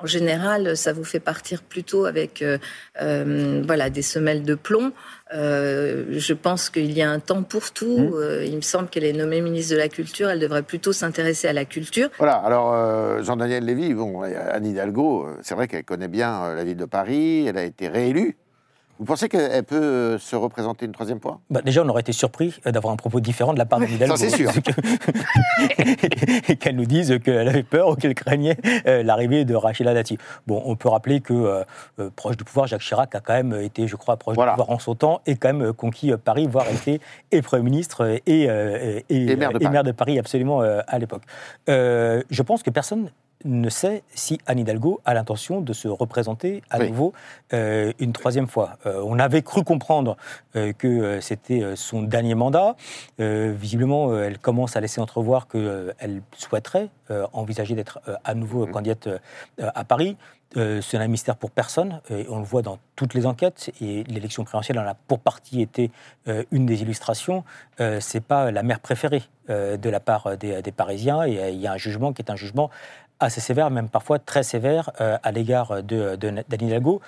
en 0.00 0.06
général, 0.06 0.76
ça 0.76 0.92
vous 0.92 1.02
fait 1.02 1.18
partir 1.18 1.62
plutôt 1.62 2.04
avec 2.04 2.40
euh, 2.42 2.58
euh, 3.02 3.62
voilà, 3.66 3.90
des 3.90 4.02
semelles 4.02 4.44
de 4.44 4.54
plomb. 4.54 4.92
Euh, 5.34 6.06
je 6.10 6.32
pense 6.32 6.70
qu'il 6.70 6.92
y 6.92 7.02
a 7.02 7.10
un 7.10 7.20
temps 7.20 7.42
pour 7.42 7.70
tout. 7.72 8.14
Euh, 8.14 8.44
il 8.46 8.56
me 8.56 8.60
semble 8.60 8.88
qu'elle 8.88 9.04
est 9.04 9.12
nommée 9.12 9.40
ministre 9.40 9.74
de 9.74 9.78
la 9.78 9.88
Culture. 9.88 10.30
Elle 10.30 10.40
devrait 10.40 10.62
plutôt 10.62 10.92
s'intéresser 10.92 11.48
à 11.48 11.52
la 11.52 11.64
culture. 11.64 12.08
Voilà, 12.18 12.34
alors 12.34 12.72
euh, 12.72 13.22
Jean-Daniel 13.22 13.64
Lévy, 13.64 13.94
bon, 13.94 14.22
Anne 14.22 14.66
Hidalgo, 14.66 15.28
c'est 15.42 15.54
vrai 15.54 15.68
qu'elle 15.68 15.84
connaît 15.84 16.08
bien 16.08 16.54
la 16.54 16.64
ville 16.64 16.76
de 16.76 16.84
Paris, 16.84 17.46
elle 17.46 17.58
a 17.58 17.64
été 17.64 17.88
réélue. 17.88 18.36
Vous 18.98 19.04
pensez 19.04 19.28
qu'elle 19.28 19.64
peut 19.64 19.76
euh, 19.76 20.18
se 20.18 20.34
représenter 20.36 20.86
une 20.86 20.92
troisième 20.92 21.20
fois? 21.20 21.40
Bah, 21.50 21.60
déjà, 21.64 21.82
on 21.84 21.88
aurait 21.88 22.00
été 22.00 22.12
surpris 22.12 22.54
euh, 22.66 22.72
d'avoir 22.72 22.92
un 22.92 22.96
propos 22.96 23.20
différent 23.20 23.52
de 23.52 23.58
la 23.58 23.64
part 23.66 23.78
de 23.80 23.86
Hidalgo. 23.86 24.16
ça, 24.16 24.28
c'est 24.28 24.36
sûr. 24.36 24.50
Et 26.48 26.56
qu'elle 26.56 26.76
nous 26.76 26.86
dise 26.86 27.18
qu'elle 27.22 27.48
avait 27.48 27.62
peur 27.62 27.88
ou 27.88 27.94
qu'elle 27.94 28.14
craignait 28.14 28.56
euh, 28.86 29.02
l'arrivée 29.02 29.44
de 29.44 29.54
Rachida 29.54 29.94
Dati. 29.94 30.18
Bon, 30.46 30.62
on 30.64 30.76
peut 30.76 30.88
rappeler 30.88 31.20
que, 31.20 31.32
euh, 31.98 32.10
proche 32.16 32.36
du 32.36 32.44
pouvoir, 32.44 32.66
Jacques 32.66 32.82
Chirac 32.82 33.14
a 33.14 33.20
quand 33.20 33.34
même 33.34 33.54
été, 33.54 33.86
je 33.86 33.96
crois, 33.96 34.16
proche 34.16 34.34
Voilà. 34.34 34.52
du 34.52 34.56
pouvoir 34.58 34.76
en 34.76 34.80
son 34.80 34.94
temps 34.94 35.20
et 35.26 35.36
quand 35.36 35.52
même 35.52 35.72
conquis 35.72 36.12
Paris, 36.24 36.46
voire 36.50 36.66
été 36.72 37.00
et 37.30 37.42
Premier 37.42 37.62
ministre 37.62 38.20
et, 38.26 38.46
euh, 38.48 39.00
et, 39.08 39.30
Et 39.30 39.36
maire 39.36 39.50
de 39.52 39.56
et 39.56 39.60
Paris. 39.60 39.72
maire 39.72 39.84
de 39.84 39.92
Paris 39.92 40.18
absolument 40.18 40.62
euh, 40.62 40.80
à 40.86 40.98
l'époque. 40.98 41.22
Euh, 41.68 42.22
je 42.30 42.42
pense 42.42 42.62
que 42.62 42.70
personne 42.70 43.10
ne 43.44 43.68
sait 43.70 44.02
si 44.14 44.38
Anne 44.46 44.58
Hidalgo 44.58 45.00
a 45.04 45.14
l'intention 45.14 45.60
de 45.60 45.72
se 45.72 45.88
représenter 45.88 46.62
à 46.70 46.78
Oui. 46.78 46.90
nouveau 46.90 47.12
euh, 47.52 47.92
une 47.98 48.12
troisième 48.12 48.48
fois. 48.48 48.78
Euh, 48.86 49.02
on 49.04 49.18
avait 49.18 49.42
cru 49.42 49.62
comprendre 49.62 50.16
euh, 50.56 50.72
que 50.72 51.20
c'était 51.20 51.62
son 51.76 52.02
dernier 52.02 52.34
mandat. 52.34 52.74
Visiblement, 53.18 54.16
elle 54.18 54.38
commence 54.38 54.76
à 54.76 54.80
laisser 54.80 55.00
entrevoir 55.00 55.48
qu'elle 55.48 56.22
souhaiterait 56.36 56.88
envisager 57.32 57.74
d'être 57.74 58.00
à 58.24 58.34
nouveau 58.34 58.66
Mhm. 58.66 58.72
candidate 58.72 59.08
à 59.60 59.84
Paris. 59.84 60.16
Euh, 60.56 60.80
c'est 60.80 60.96
un 60.96 61.06
mystère 61.08 61.36
pour 61.36 61.50
personne, 61.50 62.00
et 62.08 62.24
on 62.30 62.38
le 62.38 62.44
voit 62.44 62.62
dans 62.62 62.78
toutes 62.96 63.12
les 63.12 63.26
enquêtes, 63.26 63.70
et 63.82 64.04
l'élection 64.04 64.44
présidentielle 64.44 64.78
en 64.78 64.86
a 64.86 64.94
pour 64.94 65.18
partie 65.18 65.60
été 65.60 65.90
euh, 66.26 66.42
une 66.50 66.64
des 66.64 66.80
illustrations. 66.80 67.44
Euh, 67.80 68.00
c'est 68.00 68.22
pas 68.22 68.50
la 68.50 68.62
mère 68.62 68.80
préférée 68.80 69.22
de 69.48 69.88
la 69.88 69.98
part 69.98 70.36
des, 70.36 70.60
des 70.60 70.72
Parisiens, 70.72 71.26
et 71.26 71.50
il 71.52 71.58
y 71.60 71.66
a 71.66 71.72
un 71.72 71.78
jugement 71.78 72.12
qui 72.12 72.20
est 72.20 72.30
un 72.30 72.36
jugement 72.36 72.68
assez 73.20 73.40
sévère, 73.40 73.70
même 73.70 73.88
parfois 73.88 74.18
très 74.18 74.42
sévère, 74.42 74.90
euh, 75.00 75.16
à 75.22 75.32
l'égard 75.32 75.82
de, 75.82 76.16
de, 76.16 76.32
Hidalgo. 76.60 77.00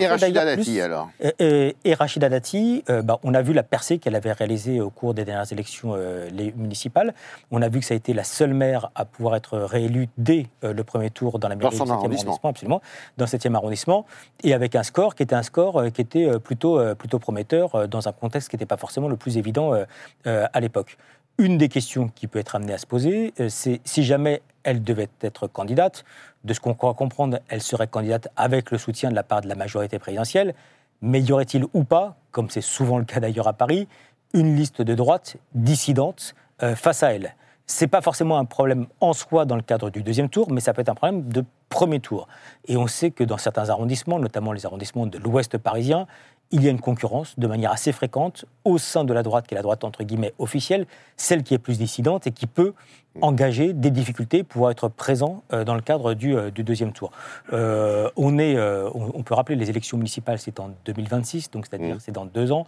Et 0.00 0.06
Rachida 0.06 0.44
Dati, 0.44 0.62
plus- 0.72 0.80
alors 0.82 1.08
et, 1.18 1.32
et- 1.38 1.76
et 1.86 1.94
Rachida 1.94 2.28
Dati, 2.28 2.84
euh, 2.90 3.00
bah, 3.00 3.18
on 3.22 3.32
a 3.32 3.40
vu 3.40 3.54
la 3.54 3.62
percée 3.62 3.98
qu'elle 3.98 4.16
avait 4.16 4.32
réalisée 4.32 4.82
au 4.82 4.90
cours 4.90 5.14
des 5.14 5.24
dernières 5.24 5.50
élections 5.50 5.94
euh, 5.96 6.28
les 6.30 6.52
municipales. 6.52 7.14
On 7.50 7.62
a 7.62 7.70
vu 7.70 7.80
que 7.80 7.86
ça 7.86 7.94
a 7.94 7.96
été 7.96 8.12
la 8.12 8.22
seule 8.22 8.52
maire 8.52 8.90
à 8.94 9.06
pouvoir 9.06 9.34
être 9.36 9.56
réélue 9.56 10.10
dès 10.18 10.44
euh, 10.62 10.74
le 10.74 10.84
premier 10.84 11.08
tour 11.08 11.38
dans 11.38 11.48
la 11.48 11.56
mairie 11.56 11.74
son 11.74 11.84
du 11.84 11.90
7e 11.90 11.94
arrondissement. 11.94 12.38
absolument, 12.50 12.82
dans 13.16 13.24
le 13.24 13.30
7e 13.30 13.54
arrondissement, 13.54 14.04
et 14.44 14.52
avec 14.52 14.74
un 14.76 14.82
score 14.82 15.14
qui 15.14 15.22
était 15.22 15.34
un 15.34 15.42
score 15.42 15.80
euh, 15.80 15.88
qui 15.88 16.02
était 16.02 16.26
euh, 16.26 16.38
plutôt, 16.38 16.78
euh, 16.78 16.94
plutôt 16.94 17.18
prometteur 17.18 17.74
euh, 17.74 17.86
dans 17.86 18.08
un 18.08 18.12
contexte 18.12 18.50
qui 18.50 18.56
n'était 18.56 18.66
pas 18.66 18.76
forcément 18.76 19.08
le 19.08 19.16
plus 19.16 19.38
évident 19.38 19.72
euh, 19.72 19.84
euh, 20.26 20.46
à 20.52 20.60
l'époque. 20.60 20.98
Une 21.38 21.56
des 21.56 21.68
questions 21.70 22.08
qui 22.14 22.26
peut 22.26 22.40
être 22.40 22.56
amenée 22.56 22.74
à 22.74 22.78
se 22.78 22.86
poser, 22.86 23.32
euh, 23.40 23.48
c'est 23.48 23.80
si 23.84 24.02
jamais 24.04 24.42
elle 24.62 24.82
devait 24.82 25.08
être 25.22 25.46
candidate, 25.46 26.04
de 26.44 26.54
ce 26.54 26.60
qu'on 26.60 26.74
croit 26.74 26.94
comprendre, 26.94 27.38
elle 27.48 27.62
serait 27.62 27.88
candidate 27.88 28.28
avec 28.36 28.70
le 28.70 28.78
soutien 28.78 29.10
de 29.10 29.14
la 29.14 29.22
part 29.22 29.40
de 29.40 29.48
la 29.48 29.54
majorité 29.54 29.98
présidentielle, 29.98 30.54
mais 31.02 31.20
y 31.20 31.32
aurait-il 31.32 31.64
ou 31.74 31.84
pas, 31.84 32.16
comme 32.30 32.50
c'est 32.50 32.60
souvent 32.60 32.98
le 32.98 33.04
cas 33.04 33.20
d'ailleurs 33.20 33.48
à 33.48 33.52
Paris, 33.52 33.88
une 34.34 34.56
liste 34.56 34.82
de 34.82 34.94
droite 34.94 35.36
dissidente 35.54 36.34
euh, 36.62 36.74
face 36.74 37.02
à 37.02 37.12
elle? 37.12 37.34
C'est 37.66 37.86
pas 37.86 38.00
forcément 38.00 38.38
un 38.38 38.46
problème 38.46 38.86
en 39.00 39.12
soi 39.12 39.44
dans 39.44 39.56
le 39.56 39.62
cadre 39.62 39.90
du 39.90 40.02
deuxième 40.02 40.30
tour, 40.30 40.50
mais 40.50 40.60
ça 40.60 40.72
peut 40.72 40.80
être 40.80 40.88
un 40.88 40.94
problème 40.94 41.28
de 41.28 41.44
premier 41.68 42.00
tour. 42.00 42.26
Et 42.66 42.78
on 42.78 42.86
sait 42.86 43.10
que 43.10 43.24
dans 43.24 43.36
certains 43.36 43.68
arrondissements, 43.68 44.18
notamment 44.18 44.52
les 44.52 44.64
arrondissements 44.64 45.06
de 45.06 45.18
l'ouest 45.18 45.58
parisien, 45.58 46.06
il 46.50 46.62
y 46.64 46.68
a 46.68 46.70
une 46.70 46.80
concurrence 46.80 47.38
de 47.38 47.46
manière 47.46 47.72
assez 47.72 47.92
fréquente 47.92 48.44
au 48.64 48.78
sein 48.78 49.04
de 49.04 49.12
la 49.12 49.22
droite, 49.22 49.46
qui 49.46 49.54
est 49.54 49.56
la 49.56 49.62
droite 49.62 49.84
entre 49.84 50.02
guillemets 50.02 50.32
officielle, 50.38 50.86
celle 51.16 51.42
qui 51.42 51.52
est 51.54 51.58
plus 51.58 51.78
dissidente 51.78 52.26
et 52.26 52.30
qui 52.32 52.46
peut 52.46 52.72
engager 53.20 53.72
des 53.72 53.90
difficultés 53.90 54.44
pour 54.44 54.70
être 54.70 54.88
présent 54.88 55.42
euh, 55.52 55.64
dans 55.64 55.74
le 55.74 55.80
cadre 55.80 56.14
du, 56.14 56.36
euh, 56.36 56.50
du 56.50 56.62
deuxième 56.62 56.92
tour. 56.92 57.10
Euh, 57.52 58.08
on, 58.16 58.38
est, 58.38 58.58
on, 58.58 59.12
on 59.14 59.22
peut 59.22 59.34
rappeler 59.34 59.56
les 59.56 59.68
élections 59.70 59.96
municipales, 59.98 60.38
c'est 60.38 60.58
en 60.60 60.70
2026, 60.84 61.50
donc 61.50 61.66
c'est-à-dire 61.66 61.96
Mm. 61.96 62.00
c'est 62.00 62.12
dans 62.12 62.24
deux 62.26 62.52
ans. 62.52 62.66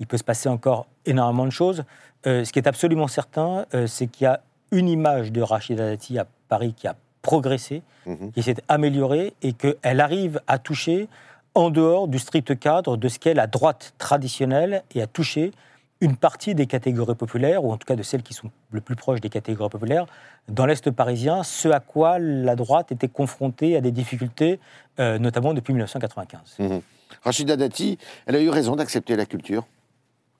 Il 0.00 0.06
peut 0.06 0.16
se 0.16 0.24
passer 0.24 0.48
encore 0.48 0.86
énormément 1.06 1.44
de 1.44 1.50
choses. 1.50 1.84
Euh, 2.26 2.44
ce 2.44 2.52
qui 2.52 2.58
est 2.58 2.66
absolument 2.66 3.06
certain, 3.08 3.66
euh, 3.74 3.86
c'est 3.86 4.06
qu'il 4.06 4.24
y 4.24 4.28
a 4.28 4.40
une 4.72 4.88
image 4.88 5.30
de 5.32 5.42
Rachida 5.42 5.84
Dati 5.90 6.18
à 6.18 6.26
Paris 6.48 6.72
qui 6.74 6.86
a 6.88 6.96
progressé, 7.22 7.82
Mhm. 8.06 8.32
qui 8.32 8.42
s'est 8.42 8.56
améliorée 8.68 9.34
et 9.42 9.52
qu'elle 9.52 10.00
arrive 10.00 10.40
à 10.46 10.58
toucher 10.58 11.06
en 11.54 11.70
dehors 11.70 12.08
du 12.08 12.18
strict 12.18 12.58
cadre 12.58 12.96
de 12.96 13.08
ce 13.08 13.18
qu'est 13.18 13.34
la 13.34 13.46
droite 13.46 13.94
traditionnelle 13.98 14.82
et 14.94 15.02
à 15.02 15.06
toucher 15.06 15.52
une 16.00 16.16
partie 16.16 16.54
des 16.54 16.66
catégories 16.66 17.14
populaires, 17.14 17.62
ou 17.64 17.72
en 17.72 17.76
tout 17.76 17.86
cas 17.86 17.96
de 17.96 18.02
celles 18.02 18.22
qui 18.22 18.32
sont 18.32 18.50
le 18.70 18.80
plus 18.80 18.96
proches 18.96 19.20
des 19.20 19.28
catégories 19.28 19.68
populaires, 19.68 20.06
dans 20.48 20.64
l'Est 20.64 20.90
parisien, 20.90 21.42
ce 21.42 21.68
à 21.68 21.80
quoi 21.80 22.18
la 22.18 22.56
droite 22.56 22.90
était 22.90 23.08
confrontée 23.08 23.76
à 23.76 23.82
des 23.82 23.90
difficultés, 23.92 24.60
euh, 24.98 25.18
notamment 25.18 25.52
depuis 25.52 25.74
1995. 25.74 26.56
Mhm. 26.58 26.80
Rachida 27.22 27.56
Dati, 27.56 27.98
elle 28.26 28.36
a 28.36 28.40
eu 28.40 28.48
raison 28.48 28.76
d'accepter 28.76 29.14
la 29.16 29.26
culture 29.26 29.66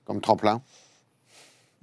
comme 0.06 0.20
tremplin? 0.22 0.62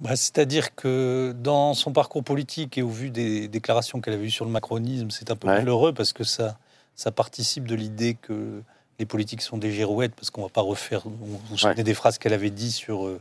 Bah, 0.00 0.16
C'est-à-dire 0.16 0.74
que 0.74 1.32
dans 1.38 1.74
son 1.74 1.92
parcours 1.92 2.24
politique 2.24 2.78
et 2.78 2.82
au 2.82 2.88
vu 2.88 3.10
des 3.10 3.48
déclarations 3.48 4.00
qu'elle 4.00 4.14
avait 4.14 4.26
eues 4.26 4.30
sur 4.30 4.44
le 4.44 4.50
macronisme, 4.50 5.10
c'est 5.10 5.30
un 5.30 5.36
peu 5.36 5.46
Ouais. 5.48 5.58
malheureux 5.58 5.92
parce 5.92 6.12
que 6.12 6.24
ça, 6.24 6.58
ça 6.96 7.12
participe 7.12 7.66
de 7.66 7.74
l'idée 7.76 8.14
que 8.20 8.62
les 8.98 9.06
politiques 9.06 9.42
sont 9.42 9.58
des 9.58 9.72
girouettes, 9.72 10.14
parce 10.14 10.30
qu'on 10.30 10.42
ne 10.42 10.46
va 10.46 10.52
pas 10.52 10.60
refaire. 10.60 11.02
Vous 11.04 11.40
vous 11.50 11.56
souvenez 11.58 11.84
des 11.84 11.94
phrases 11.94 12.18
qu'elle 12.18 12.32
avait 12.32 12.50
dit 12.50 12.72
sur 12.72 13.06
euh, 13.06 13.20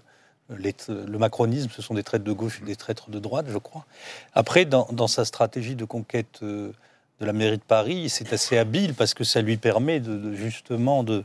les- 0.58 0.76
le 0.90 1.18
macronisme, 1.18 1.70
ce 1.76 1.82
sont 1.82 1.94
des 1.94 2.04
traîtres 2.04 2.24
de 2.26 2.32
gauche 2.32 2.60
et 2.62 2.66
des 2.66 2.76
traîtres 2.76 3.10
de 3.10 3.20
droite, 3.20 3.46
je 3.50 3.58
crois. 3.58 3.86
Après, 4.34 4.66
dans, 4.66 4.88
dans 4.92 5.08
sa 5.08 5.26
stratégie 5.26 5.76
de 5.76 5.86
conquête 5.86 6.40
euh, 6.42 6.72
de 7.20 7.26
la 7.26 7.34
mairie 7.34 7.58
de 7.58 7.64
Paris, 7.64 8.10
c'est 8.10 8.32
assez 8.34 8.58
habile 8.58 8.94
parce 8.94 9.14
que 9.14 9.24
ça 9.24 9.42
lui 9.42 9.58
permet 9.58 10.00
de, 10.00 10.16
de- 10.18 10.34
justement 10.34 11.04
de, 11.04 11.24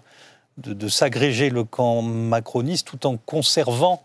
de, 0.58 0.72
de 0.74 0.88
s'agréger 0.88 1.48
le 1.50 1.64
camp 1.64 2.02
macroniste 2.02 2.86
tout 2.88 3.06
en 3.06 3.16
conservant 3.16 4.02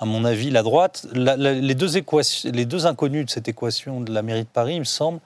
à 0.00 0.04
mon 0.04 0.24
avis, 0.24 0.50
la 0.50 0.62
droite. 0.62 1.06
La- 1.12 1.36
la- 1.36 1.54
les, 1.54 1.74
deux 1.74 1.96
équations, 1.96 2.50
les 2.52 2.64
deux 2.66 2.86
inconnus 2.86 3.24
de 3.26 3.30
cette 3.30 3.48
équation 3.48 4.00
de 4.00 4.12
la 4.12 4.22
mairie 4.22 4.44
de 4.44 4.48
Paris, 4.48 4.74
il 4.76 4.80
me 4.80 4.84
semble, 4.84 5.18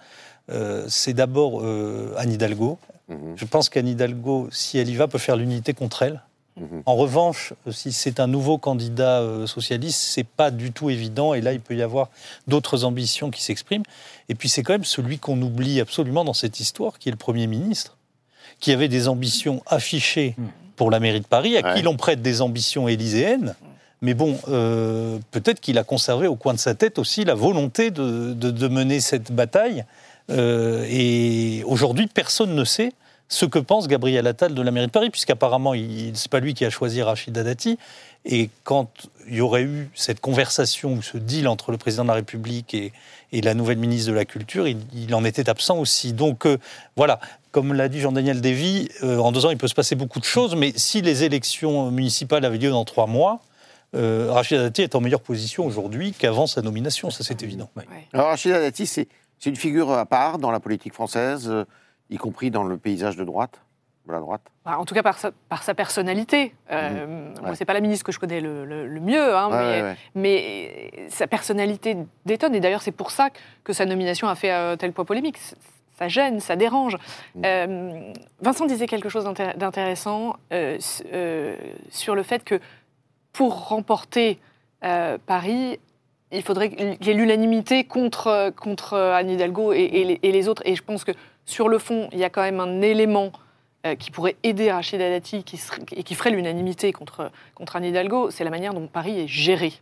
euh, 0.52 0.84
c'est 0.88 1.12
d'abord 1.14 1.60
euh, 1.62 2.14
Anne 2.16 2.32
Hidalgo. 2.32 2.78
Mhm. 3.08 3.34
Je 3.36 3.44
pense 3.44 3.68
qu'Anne 3.68 3.88
Hidalgo, 3.88 4.48
si 4.52 4.78
elle 4.78 4.88
y 4.88 4.94
va, 4.96 5.08
peut 5.08 5.18
faire 5.18 5.36
l'unité 5.36 5.74
contre 5.74 6.02
elle. 6.02 6.22
Mhm. 6.60 6.82
En 6.84 6.96
revanche, 6.96 7.54
si 7.70 7.92
c'est 7.92 8.20
un 8.20 8.26
nouveau 8.26 8.58
candidat 8.58 9.20
euh, 9.20 9.46
socialiste, 9.46 9.98
c'est 10.00 10.26
pas 10.26 10.50
du 10.50 10.70
tout 10.70 10.90
évident. 10.90 11.32
Et 11.34 11.40
là, 11.40 11.52
il 11.54 11.60
peut 11.60 11.74
y 11.74 11.82
avoir 11.82 12.10
d'autres 12.46 12.84
ambitions 12.84 13.30
qui 13.30 13.42
s'expriment. 13.42 13.84
Et 14.28 14.34
puis, 14.34 14.48
c'est 14.50 14.62
quand 14.62 14.74
même 14.74 14.84
celui 14.84 15.18
qu'on 15.18 15.40
oublie 15.40 15.80
absolument 15.80 16.24
dans 16.24 16.34
cette 16.34 16.60
histoire, 16.60 16.98
qui 16.98 17.08
est 17.08 17.12
le 17.12 17.16
Premier 17.18 17.46
ministre, 17.46 17.96
qui 18.60 18.70
avait 18.70 18.88
des 18.88 19.08
ambitions 19.08 19.62
affichées 19.66 20.36
pour 20.76 20.90
la 20.90 21.00
mairie 21.00 21.20
de 21.20 21.26
Paris, 21.26 21.56
à 21.56 21.62
Ouais. 21.66 21.74
qui 21.76 21.82
l'on 21.82 21.96
prête 21.96 22.20
des 22.22 22.42
ambitions 22.42 22.86
élyséennes. 22.86 23.54
Mais 24.02 24.14
bon, 24.14 24.36
euh, 24.48 25.18
peut-être 25.30 25.60
qu'il 25.60 25.78
a 25.78 25.84
conservé 25.84 26.26
au 26.26 26.34
coin 26.36 26.52
de 26.54 26.58
sa 26.58 26.74
tête 26.74 26.98
aussi 26.98 27.24
la 27.24 27.34
volonté 27.34 27.90
de, 27.90 28.32
de- 28.34 28.50
de 28.50 28.68
mener 28.68 29.00
cette 29.00 29.30
bataille. 29.32 29.84
Euh, 30.30 30.86
et 30.88 31.62
aujourd'hui, 31.64 32.06
personne 32.06 32.54
ne 32.54 32.64
sait 32.64 32.92
ce 33.32 33.46
que 33.46 33.58
pense 33.58 33.88
Gabriel 33.88 34.26
Attal 34.26 34.52
de 34.54 34.60
la 34.60 34.70
mairie 34.70 34.88
de 34.88 34.92
Paris, 34.92 35.08
puisqu'apparemment, 35.08 35.72
c'est 36.12 36.30
pas 36.30 36.40
lui 36.40 36.52
qui 36.52 36.66
a 36.66 36.70
choisi 36.70 37.00
Rachida 37.00 37.42
Dati. 37.42 37.78
Et 38.26 38.50
quand 38.62 38.90
il 39.26 39.36
y 39.36 39.40
aurait 39.40 39.62
eu 39.62 39.90
cette 39.94 40.20
conversation 40.20 40.92
ou 40.92 41.02
ce 41.02 41.16
deal 41.16 41.48
entre 41.48 41.72
le 41.72 41.78
président 41.78 42.02
de 42.04 42.08
la 42.08 42.14
République 42.14 42.74
et, 42.74 42.92
la 43.32 43.54
nouvelle 43.54 43.78
ministre 43.78 44.10
de 44.10 44.14
la 44.14 44.26
Culture, 44.26 44.68
il, 44.68 45.14
en 45.14 45.24
était 45.24 45.48
absent 45.48 45.78
aussi. 45.78 46.12
Donc 46.12 46.44
euh, 46.44 46.58
voilà, 46.96 47.18
comme 47.50 47.72
l'a 47.72 47.88
dit 47.88 48.00
Jean-Daniel 48.00 48.42
Lévy, 48.42 48.90
euh, 49.02 49.16
en 49.16 49.32
deux 49.32 49.46
ans, 49.46 49.50
il 49.50 49.56
peut 49.56 49.68
se 49.68 49.74
passer 49.74 49.94
beaucoup 49.94 50.20
de 50.20 50.26
choses, 50.26 50.54
mais 50.54 50.74
si 50.76 51.00
les 51.00 51.24
élections 51.24 51.90
municipales 51.90 52.44
avaient 52.44 52.58
lieu 52.58 52.68
dans 52.68 52.84
trois 52.84 53.06
mois, 53.06 53.40
euh, 53.94 54.30
Rachida 54.30 54.70
est 54.76 54.94
en 54.94 55.00
meilleure 55.00 55.22
position 55.22 55.64
aujourd'hui 55.64 56.12
qu'avant 56.12 56.46
sa 56.46 56.60
nomination, 56.60 57.10
ça 57.10 57.24
c'est 57.24 57.42
évident. 57.42 57.70
Alors 58.12 58.26
Rachida 58.26 58.60
Dati, 58.60 58.86
c'est 58.86 59.08
c'est 59.42 59.50
une 59.50 59.56
figure 59.56 59.90
à 59.90 60.06
part 60.06 60.38
dans 60.38 60.52
la 60.52 60.60
politique 60.60 60.92
française, 60.94 61.48
euh, 61.50 61.64
y 62.10 62.16
compris 62.16 62.52
dans 62.52 62.62
le 62.62 62.76
paysage 62.78 63.16
de 63.16 63.24
droite, 63.24 63.60
de 64.06 64.12
la 64.12 64.20
droite. 64.20 64.42
Bah, 64.64 64.78
en 64.78 64.84
tout 64.84 64.94
cas 64.94 65.02
par 65.02 65.18
sa, 65.18 65.32
par 65.48 65.64
sa 65.64 65.74
personnalité. 65.74 66.54
Euh, 66.70 67.34
Ouais. 67.42 67.56
c'est 67.56 67.64
pas 67.64 67.72
la 67.74 67.80
ministre 67.80 68.04
que 68.06 68.12
je 68.12 68.20
connais 68.20 68.40
le, 68.40 68.64
le- 68.64 68.86
le 68.86 69.00
mieux, 69.00 69.36
hein, 69.36 69.48
Ouais, 69.50 69.56
mais, 69.58 69.82
ouais, 69.82 69.96
mais 70.14 71.08
sa 71.08 71.26
personnalité 71.26 71.96
détonne. 72.24 72.54
Et 72.54 72.60
d'ailleurs, 72.60 72.82
c'est 72.82 72.92
pour 72.92 73.10
ça 73.10 73.30
que 73.64 73.72
sa 73.72 73.84
nomination 73.84 74.28
a 74.28 74.36
fait 74.36 74.52
euh, 74.52 74.76
tel 74.76 74.92
poids 74.92 75.04
polémique. 75.04 75.38
Ça 75.98 76.06
gêne, 76.06 76.38
ça 76.38 76.54
dérange. 76.54 76.96
Euh, 77.44 78.12
Vincent 78.40 78.66
disait 78.66 78.86
quelque 78.86 79.08
chose 79.08 79.24
d'intér- 79.24 79.56
d'intéressant 79.56 80.36
euh, 80.52 80.78
euh, 81.12 81.56
sur 81.90 82.14
le 82.14 82.22
fait 82.22 82.44
que 82.44 82.60
pour 83.32 83.68
remporter 83.68 84.38
euh, 84.84 85.18
Paris, 85.26 85.80
il 86.32 86.42
faudrait 86.42 86.70
qu'il 86.70 86.96
y 87.06 87.10
ait 87.10 87.14
l'unanimité 87.14 87.84
contre, 87.84 88.52
contre 88.56 88.96
Anne 88.96 89.30
Hidalgo 89.30 89.72
et, 89.72 89.80
et 89.82 90.04
les, 90.04 90.20
et 90.22 90.32
les 90.32 90.48
autres. 90.48 90.62
Et 90.64 90.74
je 90.74 90.82
pense 90.82 91.04
que 91.04 91.12
sur 91.44 91.68
le 91.68 91.78
fond, 91.78 92.08
il 92.12 92.18
y 92.18 92.24
a 92.24 92.30
quand 92.30 92.42
même 92.42 92.60
un 92.60 92.80
élément 92.82 93.32
euh, 93.84 93.94
qui 93.96 94.10
pourrait 94.10 94.36
aider 94.44 94.70
Rachida 94.70 95.10
Dati 95.10 95.42
qui 95.42 95.56
serait- 95.56 95.82
et 95.96 96.02
qui 96.04 96.14
ferait 96.14 96.30
l'unanimité 96.30 96.92
contre, 96.92 97.30
contre 97.54 97.76
Anne 97.76 97.84
Hidalgo, 97.84 98.30
c'est 98.30 98.44
la 98.44 98.50
manière 98.50 98.74
dont 98.74 98.86
Paris 98.86 99.18
est 99.20 99.26
géré. 99.28 99.72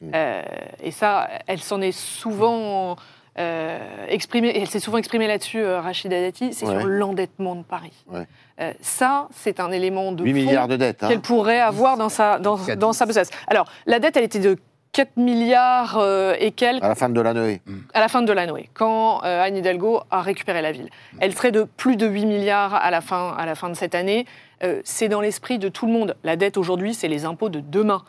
Mm. 0.00 0.10
Euh, 0.14 0.42
et 0.82 0.90
ça, 0.90 1.28
elle 1.46 1.60
s'en 1.60 1.80
est 1.82 1.92
souvent 1.92 2.96
euh, 3.38 3.78
exprimée, 4.08 4.48
et 4.48 4.60
elle 4.62 4.68
s'est 4.68 4.80
souvent 4.80 4.98
exprimée 4.98 5.26
là-dessus, 5.26 5.58
euh, 5.60 5.80
Rachida 5.80 6.20
Dati, 6.20 6.52
c'est 6.52 6.66
Ouais. 6.66 6.78
sur 6.78 6.86
l'endettement 6.86 7.54
de 7.54 7.62
Paris. 7.62 7.92
Ouais. 8.10 8.26
Euh, 8.60 8.72
ça, 8.80 9.28
c'est 9.34 9.60
un 9.60 9.70
élément 9.70 10.12
de 10.12 10.24
8 10.24 10.30
fond 10.32 10.36
milliards 10.38 10.68
de 10.68 10.76
dettes. 10.76 11.02
hein. 11.02 11.08
qu'elle 11.08 11.20
pourrait 11.20 11.60
avoir 11.60 11.96
dans 11.96 12.08
sa, 12.08 12.38
dans, 12.38 12.58
dans 12.76 12.92
sa 12.92 13.06
besace. 13.06 13.30
Alors, 13.46 13.66
la 13.86 13.98
dette, 14.00 14.16
elle 14.16 14.24
était 14.24 14.38
de 14.40 14.56
4 14.92 15.16
milliards 15.16 15.98
euh, 15.98 16.34
et 16.38 16.50
quelques 16.50 16.82
À 16.82 16.88
la 16.88 16.94
fin 16.94 17.08
de 17.08 17.20
l'année. 17.20 17.60
à 17.94 18.00
la 18.00 18.08
fin 18.08 18.22
de 18.22 18.32
l'année, 18.32 18.68
quand 18.74 19.22
euh, 19.24 19.42
Anne 19.42 19.56
Hidalgo 19.56 20.02
a 20.10 20.20
récupéré 20.22 20.62
la 20.62 20.72
ville. 20.72 20.90
Elle 21.20 21.34
serait 21.34 21.52
de 21.52 21.62
plus 21.62 21.96
de 21.96 22.06
8 22.06 22.26
milliards 22.26 22.74
à 22.74 22.90
la 22.90 23.00
fin, 23.00 23.34
à 23.38 23.46
la 23.46 23.54
fin 23.54 23.68
de 23.68 23.74
cette 23.74 23.94
année. 23.94 24.26
Euh, 24.62 24.80
c'est 24.84 25.08
dans 25.08 25.20
l'esprit 25.20 25.58
de 25.58 25.68
tout 25.68 25.86
le 25.86 25.92
monde. 25.92 26.16
La 26.24 26.36
dette 26.36 26.56
aujourd'hui, 26.56 26.92
c'est 26.94 27.08
les 27.08 27.24
impôts 27.24 27.48
de 27.48 27.60
demain. 27.60 28.02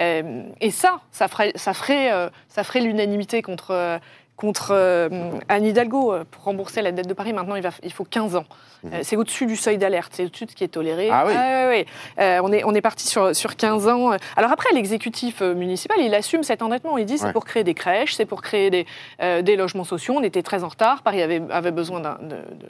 Euh, 0.00 0.42
et 0.60 0.70
ça, 0.70 1.00
ça 1.10 1.28
ferait, 1.28 1.52
ça 1.56 1.74
ferait, 1.74 2.12
euh, 2.12 2.28
ça 2.48 2.62
ferait 2.62 2.80
l'unanimité 2.80 3.42
contre, 3.42 3.72
euh, 3.72 3.98
contre 4.38 4.68
euh, 4.70 5.08
Anne 5.50 5.64
Hidalgo. 5.66 6.14
Euh, 6.14 6.24
Pour 6.30 6.44
rembourser 6.44 6.80
la 6.80 6.92
dette 6.92 7.06
de 7.08 7.12
Paris, 7.12 7.34
maintenant, 7.34 7.56
il, 7.56 7.62
va, 7.62 7.70
il 7.82 7.92
faut 7.92 8.04
15 8.04 8.36
ans. 8.36 8.44
Euh, 8.86 9.00
c'est 9.02 9.16
au-dessus 9.16 9.44
du 9.46 9.56
seuil 9.56 9.76
d'alerte, 9.76 10.12
c'est 10.14 10.24
au-dessus 10.24 10.44
de 10.46 10.50
ce 10.52 10.56
qui 10.56 10.62
est 10.62 10.68
toléré. 10.68 11.08
Ah 11.10 11.24
oui. 11.26 11.32
ouais, 11.34 11.66
ouais. 11.66 11.86
Euh, 12.20 12.40
on 12.44 12.52
est, 12.52 12.62
on 12.62 12.72
est 12.76 12.80
parti 12.80 13.08
sur, 13.08 13.34
sur 13.34 13.56
15 13.56 13.88
ans. 13.88 14.12
Alors 14.36 14.52
après, 14.52 14.72
l'exécutif 14.72 15.42
euh, 15.42 15.52
municipal, 15.54 15.96
il 16.00 16.14
assume 16.14 16.44
cet 16.44 16.62
endettement. 16.62 16.96
Il 16.96 17.04
dit 17.04 17.18
c'est 17.18 17.26
Ouais. 17.26 17.32
pour 17.32 17.44
créer 17.44 17.64
des 17.64 17.74
crèches, 17.74 18.14
c'est 18.14 18.24
pour 18.24 18.40
créer 18.40 18.70
des, 18.70 18.86
euh, 19.20 19.42
des 19.42 19.56
logements 19.56 19.82
sociaux. 19.84 20.14
On 20.16 20.22
était 20.22 20.42
très 20.42 20.62
en 20.62 20.68
retard. 20.68 21.02
Paris 21.02 21.20
avait, 21.22 21.42
avait 21.50 21.72
besoin 21.72 22.00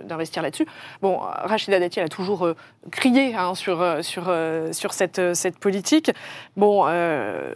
d'investir 0.03 0.43
là-dessus. 0.43 0.67
Bon, 1.03 1.19
Rachida 1.19 1.79
Dati, 1.79 1.99
elle 2.01 2.07
a 2.07 2.09
toujours 2.09 2.47
euh, 2.47 2.57
crié 2.91 3.35
hein, 3.35 3.55
sur, 3.55 3.85
sur, 4.03 4.25
euh, 4.29 4.73
sur 4.73 4.95
cette, 4.95 5.35
cette 5.35 5.59
politique. 5.59 6.11
Bon, 6.57 6.87
euh, 6.89 7.53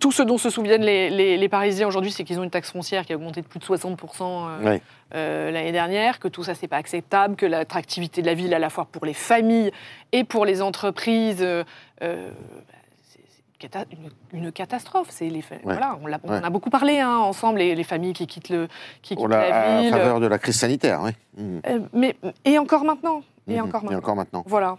tout 0.00 0.10
ce 0.12 0.22
dont 0.22 0.36
se 0.38 0.50
souviennent 0.50 0.82
les, 0.82 1.10
les- 1.10 1.36
les 1.36 1.48
Parisiens 1.48 1.86
aujourd'hui, 1.86 2.10
c'est 2.10 2.24
qu'ils 2.24 2.38
ont 2.40 2.42
une 2.44 2.50
taxe 2.50 2.72
foncière 2.72 3.06
qui 3.06 3.12
a 3.12 3.16
augmenté 3.16 3.40
de 3.40 3.46
plus 3.46 3.60
de 3.60 3.64
60% 3.64 3.96
euh, 4.22 4.78
euh, 5.14 5.50
l'année 5.52 5.72
dernière, 5.72 6.18
que 6.18 6.28
tout 6.28 6.42
ça, 6.42 6.54
c'est 6.54 6.66
pas 6.68 6.76
acceptable, 6.78 7.36
que 7.36 7.46
l'attractivité 7.46 8.20
de 8.20 8.26
la 8.26 8.34
ville, 8.34 8.52
à 8.52 8.58
la 8.58 8.68
fois 8.70 8.86
pour 8.90 9.06
les 9.06 9.14
familles 9.14 9.70
et 10.12 10.24
pour 10.24 10.44
les 10.44 10.60
entreprises, 10.60 11.40
euh, 11.40 11.62
euh, 12.02 12.30
c'est 13.08 13.20
une 13.20 13.68
cata- 13.68 13.86
une, 14.32 14.40
une 14.46 14.52
catastrophe. 14.52 15.06
C'est 15.10 15.28
les, 15.28 15.44
voilà, 15.62 15.96
on, 16.02 16.06
l'a- 16.08 16.18
on 16.24 16.30
Ouais. 16.30 16.38
en 16.40 16.42
a 16.44 16.50
beaucoup 16.50 16.70
parlé 16.70 16.98
hein, 16.98 17.18
ensemble, 17.18 17.58
les, 17.60 17.74
les 17.76 17.84
familles 17.84 18.12
qui 18.12 18.26
quittent, 18.26 18.48
le, 18.48 18.66
qui 19.02 19.14
quittent 19.14 19.28
la, 19.28 19.48
la 19.48 19.76
à 19.78 19.80
ville. 19.82 19.90
faveur 19.92 20.18
de 20.20 20.26
la 20.26 20.38
crise 20.38 20.56
sanitaire, 20.58 21.00
oui. 21.04 21.10
Euh, 21.68 21.78
mais, 21.92 22.16
et 22.44 22.58
encore 22.58 22.84
maintenant. 22.84 23.22
Et 23.48 23.54
Mhm. 23.60 23.66
encore 23.68 23.82
Et 23.82 23.84
maintenant. 23.84 23.98
encore 23.98 24.16
maintenant. 24.16 24.44
Voilà. 24.46 24.78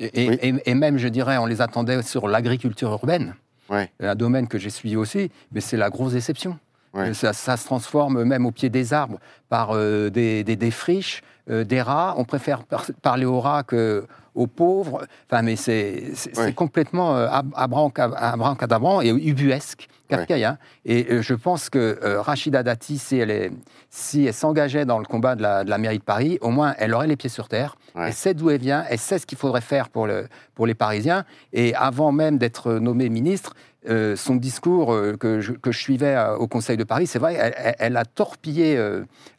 Et, 0.00 0.06
et- 0.06 0.48
et- 0.48 0.54
et 0.70 0.74
même, 0.74 0.98
je 0.98 1.06
dirais, 1.06 1.38
on 1.38 1.46
les 1.46 1.60
attendait 1.60 2.02
sur 2.02 2.26
l'agriculture 2.26 2.90
urbaine, 2.90 3.36
Ouais. 3.70 3.90
un 4.00 4.14
domaine 4.14 4.48
que 4.48 4.58
j'ai 4.58 4.70
suivi 4.70 4.96
aussi, 4.96 5.30
mais 5.52 5.60
c'est 5.60 5.76
la 5.76 5.88
grosse 5.90 6.12
déception. 6.12 6.58
Ouais. 6.94 7.14
Ça, 7.14 7.32
ça 7.32 7.56
se 7.56 7.64
transforme 7.64 8.22
même 8.24 8.44
au 8.44 8.50
pied 8.50 8.68
des 8.68 8.92
arbres 8.92 9.18
par 9.48 9.70
euh, 9.72 10.10
des, 10.10 10.44
des, 10.44 10.56
des 10.56 10.70
friches, 10.70 11.22
euh, 11.50 11.64
des 11.64 11.80
rats. 11.80 12.14
On 12.18 12.24
préfère 12.24 12.64
par- 12.64 12.84
parler 13.00 13.24
aux 13.24 13.40
rats 13.40 13.62
que 13.62 14.06
aux 14.34 14.46
pauvres. 14.46 15.06
Enfin, 15.30 15.42
mais 15.42 15.56
c'est 15.56 16.12
c'est 16.14 16.54
complètement 16.54 17.16
euh, 17.16 17.28
ab- 17.30 17.52
abranca- 17.56 18.14
abracadabrant 18.16 19.00
et 19.02 19.08
ubuesque, 19.10 19.88
kafkaïen. 20.08 20.58
Et 20.84 21.06
euh, 21.10 21.22
je 21.22 21.34
pense 21.34 21.68
que 21.70 21.98
euh, 22.02 22.20
Rachida 22.22 22.62
Dati, 22.62 22.98
si 22.98 23.16
elle 23.18 23.52
si 23.90 24.32
s'engageait 24.32 24.84
dans 24.86 24.98
le 24.98 25.04
combat 25.04 25.34
de 25.36 25.42
la, 25.42 25.64
de 25.64 25.70
la 25.70 25.76
mairie 25.78 25.98
de 25.98 26.02
Paris, 26.04 26.38
au 26.40 26.48
moins 26.50 26.74
elle 26.78 26.94
aurait 26.94 27.06
les 27.08 27.16
pieds 27.16 27.28
sur 27.30 27.48
terre. 27.48 27.76
Elle 28.06 28.14
sait 28.14 28.32
d'où 28.34 28.48
elle 28.50 28.60
vient, 28.60 28.84
elle 28.88 28.98
sait 28.98 29.18
ce 29.18 29.26
qu'il 29.26 29.36
faudrait 29.36 29.60
faire 29.60 29.90
pour, 29.90 30.06
le, 30.06 30.28
pour 30.54 30.66
les 30.66 30.74
Parisiens. 30.74 31.24
Et 31.52 31.74
avant 31.74 32.10
même 32.10 32.38
d'être 32.38 32.72
nommée 32.74 33.10
ministre, 33.10 33.52
euh, 33.90 34.14
son 34.16 34.36
discours 34.36 34.94
euh, 34.94 35.16
que, 35.18 35.40
je, 35.40 35.52
que 35.52 35.72
je 35.72 35.78
suivais 35.78 36.14
euh, 36.16 36.36
au 36.36 36.46
Conseil 36.46 36.76
de 36.78 36.84
Paris, 36.84 37.06
c'est 37.06 37.18
vrai, 37.18 37.34
elle, 37.34 37.74
elle- 37.78 37.96
a 37.98 38.04
torpillé 38.06 38.78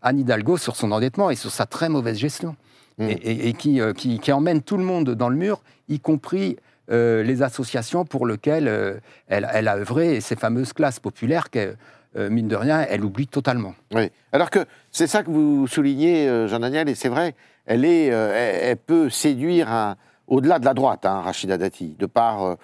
Anne 0.03 0.19
Hidalgo 0.19 0.57
sur 0.57 0.75
son 0.75 0.91
endettement 0.91 1.29
et 1.31 1.35
sur 1.35 1.49
sa 1.49 1.65
très 1.65 1.89
mauvaise 1.89 2.17
gestion. 2.17 2.55
Mm. 2.97 3.09
Et, 3.09 3.11
et- 3.13 3.47
et 3.49 3.53
qui, 3.53 3.81
euh, 3.81 3.93
qui, 3.93 4.19
qui 4.19 4.31
emmène 4.31 4.61
tout 4.61 4.77
le 4.77 4.83
monde 4.83 5.09
dans 5.15 5.29
le 5.29 5.35
mur, 5.35 5.61
y 5.89 5.99
compris 5.99 6.57
euh, 6.91 7.23
les 7.23 7.41
associations 7.41 8.05
pour 8.05 8.27
lesquelles 8.27 8.67
euh, 8.67 8.99
elle, 9.27 9.47
elle 9.53 9.67
a 9.67 9.77
œuvré, 9.77 10.15
et 10.15 10.21
ces 10.21 10.35
fameuses 10.35 10.73
classes 10.73 10.99
populaires 10.99 11.49
que, 11.49 11.75
euh, 12.17 12.29
mine 12.29 12.47
de 12.47 12.55
rien, 12.55 12.85
elle 12.89 13.03
oublie 13.05 13.27
totalement. 13.27 13.73
Oui. 13.95 14.11
Alors 14.31 14.49
que 14.49 14.65
c'est 14.91 15.07
ça 15.07 15.23
que 15.23 15.31
vous 15.31 15.65
soulignez, 15.67 16.27
euh, 16.27 16.47
Jean-Daniel, 16.47 16.89
et 16.89 16.95
c'est 16.95 17.09
vrai, 17.09 17.35
elle, 17.65 17.85
est, 17.85 18.11
euh, 18.11 18.33
elle, 18.35 18.69
elle 18.71 18.77
peut 18.77 19.09
séduire 19.09 19.71
un- 19.71 19.95
au-delà 20.27 20.59
de 20.59 20.65
la 20.65 20.73
droite, 20.73 21.05
hein, 21.05 21.21
Rachida 21.21 21.57
Dati, 21.57 21.95
de 21.97 22.05
par 22.05 22.43
euh, 22.43 22.55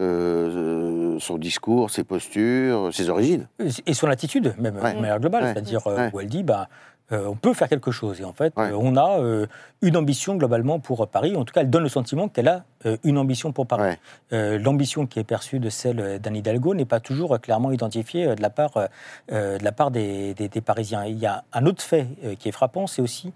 euh, 0.00 1.18
son 1.20 1.38
discours, 1.38 1.90
ses 1.90 2.04
postures, 2.04 2.90
ses 2.92 3.08
origines. 3.10 3.46
Et 3.86 3.94
son 3.94 4.08
attitude, 4.08 4.54
même 4.58 4.76
Ouais. 4.76 4.94
de 4.94 5.00
manière 5.00 5.20
globale, 5.20 5.44
Ouais. 5.44 5.52
c'est-à-dire 5.52 5.86
Ouais. 5.86 6.10
où 6.12 6.20
elle 6.20 6.26
dit 6.28 6.42
bah, 6.42 6.68
euh, 7.12 7.26
on 7.26 7.34
peut 7.36 7.54
faire 7.54 7.68
quelque 7.68 7.90
chose. 7.90 8.20
Et 8.20 8.24
en 8.24 8.32
fait, 8.32 8.52
Ouais. 8.56 8.70
euh, 8.70 8.76
on 8.78 8.96
a 8.96 9.18
euh, 9.20 9.46
une 9.82 9.96
ambition 9.96 10.36
globalement 10.36 10.78
pour 10.80 11.06
Paris. 11.08 11.34
En 11.36 11.44
tout 11.44 11.52
cas, 11.54 11.62
elle 11.62 11.70
donne 11.70 11.82
le 11.84 11.88
sentiment 11.88 12.28
qu'elle 12.28 12.48
a 12.48 12.64
une 13.04 13.18
ambition 13.18 13.50
pour 13.52 13.66
Paris. 13.66 13.96
Ouais. 14.30 14.58
L'ambition 14.58 15.06
qui 15.06 15.18
est 15.18 15.24
perçue 15.24 15.58
de 15.58 15.68
celle 15.70 16.18
d'Anne 16.20 16.36
Hidalgo 16.36 16.74
n'est 16.74 16.84
pas 16.84 17.00
toujours 17.00 17.40
clairement 17.40 17.72
identifiée 17.72 18.34
de 18.36 18.40
la 18.42 18.50
part, 18.50 18.72
de 19.30 19.64
la 19.64 19.72
part 19.72 19.90
des, 19.90 20.34
des- 20.34 20.48
des 20.48 20.60
Parisiens. 20.60 21.04
Et 21.04 21.10
il 21.10 21.18
y 21.18 21.26
a 21.26 21.44
un 21.52 21.66
autre 21.66 21.82
fait 21.82 22.06
qui 22.38 22.48
est 22.48 22.52
frappant, 22.52 22.86
c'est 22.86 23.02
aussi 23.02 23.32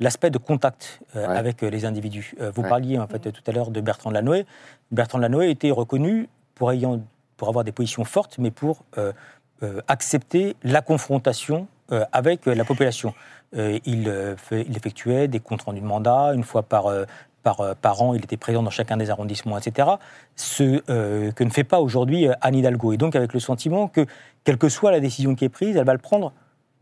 l'aspect 0.00 0.30
de 0.30 0.38
contact 0.38 1.00
euh, 1.16 1.26
Ouais. 1.28 1.36
avec 1.36 1.62
euh, 1.62 1.70
les 1.70 1.84
individus. 1.86 2.34
Euh, 2.40 2.50
vous 2.54 2.62
Ouais. 2.62 2.68
parliez 2.68 2.98
en 2.98 3.06
fait 3.06 3.30
tout 3.32 3.42
à 3.46 3.52
l'heure 3.52 3.70
de 3.70 3.80
Bertrand 3.80 4.10
Lanoé. 4.10 4.44
Bertrand 4.90 5.18
Lanoé 5.18 5.48
était 5.50 5.70
reconnu 5.70 6.28
pour, 6.54 6.72
ayant, 6.72 7.00
pour 7.36 7.48
avoir 7.48 7.64
des 7.64 7.72
positions 7.72 8.04
fortes, 8.04 8.36
mais 8.38 8.50
pour 8.50 8.82
accepter 9.88 10.56
la 10.62 10.82
confrontation 10.82 11.66
avec 12.12 12.46
euh, 12.46 12.54
la 12.54 12.64
population. 12.64 13.14
Euh, 13.56 13.78
il, 13.84 14.08
euh, 14.08 14.34
effectuait 14.50 15.28
des 15.28 15.40
comptes 15.40 15.62
rendus 15.62 15.80
de 15.80 15.86
mandat 15.86 16.32
une 16.34 16.42
fois 16.42 16.62
par, 16.62 16.86
euh, 16.86 17.04
par, 17.42 17.60
euh, 17.60 17.74
an, 17.84 18.14
il 18.14 18.24
était 18.24 18.36
présent 18.36 18.62
dans 18.62 18.70
chacun 18.70 18.96
des 18.96 19.10
arrondissements, 19.10 19.58
etc. 19.58 19.88
Ce 20.34 20.82
euh, 20.90 21.30
que 21.32 21.44
ne 21.44 21.50
fait 21.50 21.64
pas 21.64 21.80
aujourd'hui 21.80 22.26
euh, 22.26 22.32
Anne 22.40 22.56
Hidalgo. 22.56 22.92
Et 22.92 22.96
donc 22.96 23.14
avec 23.14 23.32
le 23.32 23.40
sentiment 23.40 23.86
que, 23.86 24.06
quelle 24.42 24.58
que 24.58 24.68
soit 24.68 24.90
la 24.90 25.00
décision 25.00 25.34
qui 25.34 25.44
est 25.44 25.50
prise, 25.50 25.76
elle 25.76 25.86
va 25.86 25.92
le 25.92 25.98
prendre 25.98 26.32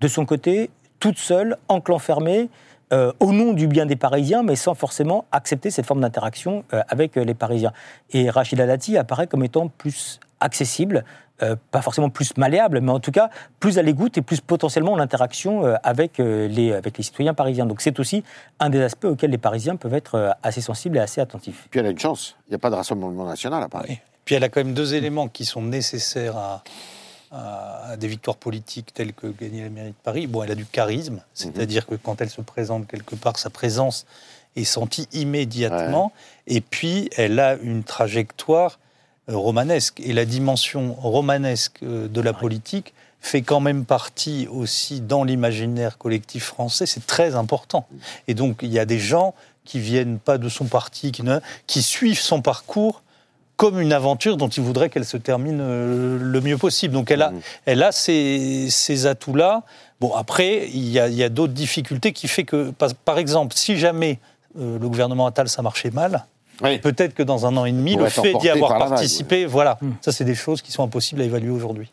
de 0.01 0.09
son 0.09 0.25
côté, 0.25 0.71
toute 0.99 1.19
seule, 1.19 1.57
en 1.69 1.81
clan 1.81 1.99
fermé, 1.99 2.49
euh, 2.93 3.11
au 3.21 3.33
nom 3.33 3.55
du 3.55 3.69
bien 3.69 3.87
des 3.87 3.97
Parisiens, 3.97 4.43
mais 4.43 4.55
sans 4.55 4.75
forcément 4.75 5.25
accepter 5.33 5.71
cette 5.71 5.87
forme 5.87 6.03
d'interaction 6.03 6.65
euh, 6.75 6.83
avec 6.89 7.17
euh, 7.17 7.25
les 7.25 7.33
Parisiens. 7.33 7.73
Et 8.11 8.29
Rachida 8.29 8.67
Dati 8.67 8.99
apparaît 8.99 9.27
comme 9.27 9.43
étant 9.43 9.69
plus 9.69 10.21
accessible, 10.43 11.05
euh, 11.43 11.57
pas 11.71 11.83
forcément 11.83 12.11
plus 12.11 12.37
malléable, 12.37 12.81
mais 12.81 12.93
en 12.93 13.01
tout 13.01 13.11
cas 13.11 13.31
plus 13.61 13.79
à 13.79 13.83
l'écoute 13.83 14.19
et 14.19 14.23
plus 14.23 14.41
potentiellement 14.41 14.93
en 14.93 14.99
interaction 14.99 15.65
euh, 15.65 15.75
avec, 15.83 16.21
euh, 16.21 16.47
les, 16.49 16.73
avec 16.73 16.99
les 16.99 17.03
citoyens 17.05 17.35
parisiens. 17.35 17.67
Donc 17.67 17.81
c'est 17.81 17.99
aussi 17.99 18.23
un 18.61 18.69
des 18.71 18.83
aspects 18.83 19.07
auxquels 19.07 19.31
les 19.31 19.39
Parisiens 19.39 19.77
peuvent 19.77 19.95
être 19.95 20.15
euh, 20.17 20.31
assez 20.43 20.61
sensibles 20.61 20.97
et 20.99 21.01
assez 21.01 21.21
attentifs. 21.21 21.67
Puis 21.71 21.81
elle 21.81 21.87
a 21.87 21.91
une 21.91 21.99
chance, 21.99 22.37
il 22.47 22.51
n'y 22.51 22.57
a 22.57 22.59
pas 22.59 22.71
de 22.71 22.77
rassemblement 22.77 23.25
national 23.25 23.63
à 23.63 23.69
Paris. 23.69 23.87
Oui. 23.91 23.99
Puis 24.25 24.35
elle 24.37 24.45
a 24.45 24.49
quand 24.49 24.61
même 24.61 24.75
deux 24.75 24.95
éléments 24.95 25.27
qui 25.29 25.45
sont 25.45 25.63
nécessaires 25.63 26.37
à, 26.37 26.63
à- 27.33 27.93
à 27.93 27.97
des 27.97 28.07
victoires 28.09 28.37
politiques 28.37 28.93
telles 28.95 29.13
que 29.15 29.27
gagner 29.27 29.63
la 29.65 29.71
mairie 29.71 29.89
de 29.91 30.03
Paris. 30.05 30.27
Bon, 30.29 30.43
elle 30.45 30.53
a 30.53 30.55
du 30.55 30.67
charisme, 30.67 31.23
c'est-à-dire 31.35 31.87
que 31.87 31.97
quand 31.97 32.21
elle 32.21 32.31
se 32.31 32.41
présente 32.43 32.87
quelque 32.87 33.17
part, 33.17 33.37
sa 33.39 33.51
présence 33.51 34.07
est 34.55 34.65
sentie 34.65 35.09
immédiatement. 35.13 36.13
Et 36.47 36.61
puis, 36.61 37.09
elle 37.17 37.41
a 37.41 37.55
une 37.57 37.83
trajectoire 37.85 38.73
euh, 38.73 38.79
romanesque. 39.29 40.01
Et 40.01 40.13
la 40.13 40.25
dimension 40.25 40.95
romanesque 40.95 41.81
euh, 41.83 42.09
de 42.09 42.21
la 42.21 42.33
politique 42.33 42.93
fait 43.21 43.43
quand 43.43 43.61
même 43.61 43.85
partie 43.85 44.49
aussi 44.51 45.01
dans 45.01 45.23
l'imaginaire 45.25 45.97
collectif 45.97 46.45
français. 46.45 46.87
C'est 46.87 47.07
très 47.07 47.35
important. 47.37 47.87
Et 48.27 48.35
donc, 48.35 48.59
il 48.63 48.73
y 48.73 48.79
a 48.81 48.85
des 48.85 48.99
gens 48.99 49.35
qui 49.65 49.79
viennent 49.79 50.19
pas 50.19 50.39
de 50.39 50.49
son 50.49 50.65
parti, 50.65 51.13
qui, 51.13 51.23
ne- 51.23 51.39
qui 51.69 51.83
suivent 51.83 52.19
son 52.21 52.43
parcours 52.43 53.03
comme 53.57 53.81
une 53.81 53.93
aventure 53.93 54.37
dont 54.37 54.49
il 54.49 54.63
voudrait 54.65 54.91
qu'elle 54.91 55.05
se 55.05 55.17
termine 55.17 55.61
euh, 55.61 56.19
le 56.21 56.41
mieux 56.41 56.59
possible. 56.59 56.95
Donc 56.95 57.13
elle 57.13 57.23
a, 57.23 57.33
elle 57.65 57.85
a 57.85 57.93
ces, 57.93 58.67
ces 58.71 59.07
atouts-là. 59.07 59.63
Bon, 60.01 60.13
après, 60.17 60.69
il 60.71 60.89
y 60.89 60.99
a, 60.99 61.07
il 61.07 61.15
y 61.15 61.23
a 61.23 61.29
d'autres 61.29 61.53
difficultés 61.53 62.13
qui 62.13 62.27
fait 62.27 62.43
que, 62.43 62.73
par, 62.73 62.93
par 63.05 63.19
exemple, 63.19 63.55
si 63.55 63.79
jamais 63.79 64.19
euh, 64.59 64.81
le 64.81 64.89
gouvernement 64.89 65.27
Attal, 65.27 65.49
ça 65.49 65.63
marchait 65.63 65.93
mal, 65.93 66.25
Oui. 66.61 66.79
peut-être 66.79 67.15
que 67.15 67.23
dans 67.23 67.47
un 67.47 67.57
an 67.57 67.65
et 67.65 67.73
demi, 67.73 67.97
le 67.97 68.09
fait 68.09 68.35
d'y 68.35 68.49
avoir 68.49 68.71
par 68.71 68.79
la 68.79 68.85
vague, 68.87 68.95
participé, 68.97 69.47
voilà, 69.47 69.79
ça 70.01 70.13
c'est 70.13 70.25
des 70.25 70.35
choses 70.35 70.63
qui 70.63 70.71
sont 70.71 70.85
impossibles 70.85 71.21
à 71.21 71.25
évaluer 71.25 71.51
aujourd'hui. 71.51 71.93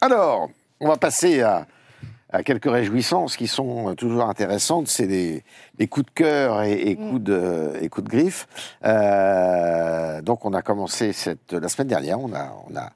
Alors, 0.00 0.48
on 0.80 0.88
va 0.88 0.96
passer 0.96 1.42
à, 1.42 1.66
à 2.30 2.42
quelques 2.42 2.70
réjouissances 2.70 3.36
qui 3.36 3.46
sont 3.46 3.94
toujours 3.94 4.24
intéressantes. 4.24 4.88
C'est 4.88 5.06
des, 5.06 5.42
des 5.78 5.86
coups 5.88 6.06
de 6.06 6.10
cœur 6.12 6.62
et, 6.62 6.74
et 6.74 6.96
coups, 6.96 7.22
de, 7.22 7.72
et 7.80 7.88
coups 7.88 8.04
de 8.04 8.10
griffe. 8.10 8.46
Euh, 8.84 10.20
donc, 10.22 10.44
on 10.44 10.52
a 10.52 10.62
commencé 10.62 11.12
cette, 11.12 11.52
la 11.52 11.68
semaine 11.68 11.88
dernière, 11.88 12.20
on 12.20 12.32
a, 12.34 12.54
on 12.70 12.76
a, 12.76 12.90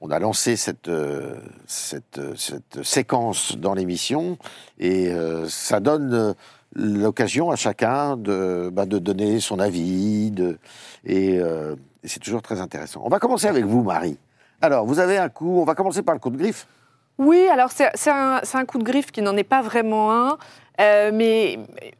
on 0.00 0.10
a 0.10 0.18
lancé 0.18 0.56
cette, 0.56 0.90
cette, 1.66 2.20
cette 2.36 2.82
séquence 2.82 3.56
dans 3.56 3.72
l'émission 3.72 4.36
et 4.78 5.08
euh, 5.08 5.48
ça 5.48 5.80
donne 5.80 6.12
euh, 6.12 6.34
l'occasion 6.76 7.50
à 7.50 7.56
chacun 7.56 8.16
de, 8.16 8.70
bah, 8.72 8.86
de 8.86 8.98
donner 8.98 9.40
son 9.40 9.58
avis 9.58 10.32
euh, 10.38 10.54
et 11.04 11.40
c'est 12.04 12.20
toujours 12.20 12.42
très 12.42 12.60
intéressant. 12.60 13.00
On 13.04 13.08
va 13.08 13.18
commencer 13.18 13.48
avec 13.48 13.64
vous, 13.64 13.82
Marie. 13.82 14.18
Alors, 14.60 14.86
vous 14.86 14.98
avez 15.00 15.18
un 15.18 15.28
coup, 15.28 15.60
on 15.60 15.64
va 15.64 15.74
commencer 15.74 16.02
par 16.02 16.14
le 16.14 16.20
coup 16.20 16.30
de 16.30 16.36
griffe. 16.36 16.66
Oui, 17.18 17.46
alors 17.50 17.70
c'est 17.72 18.10
un, 18.10 18.40
un 18.52 18.64
coup 18.66 18.78
de 18.78 18.84
griffe 18.84 19.10
qui 19.10 19.22
n'en 19.22 19.36
est 19.36 19.44
pas 19.44 19.62
vraiment 19.62 20.12
un, 20.12 20.36
euh, 20.80 21.10
mais 21.14 21.58
mais 21.80 21.94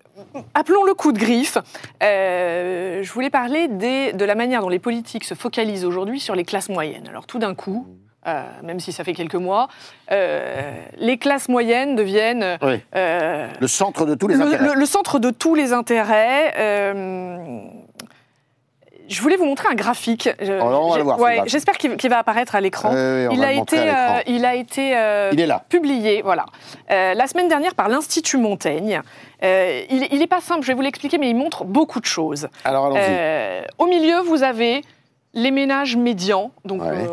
appelons 0.55 0.85
le 0.85 0.95
coup 0.95 1.13
de 1.13 1.19
griffe. 1.19 1.59
Euh, 2.03 3.03
je 3.03 3.13
voulais 3.13 3.31
parler 3.31 3.69
des- 3.69 4.13
de 4.13 4.25
la 4.25 4.35
manière 4.35 4.61
dont 4.61 4.69
les 4.69 4.79
politiques 4.79 5.25
se 5.25 5.35
focalisent 5.35 5.85
aujourd'hui 5.87 6.21
sur 6.21 6.35
les 6.35 6.45
classes 6.45 6.69
moyennes. 6.69 7.07
Alors 7.09 7.27
tout 7.27 7.39
d'un 7.39 7.55
coup, 7.55 7.87
euh, 8.27 8.43
même 8.63 8.81
si 8.81 8.93
ça 8.93 9.05
fait 9.05 9.13
quelques 9.15 9.35
mois, 9.37 9.69
euh, 10.11 10.73
les 10.97 11.19
classes 11.19 11.49
moyennes 11.49 11.95
deviennent 11.97 12.59
Oui. 12.63 12.81
euh, 12.95 13.49
Le 13.61 13.69
centre 13.69 14.05
de 14.07 14.15
tous 14.15 14.29
les 14.29 14.37
le, 14.37 14.43
intérêts. 14.47 14.65
le- 14.69 14.75
le 14.75 14.87
centre 14.87 15.19
de 15.19 15.31
tous 15.31 15.55
les 15.55 15.73
intérêts. 15.73 16.53
je 19.09 19.23
voulais 19.23 19.37
vous 19.37 19.45
montrer 19.45 19.69
un 19.71 19.75
graphique. 19.75 20.29
Ouais. 20.41 21.43
J'espère 21.47 21.77
qu'il 21.79 22.11
va 22.11 22.19
apparaître 22.19 22.57
à 22.57 22.61
l'écran. 22.61 22.91
Oui, 22.93 23.29
il, 23.33 23.45
a 23.45 23.53
été, 23.53 23.77
il 25.37 25.51
a 25.53 25.59
publié, 25.69 26.23
voilà, 26.23 26.45
la 26.91 27.27
semaine 27.29 27.49
dernière 27.49 27.75
par 27.77 27.89
l'Institut 27.89 28.37
Montaigne. 28.39 29.01
Il 29.43 30.19
n'est 30.19 30.27
pas 30.27 30.41
simple, 30.41 30.63
je 30.63 30.69
vais 30.69 30.75
vous 30.75 30.83
l'expliquer, 30.83 31.19
mais 31.19 31.31
il 31.31 31.37
montre 31.37 31.65
beaucoup 31.65 32.01
de 32.01 32.07
choses. 32.07 32.49
Alors, 32.65 32.87
allons-y. 32.87 33.65
Au 33.79 33.87
milieu, 33.87 34.21
vous 34.23 34.43
avez 34.43 34.83
les 35.35 35.51
ménages 35.53 35.97
médians, 35.97 36.51
donc 36.65 36.83
Ouais. 36.83 37.07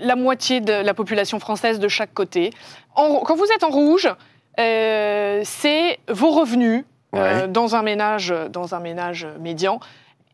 La 0.00 0.16
moitié 0.16 0.60
de 0.60 0.72
la 0.72 0.94
population 0.94 1.38
française 1.40 1.78
de 1.78 1.88
chaque 1.88 2.12
côté. 2.14 2.52
En- 2.94 3.20
quand 3.20 3.36
vous 3.36 3.46
êtes 3.54 3.64
en 3.64 3.70
rouge, 3.70 4.08
euh, 4.58 5.40
c'est 5.44 5.98
vos 6.08 6.30
revenus 6.30 6.84
euh, 7.14 7.46
dans, 7.46 7.74
un 7.76 7.82
ménage, 7.82 8.32
dans 8.50 8.74
un 8.74 8.80
ménage 8.80 9.26
médian. 9.40 9.80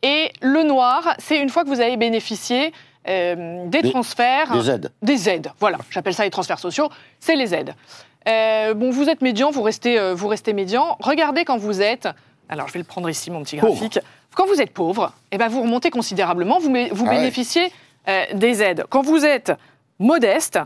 Et 0.02 0.30
le 0.42 0.62
noir, 0.62 1.14
c'est 1.18 1.38
une 1.38 1.48
fois 1.48 1.64
que 1.64 1.68
vous 1.68 1.80
avez 1.80 1.96
bénéficié 1.96 2.72
euh, 3.08 3.66
des, 3.66 3.82
Des- 3.82 3.90
transferts. 3.90 4.52
Des 4.52 4.70
aides. 4.70 4.90
Des 5.02 5.28
aides, 5.28 5.52
voilà. 5.60 5.78
J'appelle 5.90 6.14
ça 6.14 6.24
les 6.24 6.30
transferts 6.30 6.58
sociaux. 6.58 6.88
C'est 7.20 7.36
les 7.36 7.54
aides. 7.54 7.74
Bon, 8.26 8.90
vous 8.90 9.08
êtes 9.08 9.22
médian, 9.22 9.50
vous 9.50 9.62
restez, 9.62 10.12
vous 10.14 10.26
restez 10.26 10.52
médian. 10.52 10.96
Regardez 11.00 11.44
quand 11.44 11.56
vous 11.58 11.80
êtes. 11.80 12.08
Alors, 12.48 12.66
je 12.68 12.72
vais 12.72 12.80
le 12.80 12.84
prendre 12.84 13.08
ici, 13.08 13.30
mon 13.30 13.42
petit 13.42 13.56
Pauvre. 13.56 13.72
graphique. 13.74 14.00
Quand 14.34 14.46
vous 14.46 14.60
êtes 14.60 14.72
pauvre, 14.72 15.12
eh 15.32 15.38
ben, 15.38 15.48
vous 15.48 15.62
remontez 15.62 15.90
considérablement, 15.90 16.58
vous, 16.58 16.70
vous 16.92 17.06
Ah 17.08 17.10
ouais. 17.10 17.30
Euh, 18.09 18.24
des 18.34 18.62
aides. 18.62 18.84
Quand 18.88 19.02
vous 19.02 19.24
êtes 19.24 19.52
modeste, 19.98 20.59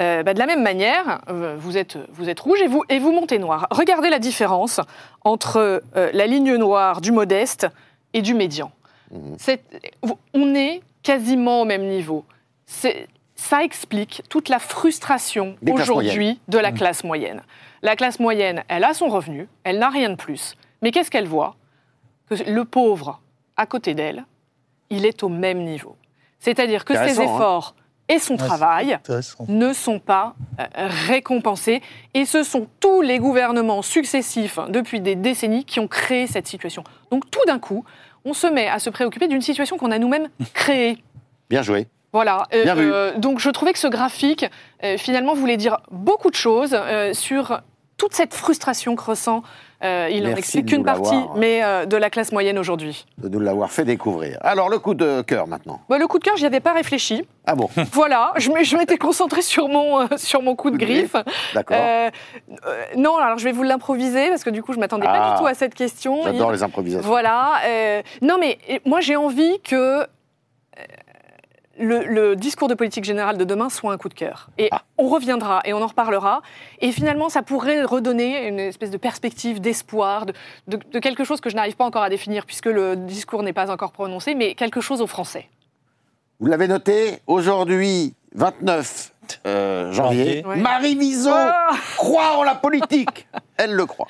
euh, 0.00 0.22
bah, 0.22 0.32
de 0.34 0.38
la 0.38 0.46
même 0.46 0.62
manière, 0.62 1.20
euh, 1.28 1.56
vous, 1.58 1.76
êtes, 1.76 1.98
vous 2.10 2.28
êtes 2.28 2.38
rouge 2.40 2.60
et 2.62 2.66
vous, 2.68 2.84
et 2.88 2.98
vous 2.98 3.12
montez 3.12 3.38
noir. 3.38 3.66
Regardez 3.70 4.10
la 4.10 4.18
différence 4.18 4.80
entre 5.24 5.82
euh, 5.96 6.10
la 6.12 6.26
ligne 6.26 6.54
noire 6.56 7.00
du 7.00 7.10
modeste 7.12 7.66
et 8.14 8.22
du 8.22 8.34
médian. 8.34 8.70
C'est- 9.38 9.62
on 10.34 10.54
est 10.54 10.82
quasiment 11.02 11.62
au 11.62 11.64
même 11.64 11.86
niveau. 11.86 12.24
Ça 12.66 13.62
explique 13.64 14.22
toute 14.28 14.48
la 14.48 14.58
frustration 14.58 15.56
aujourd'hui 15.84 16.40
de 16.48 16.58
la 16.58 16.72
classe 16.72 17.04
moyenne. 17.04 17.42
La 17.82 17.96
classe 17.96 18.18
moyenne, 18.20 18.64
elle 18.68 18.84
a 18.84 18.92
son 18.94 19.08
revenu, 19.08 19.48
elle 19.64 19.78
n'a 19.78 19.88
rien 19.88 20.10
de 20.10 20.16
plus. 20.16 20.54
Mais 20.82 20.90
qu'est-ce 20.90 21.10
qu'elle 21.10 21.26
voit? 21.28 21.54
Que 22.28 22.34
le 22.50 22.64
pauvre, 22.64 23.20
à 23.56 23.64
côté 23.66 23.94
d'elle, 23.94 24.24
il 24.90 25.06
est 25.06 25.22
au 25.22 25.28
même 25.28 25.62
niveau. 25.64 25.96
C'est-à-dire 26.38 26.84
que 26.84 26.94
ses 26.94 27.18
hein. 27.18 27.22
efforts 27.24 27.74
et 28.08 28.18
son 28.18 28.34
Ouais, 28.34 28.38
travail 28.38 28.98
ne 29.48 29.72
sont 29.72 29.98
pas 29.98 30.34
euh, 30.60 30.64
récompensés. 31.08 31.82
Et 32.14 32.24
ce 32.24 32.42
sont 32.42 32.66
tous 32.80 33.02
les 33.02 33.18
gouvernements 33.18 33.82
successifs 33.82 34.58
depuis 34.70 35.00
des 35.00 35.14
décennies 35.14 35.64
qui 35.64 35.78
ont 35.78 35.88
créé 35.88 36.26
cette 36.26 36.46
situation. 36.46 36.84
Donc 37.10 37.30
tout 37.30 37.44
d'un 37.46 37.58
coup, 37.58 37.84
on 38.24 38.32
se 38.32 38.46
met 38.46 38.68
à 38.68 38.78
se 38.78 38.88
préoccuper 38.90 39.28
d'une 39.28 39.42
situation 39.42 39.76
qu'on 39.76 39.90
a 39.90 39.98
nous-mêmes 39.98 40.28
créée. 40.54 40.98
Bien 41.50 41.62
joué. 41.62 41.86
Voilà. 42.12 42.44
Euh, 42.54 42.64
Bien 42.64 42.74
vu. 42.74 42.90
euh, 42.90 43.18
donc 43.18 43.38
je 43.38 43.50
trouvais 43.50 43.72
que 43.72 43.78
ce 43.78 43.86
graphique, 43.88 44.46
euh, 44.84 44.96
finalement, 44.96 45.34
voulait 45.34 45.56
dire 45.56 45.78
beaucoup 45.90 46.30
de 46.30 46.34
choses 46.36 46.74
euh, 46.74 47.12
sur 47.12 47.60
toute 47.98 48.14
cette 48.14 48.32
frustration 48.32 48.96
que 48.96 49.02
ressent, 49.02 49.42
euh, 49.84 50.08
il 50.10 50.22
n'en 50.24 50.34
explique 50.34 50.66
qu'une 50.66 50.84
partie, 50.84 51.14
l'avoir. 51.14 51.36
mais 51.36 51.62
euh, 51.62 51.84
de 51.84 51.96
la 51.96 52.10
classe 52.10 52.32
moyenne 52.32 52.58
aujourd'hui. 52.58 53.06
De 53.18 53.28
nous 53.28 53.38
l'avoir 53.40 53.70
fait 53.70 53.84
découvrir. 53.84 54.38
Alors, 54.40 54.68
le 54.68 54.78
coup 54.78 54.94
de 54.94 55.22
cœur 55.22 55.46
maintenant. 55.46 55.80
Bah, 55.88 55.98
le 55.98 56.06
coup 56.06 56.18
de 56.18 56.24
cœur, 56.24 56.36
j'y 56.36 56.46
avais 56.46 56.60
pas 56.60 56.72
réfléchi. 56.72 57.26
Ah 57.46 57.54
bon 57.54 57.68
Voilà, 57.92 58.32
je 58.36 58.76
m'étais 58.76 58.98
concentrée 58.98 59.42
sur 59.42 59.68
mon, 59.68 60.00
euh, 60.00 60.06
sur 60.16 60.42
mon 60.42 60.54
coup 60.56 60.70
de 60.70 60.76
griffe. 60.76 61.16
D'accord. 61.54 61.76
Non, 62.96 63.16
alors 63.18 63.38
je 63.38 63.44
vais 63.44 63.52
vous 63.52 63.62
l'improviser 63.64 64.28
parce 64.30 64.44
que 64.44 64.50
du 64.50 64.62
coup, 64.62 64.72
je 64.72 64.78
m'attendais 64.78 65.06
Ah. 65.08 65.18
pas 65.18 65.32
du 65.34 65.40
tout 65.40 65.46
à 65.46 65.54
cette 65.54 65.74
question. 65.74 66.22
J'adore 66.24 66.50
Il- 66.52 66.54
les 66.56 66.62
improvisations. 66.62 67.06
Voilà. 67.08 67.52
non, 68.22 68.36
mais 68.40 68.58
moi, 68.86 69.00
j'ai 69.00 69.16
envie 69.16 69.60
que 69.60 70.06
le, 71.78 72.04
le 72.04 72.36
discours 72.36 72.68
de 72.68 72.74
politique 72.74 73.04
générale 73.04 73.38
de 73.38 73.44
demain 73.44 73.68
soit 73.70 73.92
un 73.92 73.98
coup 73.98 74.08
de 74.08 74.14
cœur. 74.14 74.48
Et 74.58 74.68
Ah. 74.72 74.82
on 74.98 75.08
reviendra 75.08 75.60
et 75.64 75.72
on 75.72 75.82
en 75.82 75.86
reparlera. 75.86 76.42
Et 76.80 76.92
finalement, 76.92 77.28
ça 77.28 77.42
pourrait 77.42 77.84
redonner 77.84 78.46
une 78.48 78.58
espèce 78.58 78.90
de 78.90 78.96
perspective, 78.96 79.60
d'espoir, 79.60 80.26
de, 80.26 80.32
de- 80.66 80.78
de 80.92 80.98
quelque 80.98 81.24
chose 81.24 81.40
que 81.40 81.50
je 81.50 81.56
n'arrive 81.56 81.76
pas 81.76 81.84
encore 81.84 82.02
à 82.02 82.10
définir 82.10 82.44
puisque 82.46 82.66
le 82.66 82.96
discours 82.96 83.42
n'est 83.42 83.52
pas 83.52 83.70
encore 83.70 83.92
prononcé, 83.92 84.34
mais 84.34 84.54
quelque 84.54 84.80
chose 84.80 85.00
aux 85.00 85.06
Français. 85.06 85.48
Vous 86.40 86.46
l'avez 86.46 86.68
noté, 86.68 87.18
aujourd'hui, 87.26 88.14
29 88.34 89.12
euh, 89.46 89.92
janvier, 89.92 90.44
Ouais. 90.46 90.56
Marie 90.56 90.96
Vizot 90.96 91.30
Ah 91.32 91.70
croit 91.96 92.36
en 92.38 92.42
la 92.42 92.54
politique. 92.54 93.26
Elle 93.56 93.72
le 93.74 93.86
croit. 93.86 94.06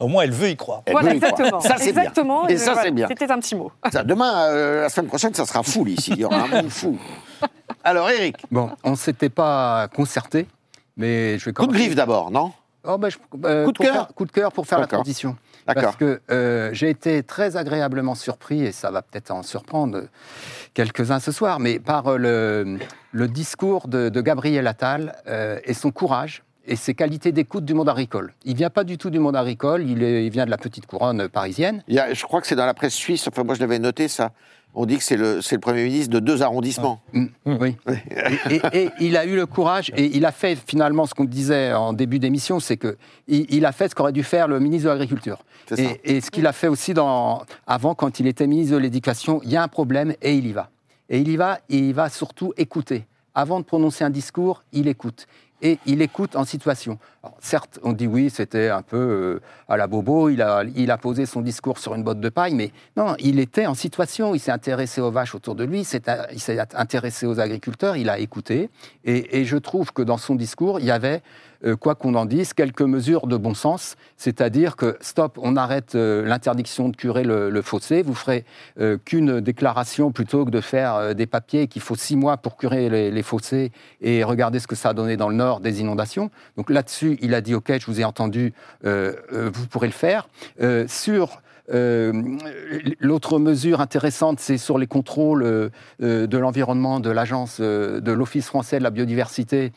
Au 0.00 0.08
moins, 0.08 0.22
elle 0.24 0.32
veut 0.32 0.48
y 0.48 0.56
croire. 0.56 0.82
Elle 0.86 0.92
voilà, 0.94 1.10
veut 1.10 1.16
y 1.16 1.20
croire. 1.20 1.32
exactement. 1.32 1.60
Ça, 1.60 1.74
c'est 1.78 1.90
exactement. 1.90 2.46
bien. 2.46 2.54
Et 2.56 2.58
ça, 2.58 2.72
voilà, 2.72 2.82
c'est 2.82 2.90
bien. 2.90 3.06
C'était 3.08 3.30
un 3.30 3.38
petit 3.38 3.54
mot. 3.54 3.70
Ça, 3.92 4.02
demain, 4.02 4.46
euh, 4.48 4.80
la 4.82 4.88
semaine 4.88 5.08
prochaine, 5.08 5.32
ça 5.34 5.44
sera 5.46 5.62
fou 5.62 5.86
ici. 5.86 6.10
Il 6.14 6.20
y 6.20 6.24
aura 6.24 6.42
un 6.42 6.48
monde 6.48 6.70
fou. 6.70 6.98
Alors, 7.84 8.08
Eric, 8.10 8.36
Bon, 8.50 8.70
on 8.82 8.92
ne 8.92 8.96
s'était 8.96 9.28
pas 9.28 9.88
concerté, 9.94 10.48
mais 10.96 11.38
je 11.38 11.44
vais 11.44 11.52
coup 11.52 11.66
de 11.66 11.72
griffe 11.72 11.94
d'abord, 11.94 12.30
non? 12.30 12.50
Oh, 12.84 12.98
ben, 12.98 13.10
je- 13.10 13.18
euh, 13.44 13.64
Coup 13.66 13.72
de 13.72 13.78
cœur 13.78 14.08
Coup 14.14 14.24
de 14.24 14.32
cœur 14.32 14.50
pour 14.52 14.66
faire 14.66 14.80
la 14.80 14.86
transition. 14.88 15.36
Parce 15.66 15.96
que 15.96 16.20
euh, 16.30 16.70
j'ai 16.72 16.90
été 16.90 17.22
très 17.22 17.56
agréablement 17.56 18.14
surpris, 18.14 18.64
et 18.64 18.72
ça 18.72 18.90
va 18.90 19.02
peut-être 19.02 19.30
en 19.30 19.42
surprendre 19.42 20.02
quelques-uns 20.74 21.20
ce 21.20 21.32
soir, 21.32 21.60
mais 21.60 21.78
par 21.78 22.18
le, 22.18 22.78
discours 23.14 23.88
de, 23.88 24.08
de 24.08 24.20
Gabriel 24.20 24.66
Attal 24.66 25.16
euh, 25.26 25.58
et 25.64 25.74
son 25.74 25.90
courage 25.90 26.42
et 26.66 26.76
ses 26.76 26.94
qualités 26.94 27.32
d'écoute 27.32 27.64
du 27.64 27.74
monde 27.74 27.88
agricole. 27.88 28.34
Il 28.44 28.56
vient 28.56 28.70
pas 28.70 28.84
du 28.84 28.98
tout 28.98 29.10
du 29.10 29.18
monde 29.18 29.36
agricole, 29.36 29.82
il, 29.88 30.02
est- 30.02 30.24
il 30.26 30.30
vient 30.30 30.44
de 30.44 30.50
la 30.50 30.58
petite 30.58 30.86
couronne 30.86 31.28
parisienne. 31.28 31.82
Il 31.88 31.94
y 31.94 31.98
a- 31.98 32.14
Je 32.14 32.22
crois 32.24 32.40
que 32.40 32.46
c'est 32.46 32.56
dans 32.56 32.66
la 32.66 32.74
presse 32.74 32.94
suisse, 32.94 33.26
enfin 33.28 33.42
moi 33.44 33.54
je 33.54 33.60
l'avais 33.60 33.78
noté 33.78 34.08
ça. 34.08 34.32
On 34.74 34.86
dit 34.86 34.96
que 34.96 35.04
c'est 35.04 35.18
le, 35.18 35.42
c'est 35.42 35.56
le 35.56 35.60
Premier 35.60 35.84
ministre 35.84 36.08
de 36.14 36.18
deux 36.18 36.40
arrondissements. 36.42 37.00
Mm, 37.12 37.26
Oui. 37.44 37.76
et, 38.48 38.56
et- 38.56 38.84
et 38.84 38.90
il 39.00 39.16
a 39.18 39.26
eu 39.26 39.36
le 39.36 39.44
courage 39.44 39.90
et 39.96 40.16
il 40.16 40.24
a 40.24 40.32
fait 40.32 40.56
finalement 40.56 41.04
ce 41.04 41.12
qu'on 41.14 41.24
disait 41.26 41.74
en 41.74 41.92
début 41.92 42.18
d'émission, 42.18 42.58
c'est 42.58 42.78
que 42.78 42.96
il, 43.28 43.44
il 43.54 43.66
a 43.66 43.72
fait 43.72 43.88
ce 43.90 43.94
qu'aurait 43.94 44.12
dû 44.12 44.22
faire 44.22 44.48
le 44.48 44.60
ministre 44.60 44.84
de 44.86 44.90
l'Agriculture. 44.92 45.44
C'est 45.68 45.76
ça. 45.76 45.82
Et, 46.04 46.16
et 46.16 46.20
ce 46.22 46.30
qu'il 46.30 46.46
a 46.46 46.52
fait 46.52 46.68
aussi 46.68 46.94
dans, 46.94 47.42
avant, 47.66 47.94
quand 47.94 48.18
il 48.18 48.26
était 48.26 48.46
ministre 48.46 48.72
de 48.74 48.78
l'Éducation, 48.78 49.40
il 49.44 49.50
y 49.50 49.56
a 49.56 49.62
un 49.62 49.68
problème 49.68 50.14
et 50.22 50.34
il 50.34 50.46
y 50.46 50.52
va. 50.52 50.70
Et 51.10 51.18
il 51.18 51.28
y 51.28 51.36
va 51.36 51.58
et 51.68 51.76
il 51.76 51.92
va 51.92 52.08
surtout 52.08 52.54
écouter. 52.56 53.04
Avant 53.34 53.60
de 53.60 53.64
prononcer 53.66 54.04
un 54.04 54.10
discours, 54.10 54.62
il 54.72 54.88
écoute. 54.88 55.26
Et 55.62 55.78
il 55.86 56.02
écoute 56.02 56.34
en 56.34 56.44
situation. 56.44 56.98
Certes, 57.38 57.78
on 57.84 57.92
dit 57.92 58.08
oui, 58.08 58.30
c'était 58.30 58.68
un 58.68 58.82
peu 58.82 58.96
euh, 58.96 59.40
à 59.68 59.76
la 59.76 59.86
bobo, 59.86 60.28
il 60.28 60.42
a, 60.42 60.98
posé 60.98 61.24
son 61.24 61.40
discours 61.40 61.78
sur 61.78 61.94
une 61.94 62.02
botte 62.02 62.18
de 62.18 62.28
paille, 62.28 62.54
mais 62.54 62.72
non, 62.96 63.14
il 63.20 63.38
était 63.38 63.66
en 63.66 63.74
situation, 63.74 64.34
il 64.34 64.40
s'est 64.40 64.50
intéressé 64.50 65.00
aux 65.00 65.12
vaches 65.12 65.36
autour 65.36 65.54
de 65.54 65.62
lui, 65.62 65.80
il 65.80 65.84
s'est 66.40 66.58
intéressé 66.74 67.26
aux 67.26 67.38
agriculteurs, 67.38 67.96
il 67.96 68.10
a 68.10 68.18
écouté. 68.18 68.70
Et 69.04 69.44
je 69.44 69.56
trouve 69.56 69.92
que 69.92 70.02
dans 70.02 70.18
son 70.18 70.34
discours, 70.34 70.80
il 70.80 70.86
y 70.86 70.90
avait, 70.90 71.22
euh, 71.64 71.76
quoi 71.76 71.94
qu'on 71.94 72.14
en 72.14 72.24
dise, 72.24 72.52
quelques 72.54 72.82
mesures 72.82 73.26
de 73.26 73.36
bon 73.36 73.54
sens, 73.54 73.96
c'est-à-dire 74.16 74.76
que 74.76 74.96
stop, 75.00 75.38
on 75.40 75.56
arrête 75.56 75.94
euh, 75.94 76.24
l'interdiction 76.26 76.88
de 76.88 76.96
curer 76.96 77.24
le, 77.24 77.62
fossé, 77.62 78.02
vous 78.02 78.14
ferez 78.14 78.44
euh, 78.80 78.98
qu'une 79.04 79.40
déclaration 79.40 80.10
plutôt 80.10 80.44
que 80.44 80.50
de 80.50 80.60
faire 80.60 81.14
des 81.14 81.26
papiers 81.26 81.68
qu'il 81.68 81.82
faut 81.82 81.94
six 81.94 82.16
mois 82.16 82.36
pour 82.36 82.56
curer 82.56 83.10
les, 83.10 83.22
fossés 83.22 83.70
et 84.00 84.24
regarder 84.24 84.58
ce 84.58 84.66
que 84.66 84.74
ça 84.74 84.90
a 84.90 84.94
donné 84.94 85.16
dans 85.16 85.28
le 85.28 85.36
nord 85.36 85.60
des 85.60 85.80
inondations. 85.80 86.30
Donc 86.56 86.70
là-dessus, 86.70 87.18
il 87.22 87.34
a 87.34 87.40
dit 87.40 87.54
ok, 87.54 87.72
je 87.78 87.86
vous 87.86 88.00
ai 88.00 88.04
entendu, 88.04 88.52
vous 88.82 89.66
pourrez 89.70 89.86
le 89.86 89.92
faire. 89.92 90.28
Sur 90.88 91.40
L'autre 93.00 93.38
mesure 93.38 93.80
intéressante, 93.80 94.40
c'est 94.40 94.58
sur 94.58 94.78
les 94.78 94.88
contrôles 94.88 95.70
de 96.00 96.36
l'environnement 96.36 96.98
de 96.98 97.10
l'agence 97.10 97.60
de 97.60 98.12
l'Office 98.12 98.46
français 98.46 98.78
de 98.78 98.82
la 98.82 98.90
biodiversité. 98.90 99.72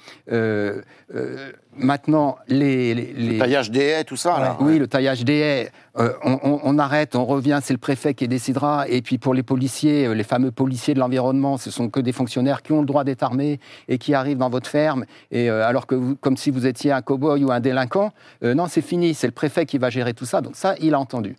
Maintenant, 1.78 2.38
les, 2.48 2.94
les- 2.96 3.14
les- 3.14 3.38
Taillage 3.38 3.70
des 3.72 3.80
haies, 3.82 4.04
tout 4.06 4.16
ça, 4.16 4.40
là. 4.40 4.58
oui, 4.62 4.80
le 4.80 4.88
taillage 4.88 5.24
des 5.26 5.34
haies, 5.40 5.72
euh, 5.98 6.14
on, 6.24 6.40
on- 6.44 6.60
on 6.64 6.80
arrête, 6.80 7.16
on 7.16 7.26
revient, 7.26 7.60
c'est 7.62 7.74
le 7.74 7.80
préfet 7.80 8.14
qui 8.14 8.28
décidera. 8.28 8.88
Et 8.88 9.02
puis 9.02 9.18
pour 9.18 9.34
les 9.34 9.44
policiers, 9.44 10.06
euh, 10.08 10.14
les 10.14 10.24
fameux 10.24 10.52
policiers 10.52 10.94
de 10.94 11.00
l'environnement, 11.00 11.58
ce 11.58 11.72
sont 11.72 11.90
que 11.90 12.00
des 12.00 12.12
fonctionnaires 12.14 12.62
qui 12.62 12.72
ont 12.72 12.80
le 12.80 12.86
droit 12.86 13.04
d'être 13.04 13.24
armés 13.24 13.60
et 13.90 13.98
qui 13.98 14.14
arrivent 14.14 14.38
dans 14.38 14.50
votre 14.50 14.70
ferme, 14.70 15.06
et 15.32 15.50
euh, 15.50 15.66
alors 15.68 15.86
que 15.88 15.96
vous, 15.96 16.16
comme 16.16 16.38
si 16.38 16.50
vous 16.52 16.66
étiez 16.66 16.92
un 16.94 17.02
cow-boy 17.02 17.44
ou 17.44 17.52
un 17.52 17.60
délinquant. 17.60 18.12
Euh, 18.44 18.54
non, 18.54 18.68
c'est 18.68 18.82
fini, 18.82 19.14
c'est 19.14 19.28
le 19.28 19.34
préfet 19.34 19.66
qui 19.66 19.78
va 19.78 19.90
gérer 19.90 20.14
tout 20.14 20.26
ça. 20.26 20.42
Donc 20.42 20.56
ça, 20.56 20.76
il 20.80 20.94
a 20.94 21.00
entendu. 21.00 21.36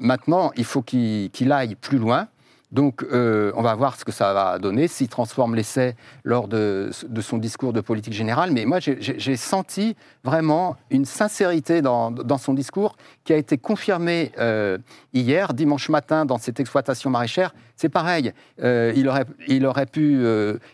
Maintenant, 0.00 0.50
il 0.56 0.64
faut 0.64 0.82
qu'il 0.82 1.30
qu'il 1.30 1.52
aille 1.52 1.76
plus 1.76 1.98
loin. 1.98 2.26
Donc, 2.74 3.04
euh, 3.04 3.52
on 3.54 3.62
va 3.62 3.72
voir 3.76 3.94
ce 3.96 4.04
que 4.04 4.10
ça 4.10 4.32
va 4.34 4.58
donner, 4.58 4.88
s'il 4.88 5.06
transforme 5.06 5.54
l'essai 5.54 5.94
lors 6.24 6.48
de, 6.48 6.90
son 7.20 7.38
discours 7.38 7.72
de 7.72 7.80
politique 7.80 8.12
générale. 8.12 8.50
Mais 8.50 8.64
moi, 8.64 8.80
j'ai- 8.80 9.36
senti 9.36 9.94
vraiment 10.24 10.76
une 10.90 11.04
sincérité 11.04 11.82
dans, 11.82 12.12
son 12.38 12.52
discours 12.52 12.96
qui 13.22 13.32
a 13.32 13.36
été 13.36 13.58
confirmée 13.58 14.32
euh, 14.38 14.78
hier, 15.12 15.54
dimanche 15.54 15.88
matin, 15.88 16.24
dans 16.24 16.38
cette 16.38 16.58
exploitation 16.58 17.10
maraîchère. 17.10 17.54
C'est 17.76 17.88
pareil, 17.88 18.32
euh, 18.62 18.92
il, 18.96 19.08
aurait, 19.08 19.26
il 19.46 19.66
aurait 19.66 19.86
pu 19.86 20.24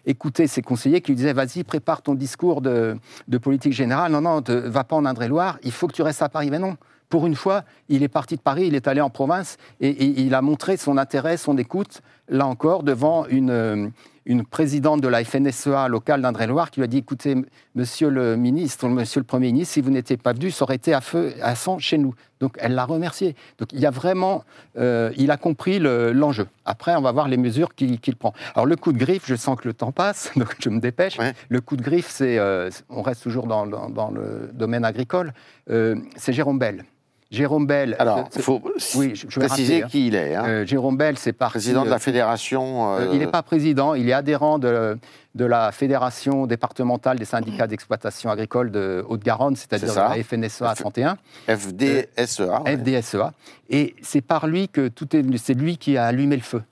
écouter 0.06 0.46
ses 0.46 0.62
conseillers 0.62 1.02
qui 1.02 1.12
lui 1.12 1.16
disaient 1.16 1.34
Vas-y, 1.34 1.64
prépare 1.64 2.00
ton 2.00 2.14
discours 2.14 2.62
de, 2.62 2.96
politique 3.42 3.74
générale. 3.74 4.10
Non, 4.12 4.22
non, 4.22 4.40
te- 4.40 4.52
va 4.52 4.84
pas 4.84 4.96
en 4.96 5.04
Indre-et-Loire, 5.04 5.58
il 5.62 5.72
faut 5.72 5.86
que 5.86 5.92
tu 5.94 6.02
restes 6.02 6.22
à 6.22 6.30
Paris. 6.30 6.48
Mais 6.50 6.58
non, 6.58 6.76
pour 7.10 7.26
une 7.26 7.34
fois, 7.34 7.64
il 7.90 8.02
est 8.02 8.08
parti 8.08 8.36
de 8.36 8.40
Paris, 8.40 8.64
il 8.68 8.74
est 8.74 8.88
allé 8.88 9.02
en 9.02 9.10
province 9.10 9.58
et, 9.80 9.88
et 9.90 10.20
il 10.22 10.34
a 10.34 10.40
montré 10.40 10.76
son 10.78 10.96
intérêt, 10.96 11.36
son 11.36 11.58
écoute, 11.58 12.00
là 12.28 12.46
encore, 12.46 12.84
devant 12.84 13.26
une, 13.26 13.50
euh, 13.50 13.88
une 14.26 14.44
présidente 14.46 15.00
de 15.00 15.08
la 15.08 15.24
FNSEA 15.24 15.88
locale 15.88 16.22
d'Indre-et-Loire 16.22 16.70
qui 16.70 16.78
lui 16.78 16.84
a 16.84 16.86
dit 16.86 16.98
écoutez, 16.98 17.34
monsieur 17.74 18.10
le 18.10 18.36
ministre, 18.36 18.86
monsieur 18.88 19.18
le 19.20 19.24
Premier 19.24 19.50
ministre, 19.50 19.74
si 19.74 19.80
vous 19.80 19.90
n'étiez 19.90 20.16
pas 20.16 20.32
venu, 20.32 20.52
ça 20.52 20.62
aurait 20.62 20.76
été 20.76 20.94
à 20.94 21.00
feu, 21.00 21.34
à 21.42 21.56
sang 21.56 21.78
chez 21.80 21.98
nous. 21.98 22.14
Donc 22.38 22.54
elle 22.60 22.74
l'a 22.76 22.84
remercié. 22.84 23.34
Donc 23.58 23.72
il 23.72 23.80
y 23.80 23.86
a 23.86 23.90
vraiment, 23.90 24.44
euh, 24.78 25.10
il 25.16 25.32
a 25.32 25.36
compris 25.36 25.80
le- 25.80 26.12
l'enjeu. 26.12 26.46
Après, 26.64 26.94
on 26.94 27.02
va 27.02 27.10
voir 27.10 27.26
les 27.26 27.36
mesures 27.36 27.74
qu'il 27.74 27.98
prend. 28.16 28.32
Alors 28.54 28.66
le 28.66 28.76
coup 28.76 28.92
de 28.92 28.98
griffe, 28.98 29.24
je 29.26 29.34
sens 29.34 29.58
que 29.58 29.66
le 29.66 29.74
temps 29.74 29.90
passe, 29.90 30.30
donc 30.36 30.54
je 30.60 30.68
me 30.70 30.78
dépêche. 30.78 31.18
Ouais. 31.18 31.32
Le 31.48 31.60
coup 31.60 31.76
de 31.76 31.82
griffe, 31.82 32.08
c'est, 32.08 32.38
euh, 32.38 32.70
on 32.88 33.02
reste 33.02 33.24
toujours 33.24 33.48
dans, 33.48 33.66
dans- 33.66 33.90
dans 33.90 34.10
le 34.12 34.50
domaine 34.52 34.84
agricole, 34.84 35.32
euh, 35.70 35.96
c'est 36.16 36.32
Jérôme 36.32 36.60
Bell. 36.60 36.84
Jérôme 37.30 37.66
Bell. 37.66 37.94
Alors, 38.00 38.28
il 38.34 38.42
faut 38.42 38.60
oui, 38.96 39.12
je, 39.14 39.26
je 39.28 39.40
vais 39.40 39.46
préciser 39.46 39.74
rappeler, 39.74 39.84
hein. 39.84 39.88
qui 39.88 40.06
il 40.08 40.14
est. 40.16 40.34
hein. 40.34 40.44
Euh, 40.46 40.66
Jérôme 40.66 40.96
Bell, 40.96 41.16
c'est 41.16 41.32
parti. 41.32 41.52
Président 41.58 41.82
de 41.82 41.86
euh, 41.88 41.90
la 41.90 41.98
fédération. 42.00 42.94
euh, 42.96 43.00
euh, 43.02 43.10
il 43.12 43.20
n'est 43.20 43.28
pas 43.28 43.42
président, 43.42 43.94
il 43.94 44.08
est 44.08 44.12
adhérent 44.12 44.58
de, 44.58 44.98
de 45.36 45.44
la 45.44 45.70
Fédération 45.70 46.46
départementale 46.46 47.18
des 47.20 47.24
syndicats 47.24 47.68
d'exploitation 47.68 48.30
agricole 48.30 48.72
de 48.72 49.04
Haute-Garonne, 49.08 49.54
c'est-à-dire 49.54 49.94
la 49.94 50.22
FNSEA 50.24 50.74
31, 50.74 51.16
FDSEA. 51.48 52.62
ouais. 52.62 52.76
FDSEA. 52.76 53.32
Et 53.68 53.94
c'est 54.02 54.22
par 54.22 54.46
lui 54.48 54.68
que 54.68 54.88
tout 54.88 55.14
est. 55.16 55.24
C'est 55.38 55.54
lui 55.54 55.76
qui 55.78 55.96
a 55.96 56.06
allumé 56.06 56.34
le 56.36 56.42
feu. 56.42 56.62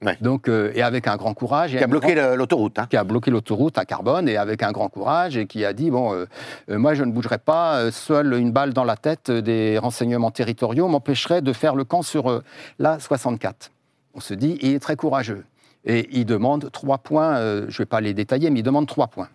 Ouais. 0.00 0.16
Donc, 0.20 0.48
euh, 0.48 0.70
et 0.76 0.82
avec 0.82 1.08
un 1.08 1.16
grand 1.16 1.34
courage. 1.34 1.72
Qui 1.76 1.82
a 1.82 1.86
bloqué 1.88 2.14
grand- 2.14 2.36
l'autoroute. 2.36 2.78
hein. 2.78 2.86
qui 2.88 2.96
a 2.96 3.02
bloqué 3.02 3.30
l'autoroute 3.32 3.78
à 3.78 3.84
Carbone 3.84 4.28
et 4.28 4.36
avec 4.36 4.62
un 4.62 4.70
grand 4.70 4.88
courage 4.88 5.36
et 5.36 5.46
qui 5.46 5.64
a 5.64 5.72
dit 5.72 5.90
bon, 5.90 6.14
euh, 6.14 6.26
euh, 6.70 6.78
moi 6.78 6.94
je 6.94 7.02
ne 7.02 7.10
bougerai 7.10 7.38
pas, 7.38 7.90
seule 7.90 8.34
une 8.34 8.52
balle 8.52 8.72
dans 8.72 8.84
la 8.84 8.96
tête 8.96 9.30
des 9.30 9.76
renseignements 9.76 10.30
territoriaux 10.30 10.86
m'empêcherait 10.86 11.42
de 11.42 11.52
faire 11.52 11.74
le 11.74 11.82
camp 11.84 12.02
sur 12.02 12.42
la 12.78 13.00
64. 13.00 13.72
On 14.14 14.20
se 14.20 14.34
dit, 14.34 14.56
il 14.62 14.74
est 14.74 14.78
très 14.78 14.94
courageux 14.94 15.44
et 15.84 16.08
il 16.12 16.24
demande 16.26 16.70
trois 16.70 16.98
points. 16.98 17.40
je 17.40 17.64
ne 17.66 17.78
vais 17.78 17.86
pas 17.86 18.00
les 18.00 18.14
détailler, 18.14 18.50
mais 18.50 18.60
il 18.60 18.64
demande 18.64 18.86
trois 18.86 19.08
points. 19.08 19.28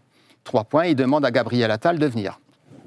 Trois 0.45 0.63
points. 0.63 0.85
Il 0.85 0.95
demande 0.95 1.25
à 1.25 1.31
Gabriel 1.31 1.71
Attal 1.71 1.99
de 1.99 2.05
venir. 2.05 2.39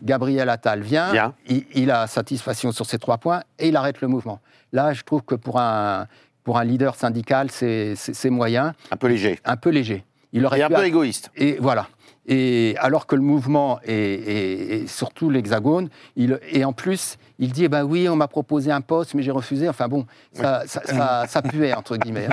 Gabriel 0.02 0.48
Attal 0.50 0.80
vient, 0.82 1.10
Bien. 1.12 1.34
il, 1.46 1.64
il 1.74 1.90
a 1.90 2.06
satisfaction 2.06 2.70
sur 2.72 2.84
ces 2.86 2.98
trois 2.98 3.16
points 3.18 3.42
et 3.58 3.68
il 3.68 3.76
arrête 3.76 4.00
le 4.02 4.08
mouvement. 4.08 4.40
Là, 4.72 4.92
je 4.92 5.02
trouve 5.02 5.22
que 5.22 5.34
pour 5.34 5.58
un, 5.58 6.06
pour 6.46 6.58
un 6.58 6.64
leader 6.64 6.94
syndical, 6.94 7.48
c'est 7.50 8.30
moyen, 8.30 8.72
Un 8.92 8.96
peu 8.96 9.08
léger. 9.08 9.40
un 9.44 9.56
peu 9.56 9.70
léger. 9.70 10.04
Il 10.32 10.46
aurait 10.46 10.60
Et 10.60 10.62
un 10.62 10.68
peu 10.68 10.76
a- 10.76 10.86
égoïste. 10.86 11.32
et 11.36 11.56
voilà. 11.60 11.88
Et 12.28 12.74
alors 12.78 13.06
que 13.08 13.16
le 13.16 13.22
mouvement 13.22 13.80
est, 13.84 13.92
est- 13.92 14.82
est 14.82 14.86
surtout 14.86 15.28
l'hexagone, 15.28 15.88
et 16.16 16.64
en 16.64 16.72
plus, 16.72 17.18
il 17.40 17.50
dit, 17.52 17.64
eh 17.64 17.68
ben 17.68 17.82
oui, 17.84 18.08
on 18.08 18.14
m'a 18.16 18.28
proposé 18.28 18.70
un 18.70 18.80
poste, 18.80 19.14
mais 19.14 19.22
j'ai 19.22 19.30
refusé. 19.32 19.68
Enfin 19.68 19.88
bon, 19.88 20.06
ça, 20.32 20.62
ça, 20.66 20.82
ça- 20.84 21.24
ça 21.28 21.42
puait, 21.42 21.72
entre 21.74 21.96
guillemets. 21.96 22.28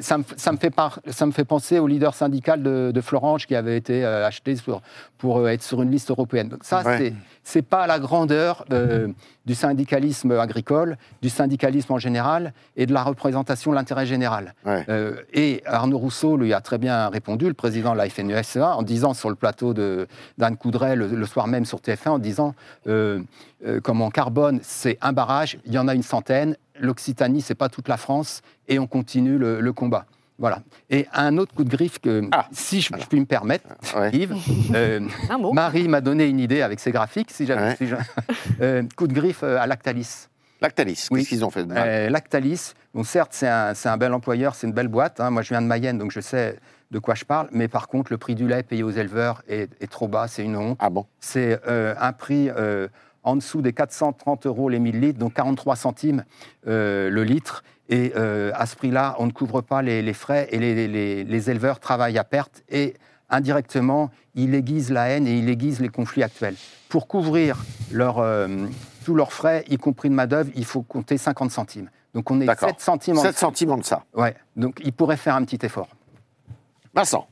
ça, 0.00 0.18
me, 0.18 0.56
fait 0.58 0.70
par- 0.70 1.00
ça 1.06 1.26
me 1.26 1.32
fait 1.32 1.44
penser 1.44 1.78
au 1.78 1.86
leader 1.86 2.14
syndical 2.14 2.62
de, 2.62 2.90
de 2.94 3.00
Florange 3.00 3.46
qui 3.46 3.54
avait 3.54 3.76
été 3.76 4.04
euh, 4.04 4.26
acheté 4.26 4.54
pour, 4.64 4.82
pour 5.18 5.38
euh, 5.38 5.48
être 5.48 5.62
sur 5.62 5.80
une 5.82 5.90
liste 5.90 6.10
européenne. 6.10 6.48
Donc 6.48 6.64
ça, 6.64 6.82
Ouais. 6.82 7.12
C'est 7.50 7.62
pas 7.62 7.86
la 7.86 7.98
grandeur 7.98 8.66
euh, 8.74 9.08
du 9.46 9.54
syndicalisme 9.54 10.32
agricole, 10.32 10.98
du 11.22 11.30
syndicalisme 11.30 11.94
en 11.94 11.98
général 11.98 12.52
et 12.76 12.84
de 12.84 12.92
la 12.92 13.02
représentation 13.02 13.70
de 13.70 13.76
l'intérêt 13.76 14.04
général. 14.04 14.52
Ouais. 14.66 14.84
Euh, 14.90 15.14
et 15.32 15.62
Arnaud 15.64 15.96
Rousseau 15.96 16.36
lui 16.36 16.52
a 16.52 16.60
très 16.60 16.76
bien 16.76 17.08
répondu, 17.08 17.46
le 17.46 17.54
président 17.54 17.92
de 17.94 17.96
la 17.96 18.08
FNUSEA, 18.10 18.76
en 18.76 18.82
disant 18.82 19.14
sur 19.14 19.30
le 19.30 19.34
plateau 19.34 19.72
de- 19.72 20.06
d'Anne 20.36 20.58
Coudray 20.58 20.94
le, 20.94 21.06
le 21.06 21.26
soir 21.26 21.46
même 21.46 21.64
sur 21.64 21.78
TF1, 21.80 22.10
en 22.10 22.18
disant 22.18 22.54
euh, 22.86 23.20
euh, 23.66 23.80
comment 23.82 24.10
Carbone, 24.10 24.60
c'est 24.62 24.98
un 25.00 25.14
barrage, 25.14 25.58
il 25.64 25.72
y 25.72 25.78
en 25.78 25.88
a 25.88 25.94
une 25.94 26.02
centaine, 26.02 26.54
l'Occitanie, 26.78 27.40
c'est 27.40 27.54
pas 27.54 27.70
toute 27.70 27.88
la 27.88 27.96
France, 27.96 28.42
et 28.68 28.78
on 28.78 28.86
continue 28.86 29.38
le, 29.38 29.60
le 29.62 29.72
combat. 29.72 30.04
Voilà. 30.38 30.60
Et 30.88 31.06
un 31.12 31.36
autre 31.38 31.52
coup 31.54 31.64
de 31.64 31.68
griffe 31.70 31.98
que, 31.98 32.22
Ah. 32.32 32.46
si 32.52 32.80
je, 32.80 32.90
je 32.96 33.06
puis 33.06 33.18
me 33.18 33.26
permettre, 33.26 33.66
Ouais. 33.96 34.10
Yves, 34.12 34.34
euh. 34.74 35.00
Marie 35.52 35.88
m'a 35.88 36.00
donné 36.00 36.26
une 36.28 36.38
idée 36.38 36.62
avec 36.62 36.78
ses 36.80 36.92
graphiques, 36.92 37.30
si 37.32 37.44
j'avais. 37.46 37.70
Ouais. 37.70 37.76
si 37.76 37.86
je- 37.88 37.96
euh, 38.60 38.82
coup 38.96 39.06
de 39.08 39.12
griffe 39.14 39.42
euh, 39.42 39.58
à 39.58 39.66
Lactalis. 39.66 40.28
Lactalis, 40.60 41.08
Oui. 41.10 41.20
qu'est-ce 41.20 41.28
qu'ils 41.30 41.44
ont 41.44 41.50
fait 41.50 41.62
de 41.64 41.68
mal 41.72 41.88
Euh, 41.88 42.08
Lactalis, 42.10 42.72
bon, 42.94 43.04
certes, 43.04 43.30
c'est 43.32 43.48
un, 43.48 43.74
c'est 43.74 43.88
un 43.88 43.96
bel 43.96 44.12
employeur, 44.12 44.54
c'est 44.54 44.66
une 44.66 44.72
belle 44.72 44.88
boîte. 44.88 45.20
hein. 45.20 45.30
Moi, 45.30 45.42
je 45.42 45.50
viens 45.50 45.62
de 45.62 45.66
Mayenne, 45.66 45.98
donc 45.98 46.10
je 46.12 46.20
sais 46.20 46.58
de 46.90 46.98
quoi 46.98 47.14
je 47.14 47.24
parle. 47.24 47.48
Mais 47.52 47.68
par 47.68 47.86
contre, 47.88 48.12
le 48.12 48.18
prix 48.18 48.34
du 48.34 48.46
lait 48.48 48.62
payé 48.62 48.82
aux 48.82 48.90
éleveurs 48.90 49.42
est, 49.48 49.70
est 49.82 49.90
trop 49.90 50.08
bas, 50.08 50.26
c'est 50.28 50.42
une 50.44 50.56
honte. 50.56 50.76
Ah 50.80 50.90
bon? 50.90 51.06
C'est 51.20 51.60
euh, 51.68 51.94
un 52.00 52.12
prix 52.12 52.48
euh, 52.50 52.88
en 53.24 53.36
dessous 53.36 53.60
des 53.62 53.72
430 53.72 54.46
euros 54.46 54.68
les 54.68 54.78
1000 54.78 55.00
litres, 55.00 55.18
donc 55.18 55.34
43 55.34 55.76
centimes 55.76 56.24
euh, 56.66 57.10
le 57.10 57.24
litre. 57.24 57.62
Et 57.88 58.12
euh, 58.16 58.50
à 58.54 58.66
ce 58.66 58.76
prix-là, 58.76 59.16
on 59.18 59.26
ne 59.26 59.32
couvre 59.32 59.60
pas 59.62 59.80
les, 59.82 60.02
les 60.02 60.12
frais 60.12 60.48
et 60.50 60.58
les, 60.58 60.86
les- 60.88 61.24
les 61.24 61.50
éleveurs 61.50 61.80
travaillent 61.80 62.18
à 62.18 62.24
perte. 62.24 62.62
Et 62.68 62.94
indirectement, 63.30 64.10
ils 64.34 64.54
aiguisent 64.54 64.90
la 64.90 65.08
haine 65.08 65.26
et 65.26 65.38
ils 65.38 65.48
aiguisent 65.48 65.80
les 65.80 65.88
conflits 65.88 66.22
actuels. 66.22 66.54
Pour 66.88 67.06
couvrir 67.06 67.64
leur, 67.90 68.18
euh, 68.18 68.48
tous 69.04 69.14
leurs 69.14 69.32
frais, 69.32 69.64
y 69.68 69.76
compris 69.78 70.08
de 70.10 70.14
main-d'œuvre, 70.14 70.50
il 70.54 70.64
faut 70.64 70.82
compter 70.82 71.16
50 71.18 71.50
centimes. 71.50 71.90
Donc 72.14 72.30
on 72.30 72.40
est 72.40 72.46
D'accord. 72.46 72.68
7 72.70 72.80
centimes 72.80 73.18
en 73.18 73.22
7 73.22 73.36
centimes 73.38 73.70
en 73.70 73.76
deçà. 73.78 74.04
Ouais, 74.14 74.34
donc 74.56 74.80
ils 74.84 74.92
pourraient 74.92 75.16
faire 75.18 75.34
un 75.34 75.44
petit 75.44 75.64
effort. 75.64 75.88
Vincent, 76.94 77.26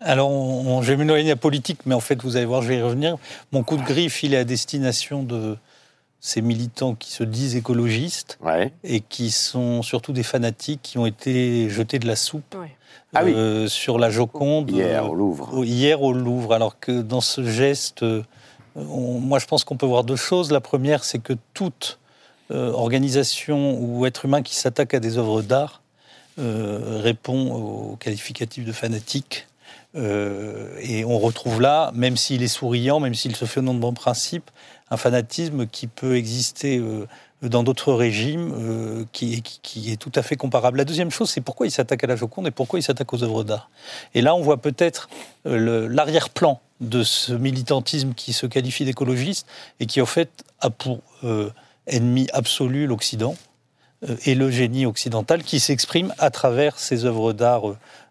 Alors, 0.00 0.30
on, 0.30 0.78
on- 0.78 0.82
je 0.82 0.92
vais 0.92 0.96
m'éloigner 0.96 1.24
de 1.24 1.28
la 1.30 1.36
politique, 1.36 1.80
mais 1.86 1.94
en 1.94 2.00
fait, 2.00 2.20
vous 2.22 2.36
allez 2.36 2.46
voir, 2.46 2.62
je 2.62 2.68
vais 2.68 2.78
y 2.78 2.82
revenir. 2.82 3.16
Mon 3.52 3.62
coup 3.62 3.76
de 3.76 3.82
griffe, 3.84 4.22
il 4.22 4.34
est 4.34 4.38
à 4.38 4.44
destination 4.44 5.22
de 5.22 5.56
ces 6.20 6.42
militants 6.42 6.94
qui 6.94 7.12
se 7.12 7.22
disent 7.24 7.54
écologistes 7.56 8.38
ouais. 8.42 8.72
et 8.84 9.00
qui 9.00 9.30
sont 9.30 9.82
surtout 9.82 10.12
des 10.12 10.22
fanatiques 10.24 10.80
qui 10.82 10.98
ont 10.98 11.06
été 11.06 11.70
jetés 11.70 11.98
de 11.98 12.06
la 12.06 12.16
soupe 12.16 12.54
Ouais. 12.58 12.74
Ah 13.14 13.22
oui. 13.24 13.32
euh, 13.34 13.68
sur 13.68 13.98
la 13.98 14.10
Joconde. 14.10 14.70
hier 14.70 15.04
euh, 15.04 15.08
au 15.08 15.14
Louvre. 15.14 15.64
hier 15.64 16.02
au 16.02 16.12
Louvre, 16.12 16.52
alors 16.54 16.78
que 16.78 17.00
dans 17.00 17.20
ce 17.22 17.42
geste, 17.44 18.02
euh, 18.02 18.22
on- 18.76 19.18
moi 19.20 19.38
je 19.38 19.46
pense 19.46 19.64
qu'on 19.64 19.76
peut 19.76 19.86
voir 19.86 20.04
deux 20.04 20.16
choses. 20.16 20.50
La 20.52 20.60
première, 20.60 21.04
c'est 21.04 21.18
que 21.20 21.32
toute 21.54 21.98
euh, 22.50 22.70
organisation 22.72 23.78
ou 23.80 24.04
être 24.06 24.24
humain 24.24 24.42
qui 24.42 24.54
s'attaque 24.56 24.94
à 24.94 25.00
des 25.00 25.18
œuvres 25.18 25.42
d'art 25.42 25.82
euh, 26.38 27.00
répond 27.02 27.52
au 27.54 27.96
qualificatif 27.96 28.64
de 28.64 28.72
fanatique. 28.72 29.46
Euh, 29.96 30.68
et 30.80 31.04
on 31.04 31.18
retrouve 31.18 31.60
là, 31.60 31.90
même 31.94 32.16
s'il 32.16 32.42
est 32.42 32.48
souriant, 32.48 33.00
même 33.00 33.14
s'il 33.14 33.34
se 33.36 33.44
fait 33.46 33.60
au 33.60 33.62
nom 33.62 33.74
de 33.74 33.80
bons 33.80 33.94
principes, 33.94 34.50
un 34.90 34.96
fanatisme 34.96 35.66
qui 35.66 35.86
peut 35.86 36.16
exister 36.16 36.78
euh, 36.78 37.06
dans 37.42 37.62
d'autres 37.62 37.92
régimes, 37.92 38.52
euh, 38.58 39.04
qui, 39.12 39.42
qui- 39.42 39.92
est 39.92 39.96
tout 39.96 40.12
à 40.14 40.22
fait 40.22 40.36
comparable. 40.36 40.78
La 40.78 40.84
deuxième 40.84 41.10
chose, 41.10 41.30
c'est 41.30 41.40
pourquoi 41.40 41.66
il 41.66 41.70
s'attaque 41.70 42.04
à 42.04 42.06
la 42.06 42.16
Joconde 42.16 42.46
et 42.46 42.50
pourquoi 42.50 42.78
il 42.78 42.82
s'attaque 42.82 43.12
aux 43.12 43.22
œuvres 43.22 43.44
d'art. 43.44 43.70
Et 44.14 44.22
là, 44.22 44.34
on 44.34 44.40
voit 44.40 44.56
peut-être 44.56 45.08
euh, 45.46 45.88
l'arrière-plan 45.90 46.60
de 46.80 47.02
ce 47.02 47.32
militantisme 47.32 48.14
qui 48.14 48.32
se 48.32 48.46
qualifie 48.46 48.84
d'écologiste 48.84 49.46
et 49.80 49.86
qui, 49.86 50.00
en 50.00 50.06
fait, 50.06 50.30
a 50.60 50.70
pour 50.70 51.00
ennemi 51.88 52.28
absolu 52.32 52.86
l'Occident 52.86 53.34
et 54.26 54.36
le 54.36 54.48
génie 54.48 54.86
occidental 54.86 55.42
qui 55.42 55.58
s'exprime 55.58 56.14
à 56.18 56.30
travers 56.30 56.78
ces 56.78 57.04
œuvres 57.04 57.32
d'art 57.32 57.62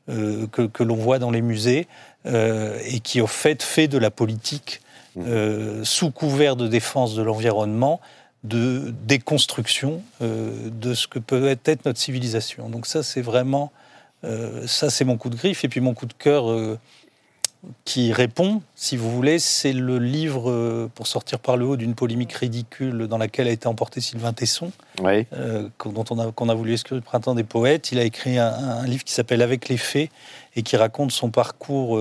que, 0.07 0.84
l'on 0.84 0.95
voit 0.95 1.17
dans 1.17 1.32
les 1.32 1.41
musées 1.41 1.88
et 2.25 2.99
qui, 3.01 3.21
au 3.21 3.28
fait, 3.28 3.63
fait 3.63 3.88
de 3.88 3.97
la 3.97 4.11
politique 4.11 4.82
euh, 5.20 5.84
sous 5.84 6.11
couvert 6.11 6.55
de 6.55 6.68
défense 6.68 7.15
de 7.15 7.22
l'environnement, 7.24 7.99
de 8.43 8.93
déconstruction 9.05 10.01
euh, 10.22 10.70
de 10.72 10.93
ce 10.93 11.07
que 11.07 11.20
peut 11.20 11.47
être 11.65 11.86
notre 11.86 11.99
civilisation. 11.99 12.70
Donc 12.70 12.86
ça, 12.86 13.03
c'est 13.03 13.22
vraiment, 13.22 13.72
euh, 14.24 14.65
ça, 14.68 14.89
c'est 14.89 15.05
mon 15.05 15.18
coup 15.18 15.30
de 15.30 15.36
griffe. 15.36 15.63
Et 15.63 15.70
puis 15.70 15.82
mon 15.82 15.93
coup 15.93 16.05
de 16.05 16.13
cœur 16.13 16.49
euh, 16.49 16.78
qui 17.84 18.13
répond, 18.13 18.61
si 18.76 18.95
vous 18.95 19.09
voulez, 19.09 19.39
c'est 19.39 19.74
le 19.74 19.97
livre 19.97 20.88
pour 20.93 21.07
sortir 21.07 21.39
par 21.39 21.57
le 21.57 21.65
haut 21.65 21.76
d'une 21.76 21.95
polémique 21.95 22.32
ridicule 22.34 23.07
dans 23.07 23.18
laquelle 23.18 23.47
a 23.47 23.51
été 23.51 23.68
emporté 23.68 23.99
Sylvain 23.99 24.32
Tesson, 24.32 24.72
Oui. 25.01 25.26
dont 25.84 26.05
on 26.11 26.20
a, 26.20 26.32
qu'on 26.32 26.49
a 26.49 26.53
voulu 26.53 26.74
exclure 26.74 26.95
le 26.95 27.01
printemps 27.01 27.34
des 27.34 27.43
poètes. 27.43 27.91
Il 27.91 27.99
a 27.99 28.03
écrit 28.03 28.38
un, 28.38 28.53
un 28.53 28.86
livre 28.86 29.03
qui 29.03 29.11
s'appelle 29.13 29.41
Avec 29.41 29.68
les 29.68 29.78
faits 29.78 30.11
et 30.55 30.61
qui 30.61 30.78
raconte 30.78 31.11
son 31.11 31.32
parcours 31.32 31.99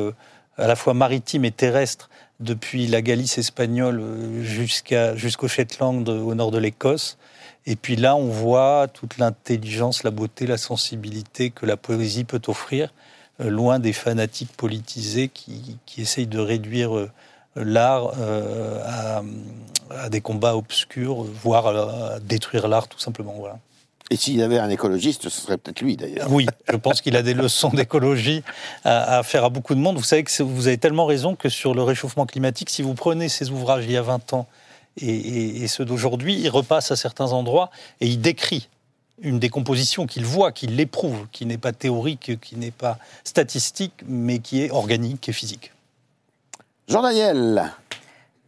à 0.58 0.66
la 0.66 0.76
fois 0.76 0.94
maritime 0.94 1.44
et 1.46 1.50
terrestre 1.50 2.10
depuis 2.40 2.86
la 2.86 3.02
Galice 3.02 3.38
espagnole 3.38 4.00
euh, 4.00 4.42
jusqu'à, 4.42 5.16
jusqu'au 5.16 5.48
Shetland 5.48 6.08
euh, 6.08 6.20
au 6.20 6.34
nord 6.34 6.50
de 6.50 6.58
l'Écosse. 6.58 7.18
Et 7.64 7.76
puis 7.76 7.96
là, 7.96 8.14
on 8.14 8.28
voit 8.28 8.86
toute 8.88 9.18
l'intelligence, 9.18 10.04
la 10.04 10.10
beauté, 10.10 10.46
la 10.46 10.58
sensibilité 10.58 11.50
que 11.50 11.66
la 11.66 11.76
poésie 11.76 12.24
peut 12.24 12.42
offrir, 12.46 12.92
euh, 13.40 13.48
loin 13.48 13.78
des 13.78 13.92
fanatiques 13.92 14.52
politisés 14.52 15.28
qui, 15.28 15.78
qui 15.86 16.02
essayent 16.02 16.26
de 16.26 16.38
réduire 16.38 17.08
l'art 17.56 18.12
à, 18.84 19.22
à 19.90 20.08
des 20.10 20.20
combats 20.20 20.56
obscurs, 20.56 21.22
voire 21.22 21.66
à 21.68 22.20
détruire 22.20 22.68
l'art 22.68 22.86
tout 22.86 22.98
simplement. 22.98 23.34
Voilà. 23.38 23.58
Et 24.10 24.16
s'il 24.16 24.36
y 24.36 24.42
avait 24.42 24.58
un 24.58 24.70
écologiste, 24.70 25.24
ce 25.28 25.30
serait 25.42 25.58
peut-être 25.58 25.80
lui 25.80 25.96
d'ailleurs. 25.96 26.30
Oui, 26.30 26.46
je 26.70 26.76
pense 26.76 27.00
qu'il 27.00 27.16
a 27.16 27.22
des 27.22 27.34
leçons 27.34 27.70
d'écologie 27.70 28.42
à, 28.84 29.18
à 29.18 29.22
faire 29.24 29.44
à 29.44 29.48
beaucoup 29.48 29.74
de 29.74 29.80
monde. 29.80 29.96
Vous 29.96 30.04
savez 30.04 30.22
que 30.22 30.42
vous 30.44 30.68
avez 30.68 30.78
tellement 30.78 31.06
raison 31.06 31.34
que 31.34 31.48
sur 31.48 31.74
le 31.74 31.82
réchauffement 31.82 32.24
climatique, 32.24 32.70
si 32.70 32.82
vous 32.82 32.94
prenez 32.94 33.28
ces 33.28 33.50
ouvrages 33.50 33.84
d'il 33.84 33.94
y 33.94 33.96
a 33.96 34.02
20 34.02 34.32
ans 34.32 34.46
et, 35.00 35.08
et- 35.08 35.62
et 35.64 35.68
ceux 35.68 35.84
d'aujourd'hui, 35.84 36.34
il 36.40 36.48
repasse 36.48 36.90
à 36.92 36.96
certains 36.96 37.32
endroits 37.32 37.70
et 38.00 38.06
il 38.06 38.20
décrit 38.20 38.68
une 39.22 39.38
décomposition 39.40 40.06
qu'il 40.06 40.24
voit, 40.24 40.52
qu'il 40.52 40.78
éprouve, 40.78 41.26
qui 41.32 41.44
n'est 41.46 41.58
pas 41.58 41.72
théorique, 41.72 42.38
qui 42.40 42.56
n'est 42.56 42.70
pas 42.70 42.98
statistique, 43.24 43.94
mais 44.06 44.38
qui 44.38 44.62
est 44.62 44.70
organique 44.70 45.28
et 45.28 45.32
physique. 45.32 45.72
Jean-Daniel 46.88 47.72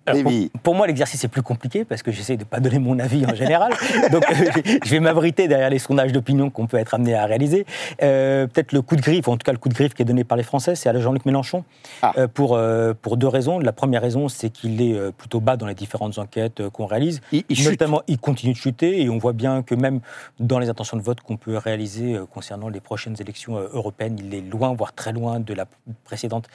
Alors, 0.09 0.33
pour, 0.63 0.75
moi, 0.75 0.87
l'exercice 0.87 1.23
est 1.25 1.29
plus 1.29 1.43
compliqué 1.43 1.85
parce 1.85 2.03
que 2.03 2.13
j'essaie 2.13 2.37
de 2.37 2.43
ne 2.43 2.49
pas 2.49 2.61
donner 2.61 2.79
mon 2.79 2.99
avis 2.99 3.25
en 3.27 3.35
général. 3.35 3.73
Donc, 4.13 4.25
euh, 4.31 4.63
je 4.85 4.91
vais 4.91 5.01
m'abriter 5.01 5.49
derrière 5.49 5.71
les 5.71 5.79
sondages 5.79 6.13
d'opinion 6.13 6.51
qu'on 6.51 6.67
peut 6.67 6.79
être 6.79 6.95
amené 6.95 7.15
à 7.15 7.27
réaliser. 7.27 7.67
Euh, 8.03 8.47
Peut-être 8.47 8.73
le 8.73 8.83
coup 8.83 8.97
de 8.97 9.03
griffe, 9.03 9.29
en 9.29 9.37
tout 9.37 9.45
cas 9.45 9.53
le 9.53 9.59
coup 9.59 9.69
de 9.69 9.75
griffe 9.75 9.95
qui 9.95 10.03
est 10.03 10.05
donné 10.05 10.25
par 10.25 10.37
les 10.37 10.45
Français, 10.45 10.75
c'est 10.75 10.89
à 10.89 10.99
Jean-Luc 10.99 11.27
Mélenchon. 11.27 11.65
Ah. 12.03 12.13
Euh, 12.17 12.29
pour, 12.29 12.55
euh, 12.55 12.95
pour 13.01 13.17
deux 13.17 13.29
raisons. 13.29 13.59
La 13.59 13.73
première 13.73 14.03
raison, 14.03 14.29
c'est 14.29 14.51
qu'il 14.51 14.81
est 14.83 14.95
euh, 14.95 15.11
plutôt 15.11 15.41
bas 15.41 15.57
dans 15.57 15.67
les 15.67 15.75
différentes 15.75 16.19
enquêtes 16.19 16.61
euh, 16.61 16.71
qu'on 16.71 16.87
réalise. 16.87 17.21
Il, 17.33 17.45
il 17.49 17.57
chute. 17.57 17.71
Notamment, 17.71 18.03
il 18.07 18.19
continue 18.19 18.53
de 18.53 18.59
chuter 18.59 19.03
et 19.03 19.11
on 19.11 19.19
voit 19.19 19.33
bien 19.33 19.63
que 19.63 19.75
même 19.75 20.01
dans 20.41 20.59
les 20.59 20.69
intentions 20.69 20.97
de 20.97 21.03
vote 21.03 21.21
qu'on 21.21 21.37
peut 21.37 21.57
réaliser 21.57 22.15
euh, 22.15 22.27
concernant 22.27 22.69
les 22.69 22.81
prochaines 22.81 23.17
élections 23.21 23.57
euh, 23.57 23.69
européennes, 23.73 24.19
il 24.19 24.35
est 24.35 24.41
loin, 24.41 24.73
voire 24.75 24.93
très 24.95 25.13
loin 25.13 25.41
de 25.41 25.55
la 25.55 25.67
précédente 26.05 26.49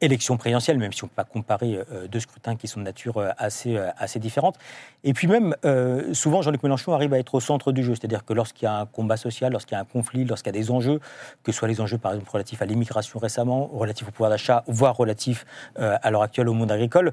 élection 0.00 0.36
présidentielle, 0.36 0.78
même 0.78 0.92
si 0.92 1.02
on 1.04 1.06
ne 1.06 1.10
peut 1.10 1.16
pas 1.16 1.24
comparer 1.24 1.78
euh, 1.90 2.06
deux 2.08 2.20
scrutins 2.20 2.56
qui 2.56 2.68
sont 2.68 2.80
de 2.80 2.84
nature 2.84 3.18
euh, 3.18 3.30
assez, 3.38 3.76
euh, 3.76 3.90
assez 3.98 4.18
différente. 4.18 4.56
Et 5.04 5.12
puis 5.12 5.28
même, 5.28 5.54
euh, 5.64 6.12
souvent, 6.14 6.42
Jean-Luc 6.42 6.62
Mélenchon 6.62 6.92
arrive 6.92 7.14
à 7.14 7.18
être 7.18 7.34
au 7.34 7.40
centre 7.40 7.72
du 7.72 7.84
jeu, 7.84 7.94
c'est-à-dire 7.94 8.24
que 8.24 8.32
lorsqu'il 8.32 8.64
y 8.64 8.68
a 8.68 8.80
un 8.80 8.86
combat 8.86 9.16
social, 9.16 9.52
lorsqu'il 9.52 9.74
y 9.74 9.78
a 9.78 9.80
un 9.80 9.84
conflit, 9.84 10.24
lorsqu'il 10.24 10.52
y 10.52 10.56
a 10.56 10.60
des 10.60 10.70
enjeux, 10.70 11.00
que 11.42 11.52
ce 11.52 11.58
soit 11.58 11.68
les 11.68 11.80
enjeux 11.80 11.98
par 11.98 12.12
exemple 12.12 12.30
relatifs 12.30 12.60
à 12.60 12.66
l'immigration 12.66 13.18
récemment, 13.18 13.70
relatifs 13.72 14.08
au 14.08 14.10
pouvoir 14.10 14.30
d'achat, 14.30 14.64
voire 14.66 14.96
relatifs 14.96 15.46
euh, 15.78 15.96
à 16.02 16.10
l'heure 16.10 16.22
actuelle 16.22 16.48
au 16.48 16.54
monde 16.54 16.72
agricole, 16.72 17.12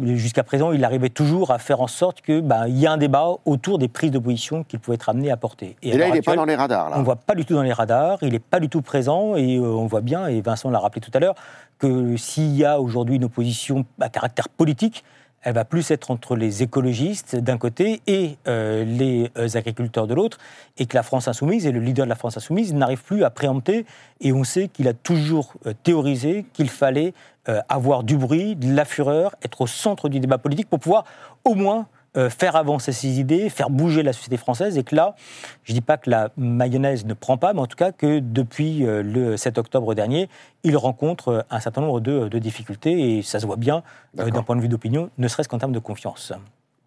jusqu'à 0.00 0.42
présent, 0.42 0.72
il 0.72 0.84
arrivait 0.84 1.10
toujours 1.10 1.50
à 1.50 1.58
faire 1.58 1.80
en 1.80 1.86
sorte 1.86 2.20
que 2.22 2.40
bah, 2.40 2.68
il 2.68 2.78
y 2.78 2.86
a 2.86 2.92
un 2.92 2.96
débat 2.96 3.28
autour 3.44 3.78
des 3.78 3.88
prises 3.88 4.10
de 4.10 4.18
position 4.18 4.64
qu'il 4.64 4.78
pouvait 4.78 4.94
être 4.94 5.08
amené 5.08 5.30
à 5.30 5.36
porter. 5.36 5.76
Et, 5.82 5.92
à 5.92 5.98
là, 5.98 6.08
il 6.08 6.14
n'est 6.14 6.22
pas 6.22 6.36
dans 6.36 6.44
les 6.44 6.54
radars. 6.54 6.92
on 6.94 7.00
ne 7.00 7.04
voit 7.04 7.16
pas 7.16 7.34
du 7.34 7.44
tout 7.44 7.54
dans 7.54 7.62
les 7.62 7.72
radars, 7.72 8.18
il 8.22 8.32
n'est 8.32 8.38
pas 8.38 8.60
du 8.60 8.68
tout 8.68 8.82
présent 8.82 9.36
et 9.36 9.56
euh, 9.56 9.62
on 9.62 9.86
voit 9.86 10.00
bien, 10.00 10.26
et 10.26 10.40
Vincent 10.40 10.70
l'a 10.70 10.78
rappelé 10.78 11.00
tout 11.00 11.10
à 11.14 11.20
l'heure, 11.20 11.34
que 11.78 12.16
s'il 12.16 12.54
y 12.56 12.64
a 12.64 12.80
aujourd'hui 12.80 13.16
une 13.16 13.24
opposition 13.24 13.84
à 14.00 14.08
caractère 14.08 14.48
politique, 14.48 15.04
elle 15.42 15.54
va 15.54 15.64
plus 15.64 15.90
être 15.90 16.10
entre 16.10 16.36
les 16.36 16.62
écologistes 16.62 17.36
d'un 17.36 17.58
côté 17.58 18.00
et 18.06 18.36
euh, 18.46 18.84
les 18.84 19.30
euh, 19.36 19.48
agriculteurs 19.54 20.06
de 20.06 20.14
l'autre, 20.14 20.38
et 20.78 20.86
que 20.86 20.96
la 20.96 21.02
France 21.02 21.28
insoumise 21.28 21.66
et 21.66 21.72
le 21.72 21.80
leader 21.80 22.06
de 22.06 22.08
la 22.08 22.14
France 22.14 22.36
insoumise 22.36 22.72
n'arrive 22.72 23.02
plus 23.02 23.24
à 23.24 23.30
préempter, 23.30 23.84
et 24.20 24.32
on 24.32 24.44
sait 24.44 24.68
qu'il 24.68 24.88
a 24.88 24.94
toujours 24.94 25.54
euh, 25.66 25.72
théorisé 25.82 26.46
qu'il 26.52 26.70
fallait 26.70 27.12
euh, 27.48 27.60
avoir 27.68 28.04
du 28.04 28.16
bruit, 28.16 28.54
de 28.54 28.72
la 28.72 28.84
fureur, 28.84 29.34
être 29.42 29.62
au 29.62 29.66
centre 29.66 30.08
du 30.08 30.20
débat 30.20 30.38
politique 30.38 30.68
pour 30.68 30.78
pouvoir 30.78 31.04
au 31.44 31.54
moins 31.56 31.88
euh, 32.16 32.30
faire 32.30 32.54
avancer 32.54 32.92
ses 32.92 33.18
idées, 33.18 33.48
faire 33.48 33.68
bouger 33.68 34.04
la 34.04 34.12
société 34.12 34.36
française, 34.36 34.78
et 34.78 34.84
que 34.84 34.94
là, 34.94 35.16
je 35.64 35.72
ne 35.72 35.78
dis 35.78 35.80
pas 35.80 35.96
que 35.96 36.08
la 36.08 36.30
mayonnaise 36.36 37.04
ne 37.04 37.14
prend 37.14 37.38
pas, 37.38 37.52
mais 37.52 37.60
en 37.60 37.66
tout 37.66 37.76
cas 37.76 37.90
que 37.90 38.20
depuis 38.20 38.86
euh, 38.86 39.02
le 39.02 39.36
7 39.36 39.58
octobre 39.58 39.92
dernier, 39.94 40.28
il 40.62 40.76
rencontre 40.76 41.44
un 41.50 41.58
certain 41.58 41.80
nombre 41.80 42.00
de, 42.00 42.28
de 42.28 42.38
difficultés, 42.38 43.16
et 43.16 43.22
ça 43.22 43.40
se 43.40 43.46
voit 43.46 43.56
bien 43.56 43.82
d'un 44.14 44.44
point 44.44 44.54
de 44.54 44.60
vue 44.60 44.68
d'opinion, 44.68 45.10
ne 45.18 45.26
serait-ce 45.26 45.48
qu'en 45.48 45.58
termes 45.58 45.72
de 45.72 45.80
confiance. 45.80 46.32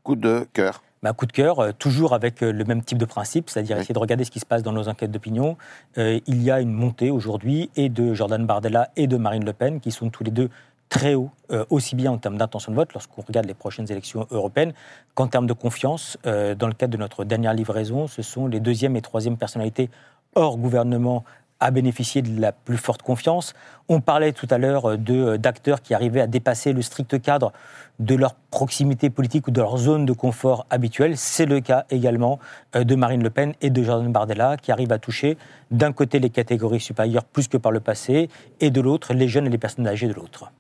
Coup 0.04 0.16
de 0.16 0.48
cœur. 0.54 0.85
Ma 1.06 1.14
coup 1.14 1.28
de 1.28 1.32
cœur, 1.32 1.60
euh, 1.60 1.72
toujours 1.72 2.14
avec 2.14 2.42
euh, 2.42 2.52
le 2.52 2.64
même 2.66 2.84
type 2.84 2.98
de 2.98 3.06
principe, 3.06 3.52
c'est-à-dire 3.52 3.76
Oui. 3.76 3.82
essayer 3.84 3.94
de 3.94 4.00
regarder 4.00 4.24
ce 4.24 4.32
qui 4.32 4.40
se 4.40 4.46
passe 4.48 4.64
dans 4.64 4.72
nos 4.72 4.88
enquêtes 4.90 5.12
d'opinion. 5.12 5.56
Euh, 6.00 6.20
il 6.26 6.42
y 6.42 6.50
a 6.50 6.60
une 6.60 6.72
montée 6.72 7.12
aujourd'hui 7.12 7.70
et 7.76 7.90
de 7.90 8.16
Jordan 8.16 8.44
Bardella 8.44 8.90
et 8.96 9.06
de 9.06 9.16
Marine 9.16 9.46
Le 9.46 9.54
Pen, 9.54 9.80
qui 9.80 9.92
sont 9.92 10.10
tous 10.10 10.24
les 10.24 10.32
deux 10.32 10.50
très 10.90 11.14
hauts, 11.14 11.30
euh, 11.52 11.64
aussi 11.70 11.96
bien 11.96 12.12
en 12.12 12.18
termes 12.18 12.38
d'intention 12.38 12.72
de 12.72 12.78
vote, 12.78 12.92
lorsqu'on 12.94 13.22
regarde 13.22 13.46
les 13.46 13.54
prochaines 13.54 13.92
élections 13.92 14.26
européennes, 14.32 14.74
qu'en 15.14 15.28
termes 15.28 15.46
de 15.46 15.54
confiance. 15.54 16.18
Euh, 16.26 16.56
dans 16.56 16.68
le 16.68 16.74
cadre 16.74 16.94
de 16.94 16.98
notre 16.98 17.24
dernière 17.24 17.54
livraison, 17.54 18.08
ce 18.08 18.24
sont 18.24 18.48
les 18.48 18.60
deuxième 18.60 18.96
et 18.96 19.02
troisième 19.02 19.38
personnalités 19.38 19.92
hors 20.34 20.58
gouvernement 20.58 21.24
à 21.60 21.72
bénéficier 21.72 22.22
de 22.22 22.40
la 22.40 22.52
plus 22.52 22.78
forte 22.78 23.02
confiance. 23.02 23.54
On 23.88 24.02
parlait 24.02 24.34
tout 24.34 24.48
à 24.50 24.58
l'heure 24.58 24.92
euh, 24.92 24.98
de- 24.98 25.38
d'acteurs 25.38 25.82
qui 25.82 25.94
arrivaient 25.94 26.22
à 26.22 26.28
dépasser 26.28 26.74
le 26.74 26.82
strict 26.82 27.22
cadre 27.22 27.54
de 28.00 28.16
leur 28.16 28.34
proximité 28.52 29.10
politique 29.10 29.48
ou 29.48 29.52
de 29.52 29.62
leur 29.62 29.78
zone 29.78 30.06
de 30.06 30.14
confort 30.14 30.66
habituelle. 30.70 31.18
C'est 31.18 31.46
le 31.46 31.62
cas 31.62 31.86
également 31.90 32.40
euh, 32.76 32.84
de 32.84 32.96
Marine 32.96 33.24
Le 33.24 33.30
Pen 33.30 33.54
et 33.62 33.70
de 33.70 33.84
Jordan 33.84 34.12
Bardella, 34.12 34.58
qui 34.58 34.72
arrivent 34.72 34.92
à 34.92 35.00
toucher 35.00 35.38
d'un 35.72 35.94
côté 35.94 36.20
les 36.20 36.30
catégories 36.30 36.80
supérieures 36.82 37.24
plus 37.24 37.48
que 37.48 37.58
par 37.58 37.72
le 37.72 37.80
passé, 37.80 38.30
et 38.60 38.70
de 38.70 38.82
l'autre 38.82 39.14
les 39.14 39.28
jeunes 39.28 39.48
et 39.48 39.50
les 39.50 39.58
personnes 39.58 39.88
âgées 39.88 40.08
de 40.08 40.14
l'autre. 40.14 40.52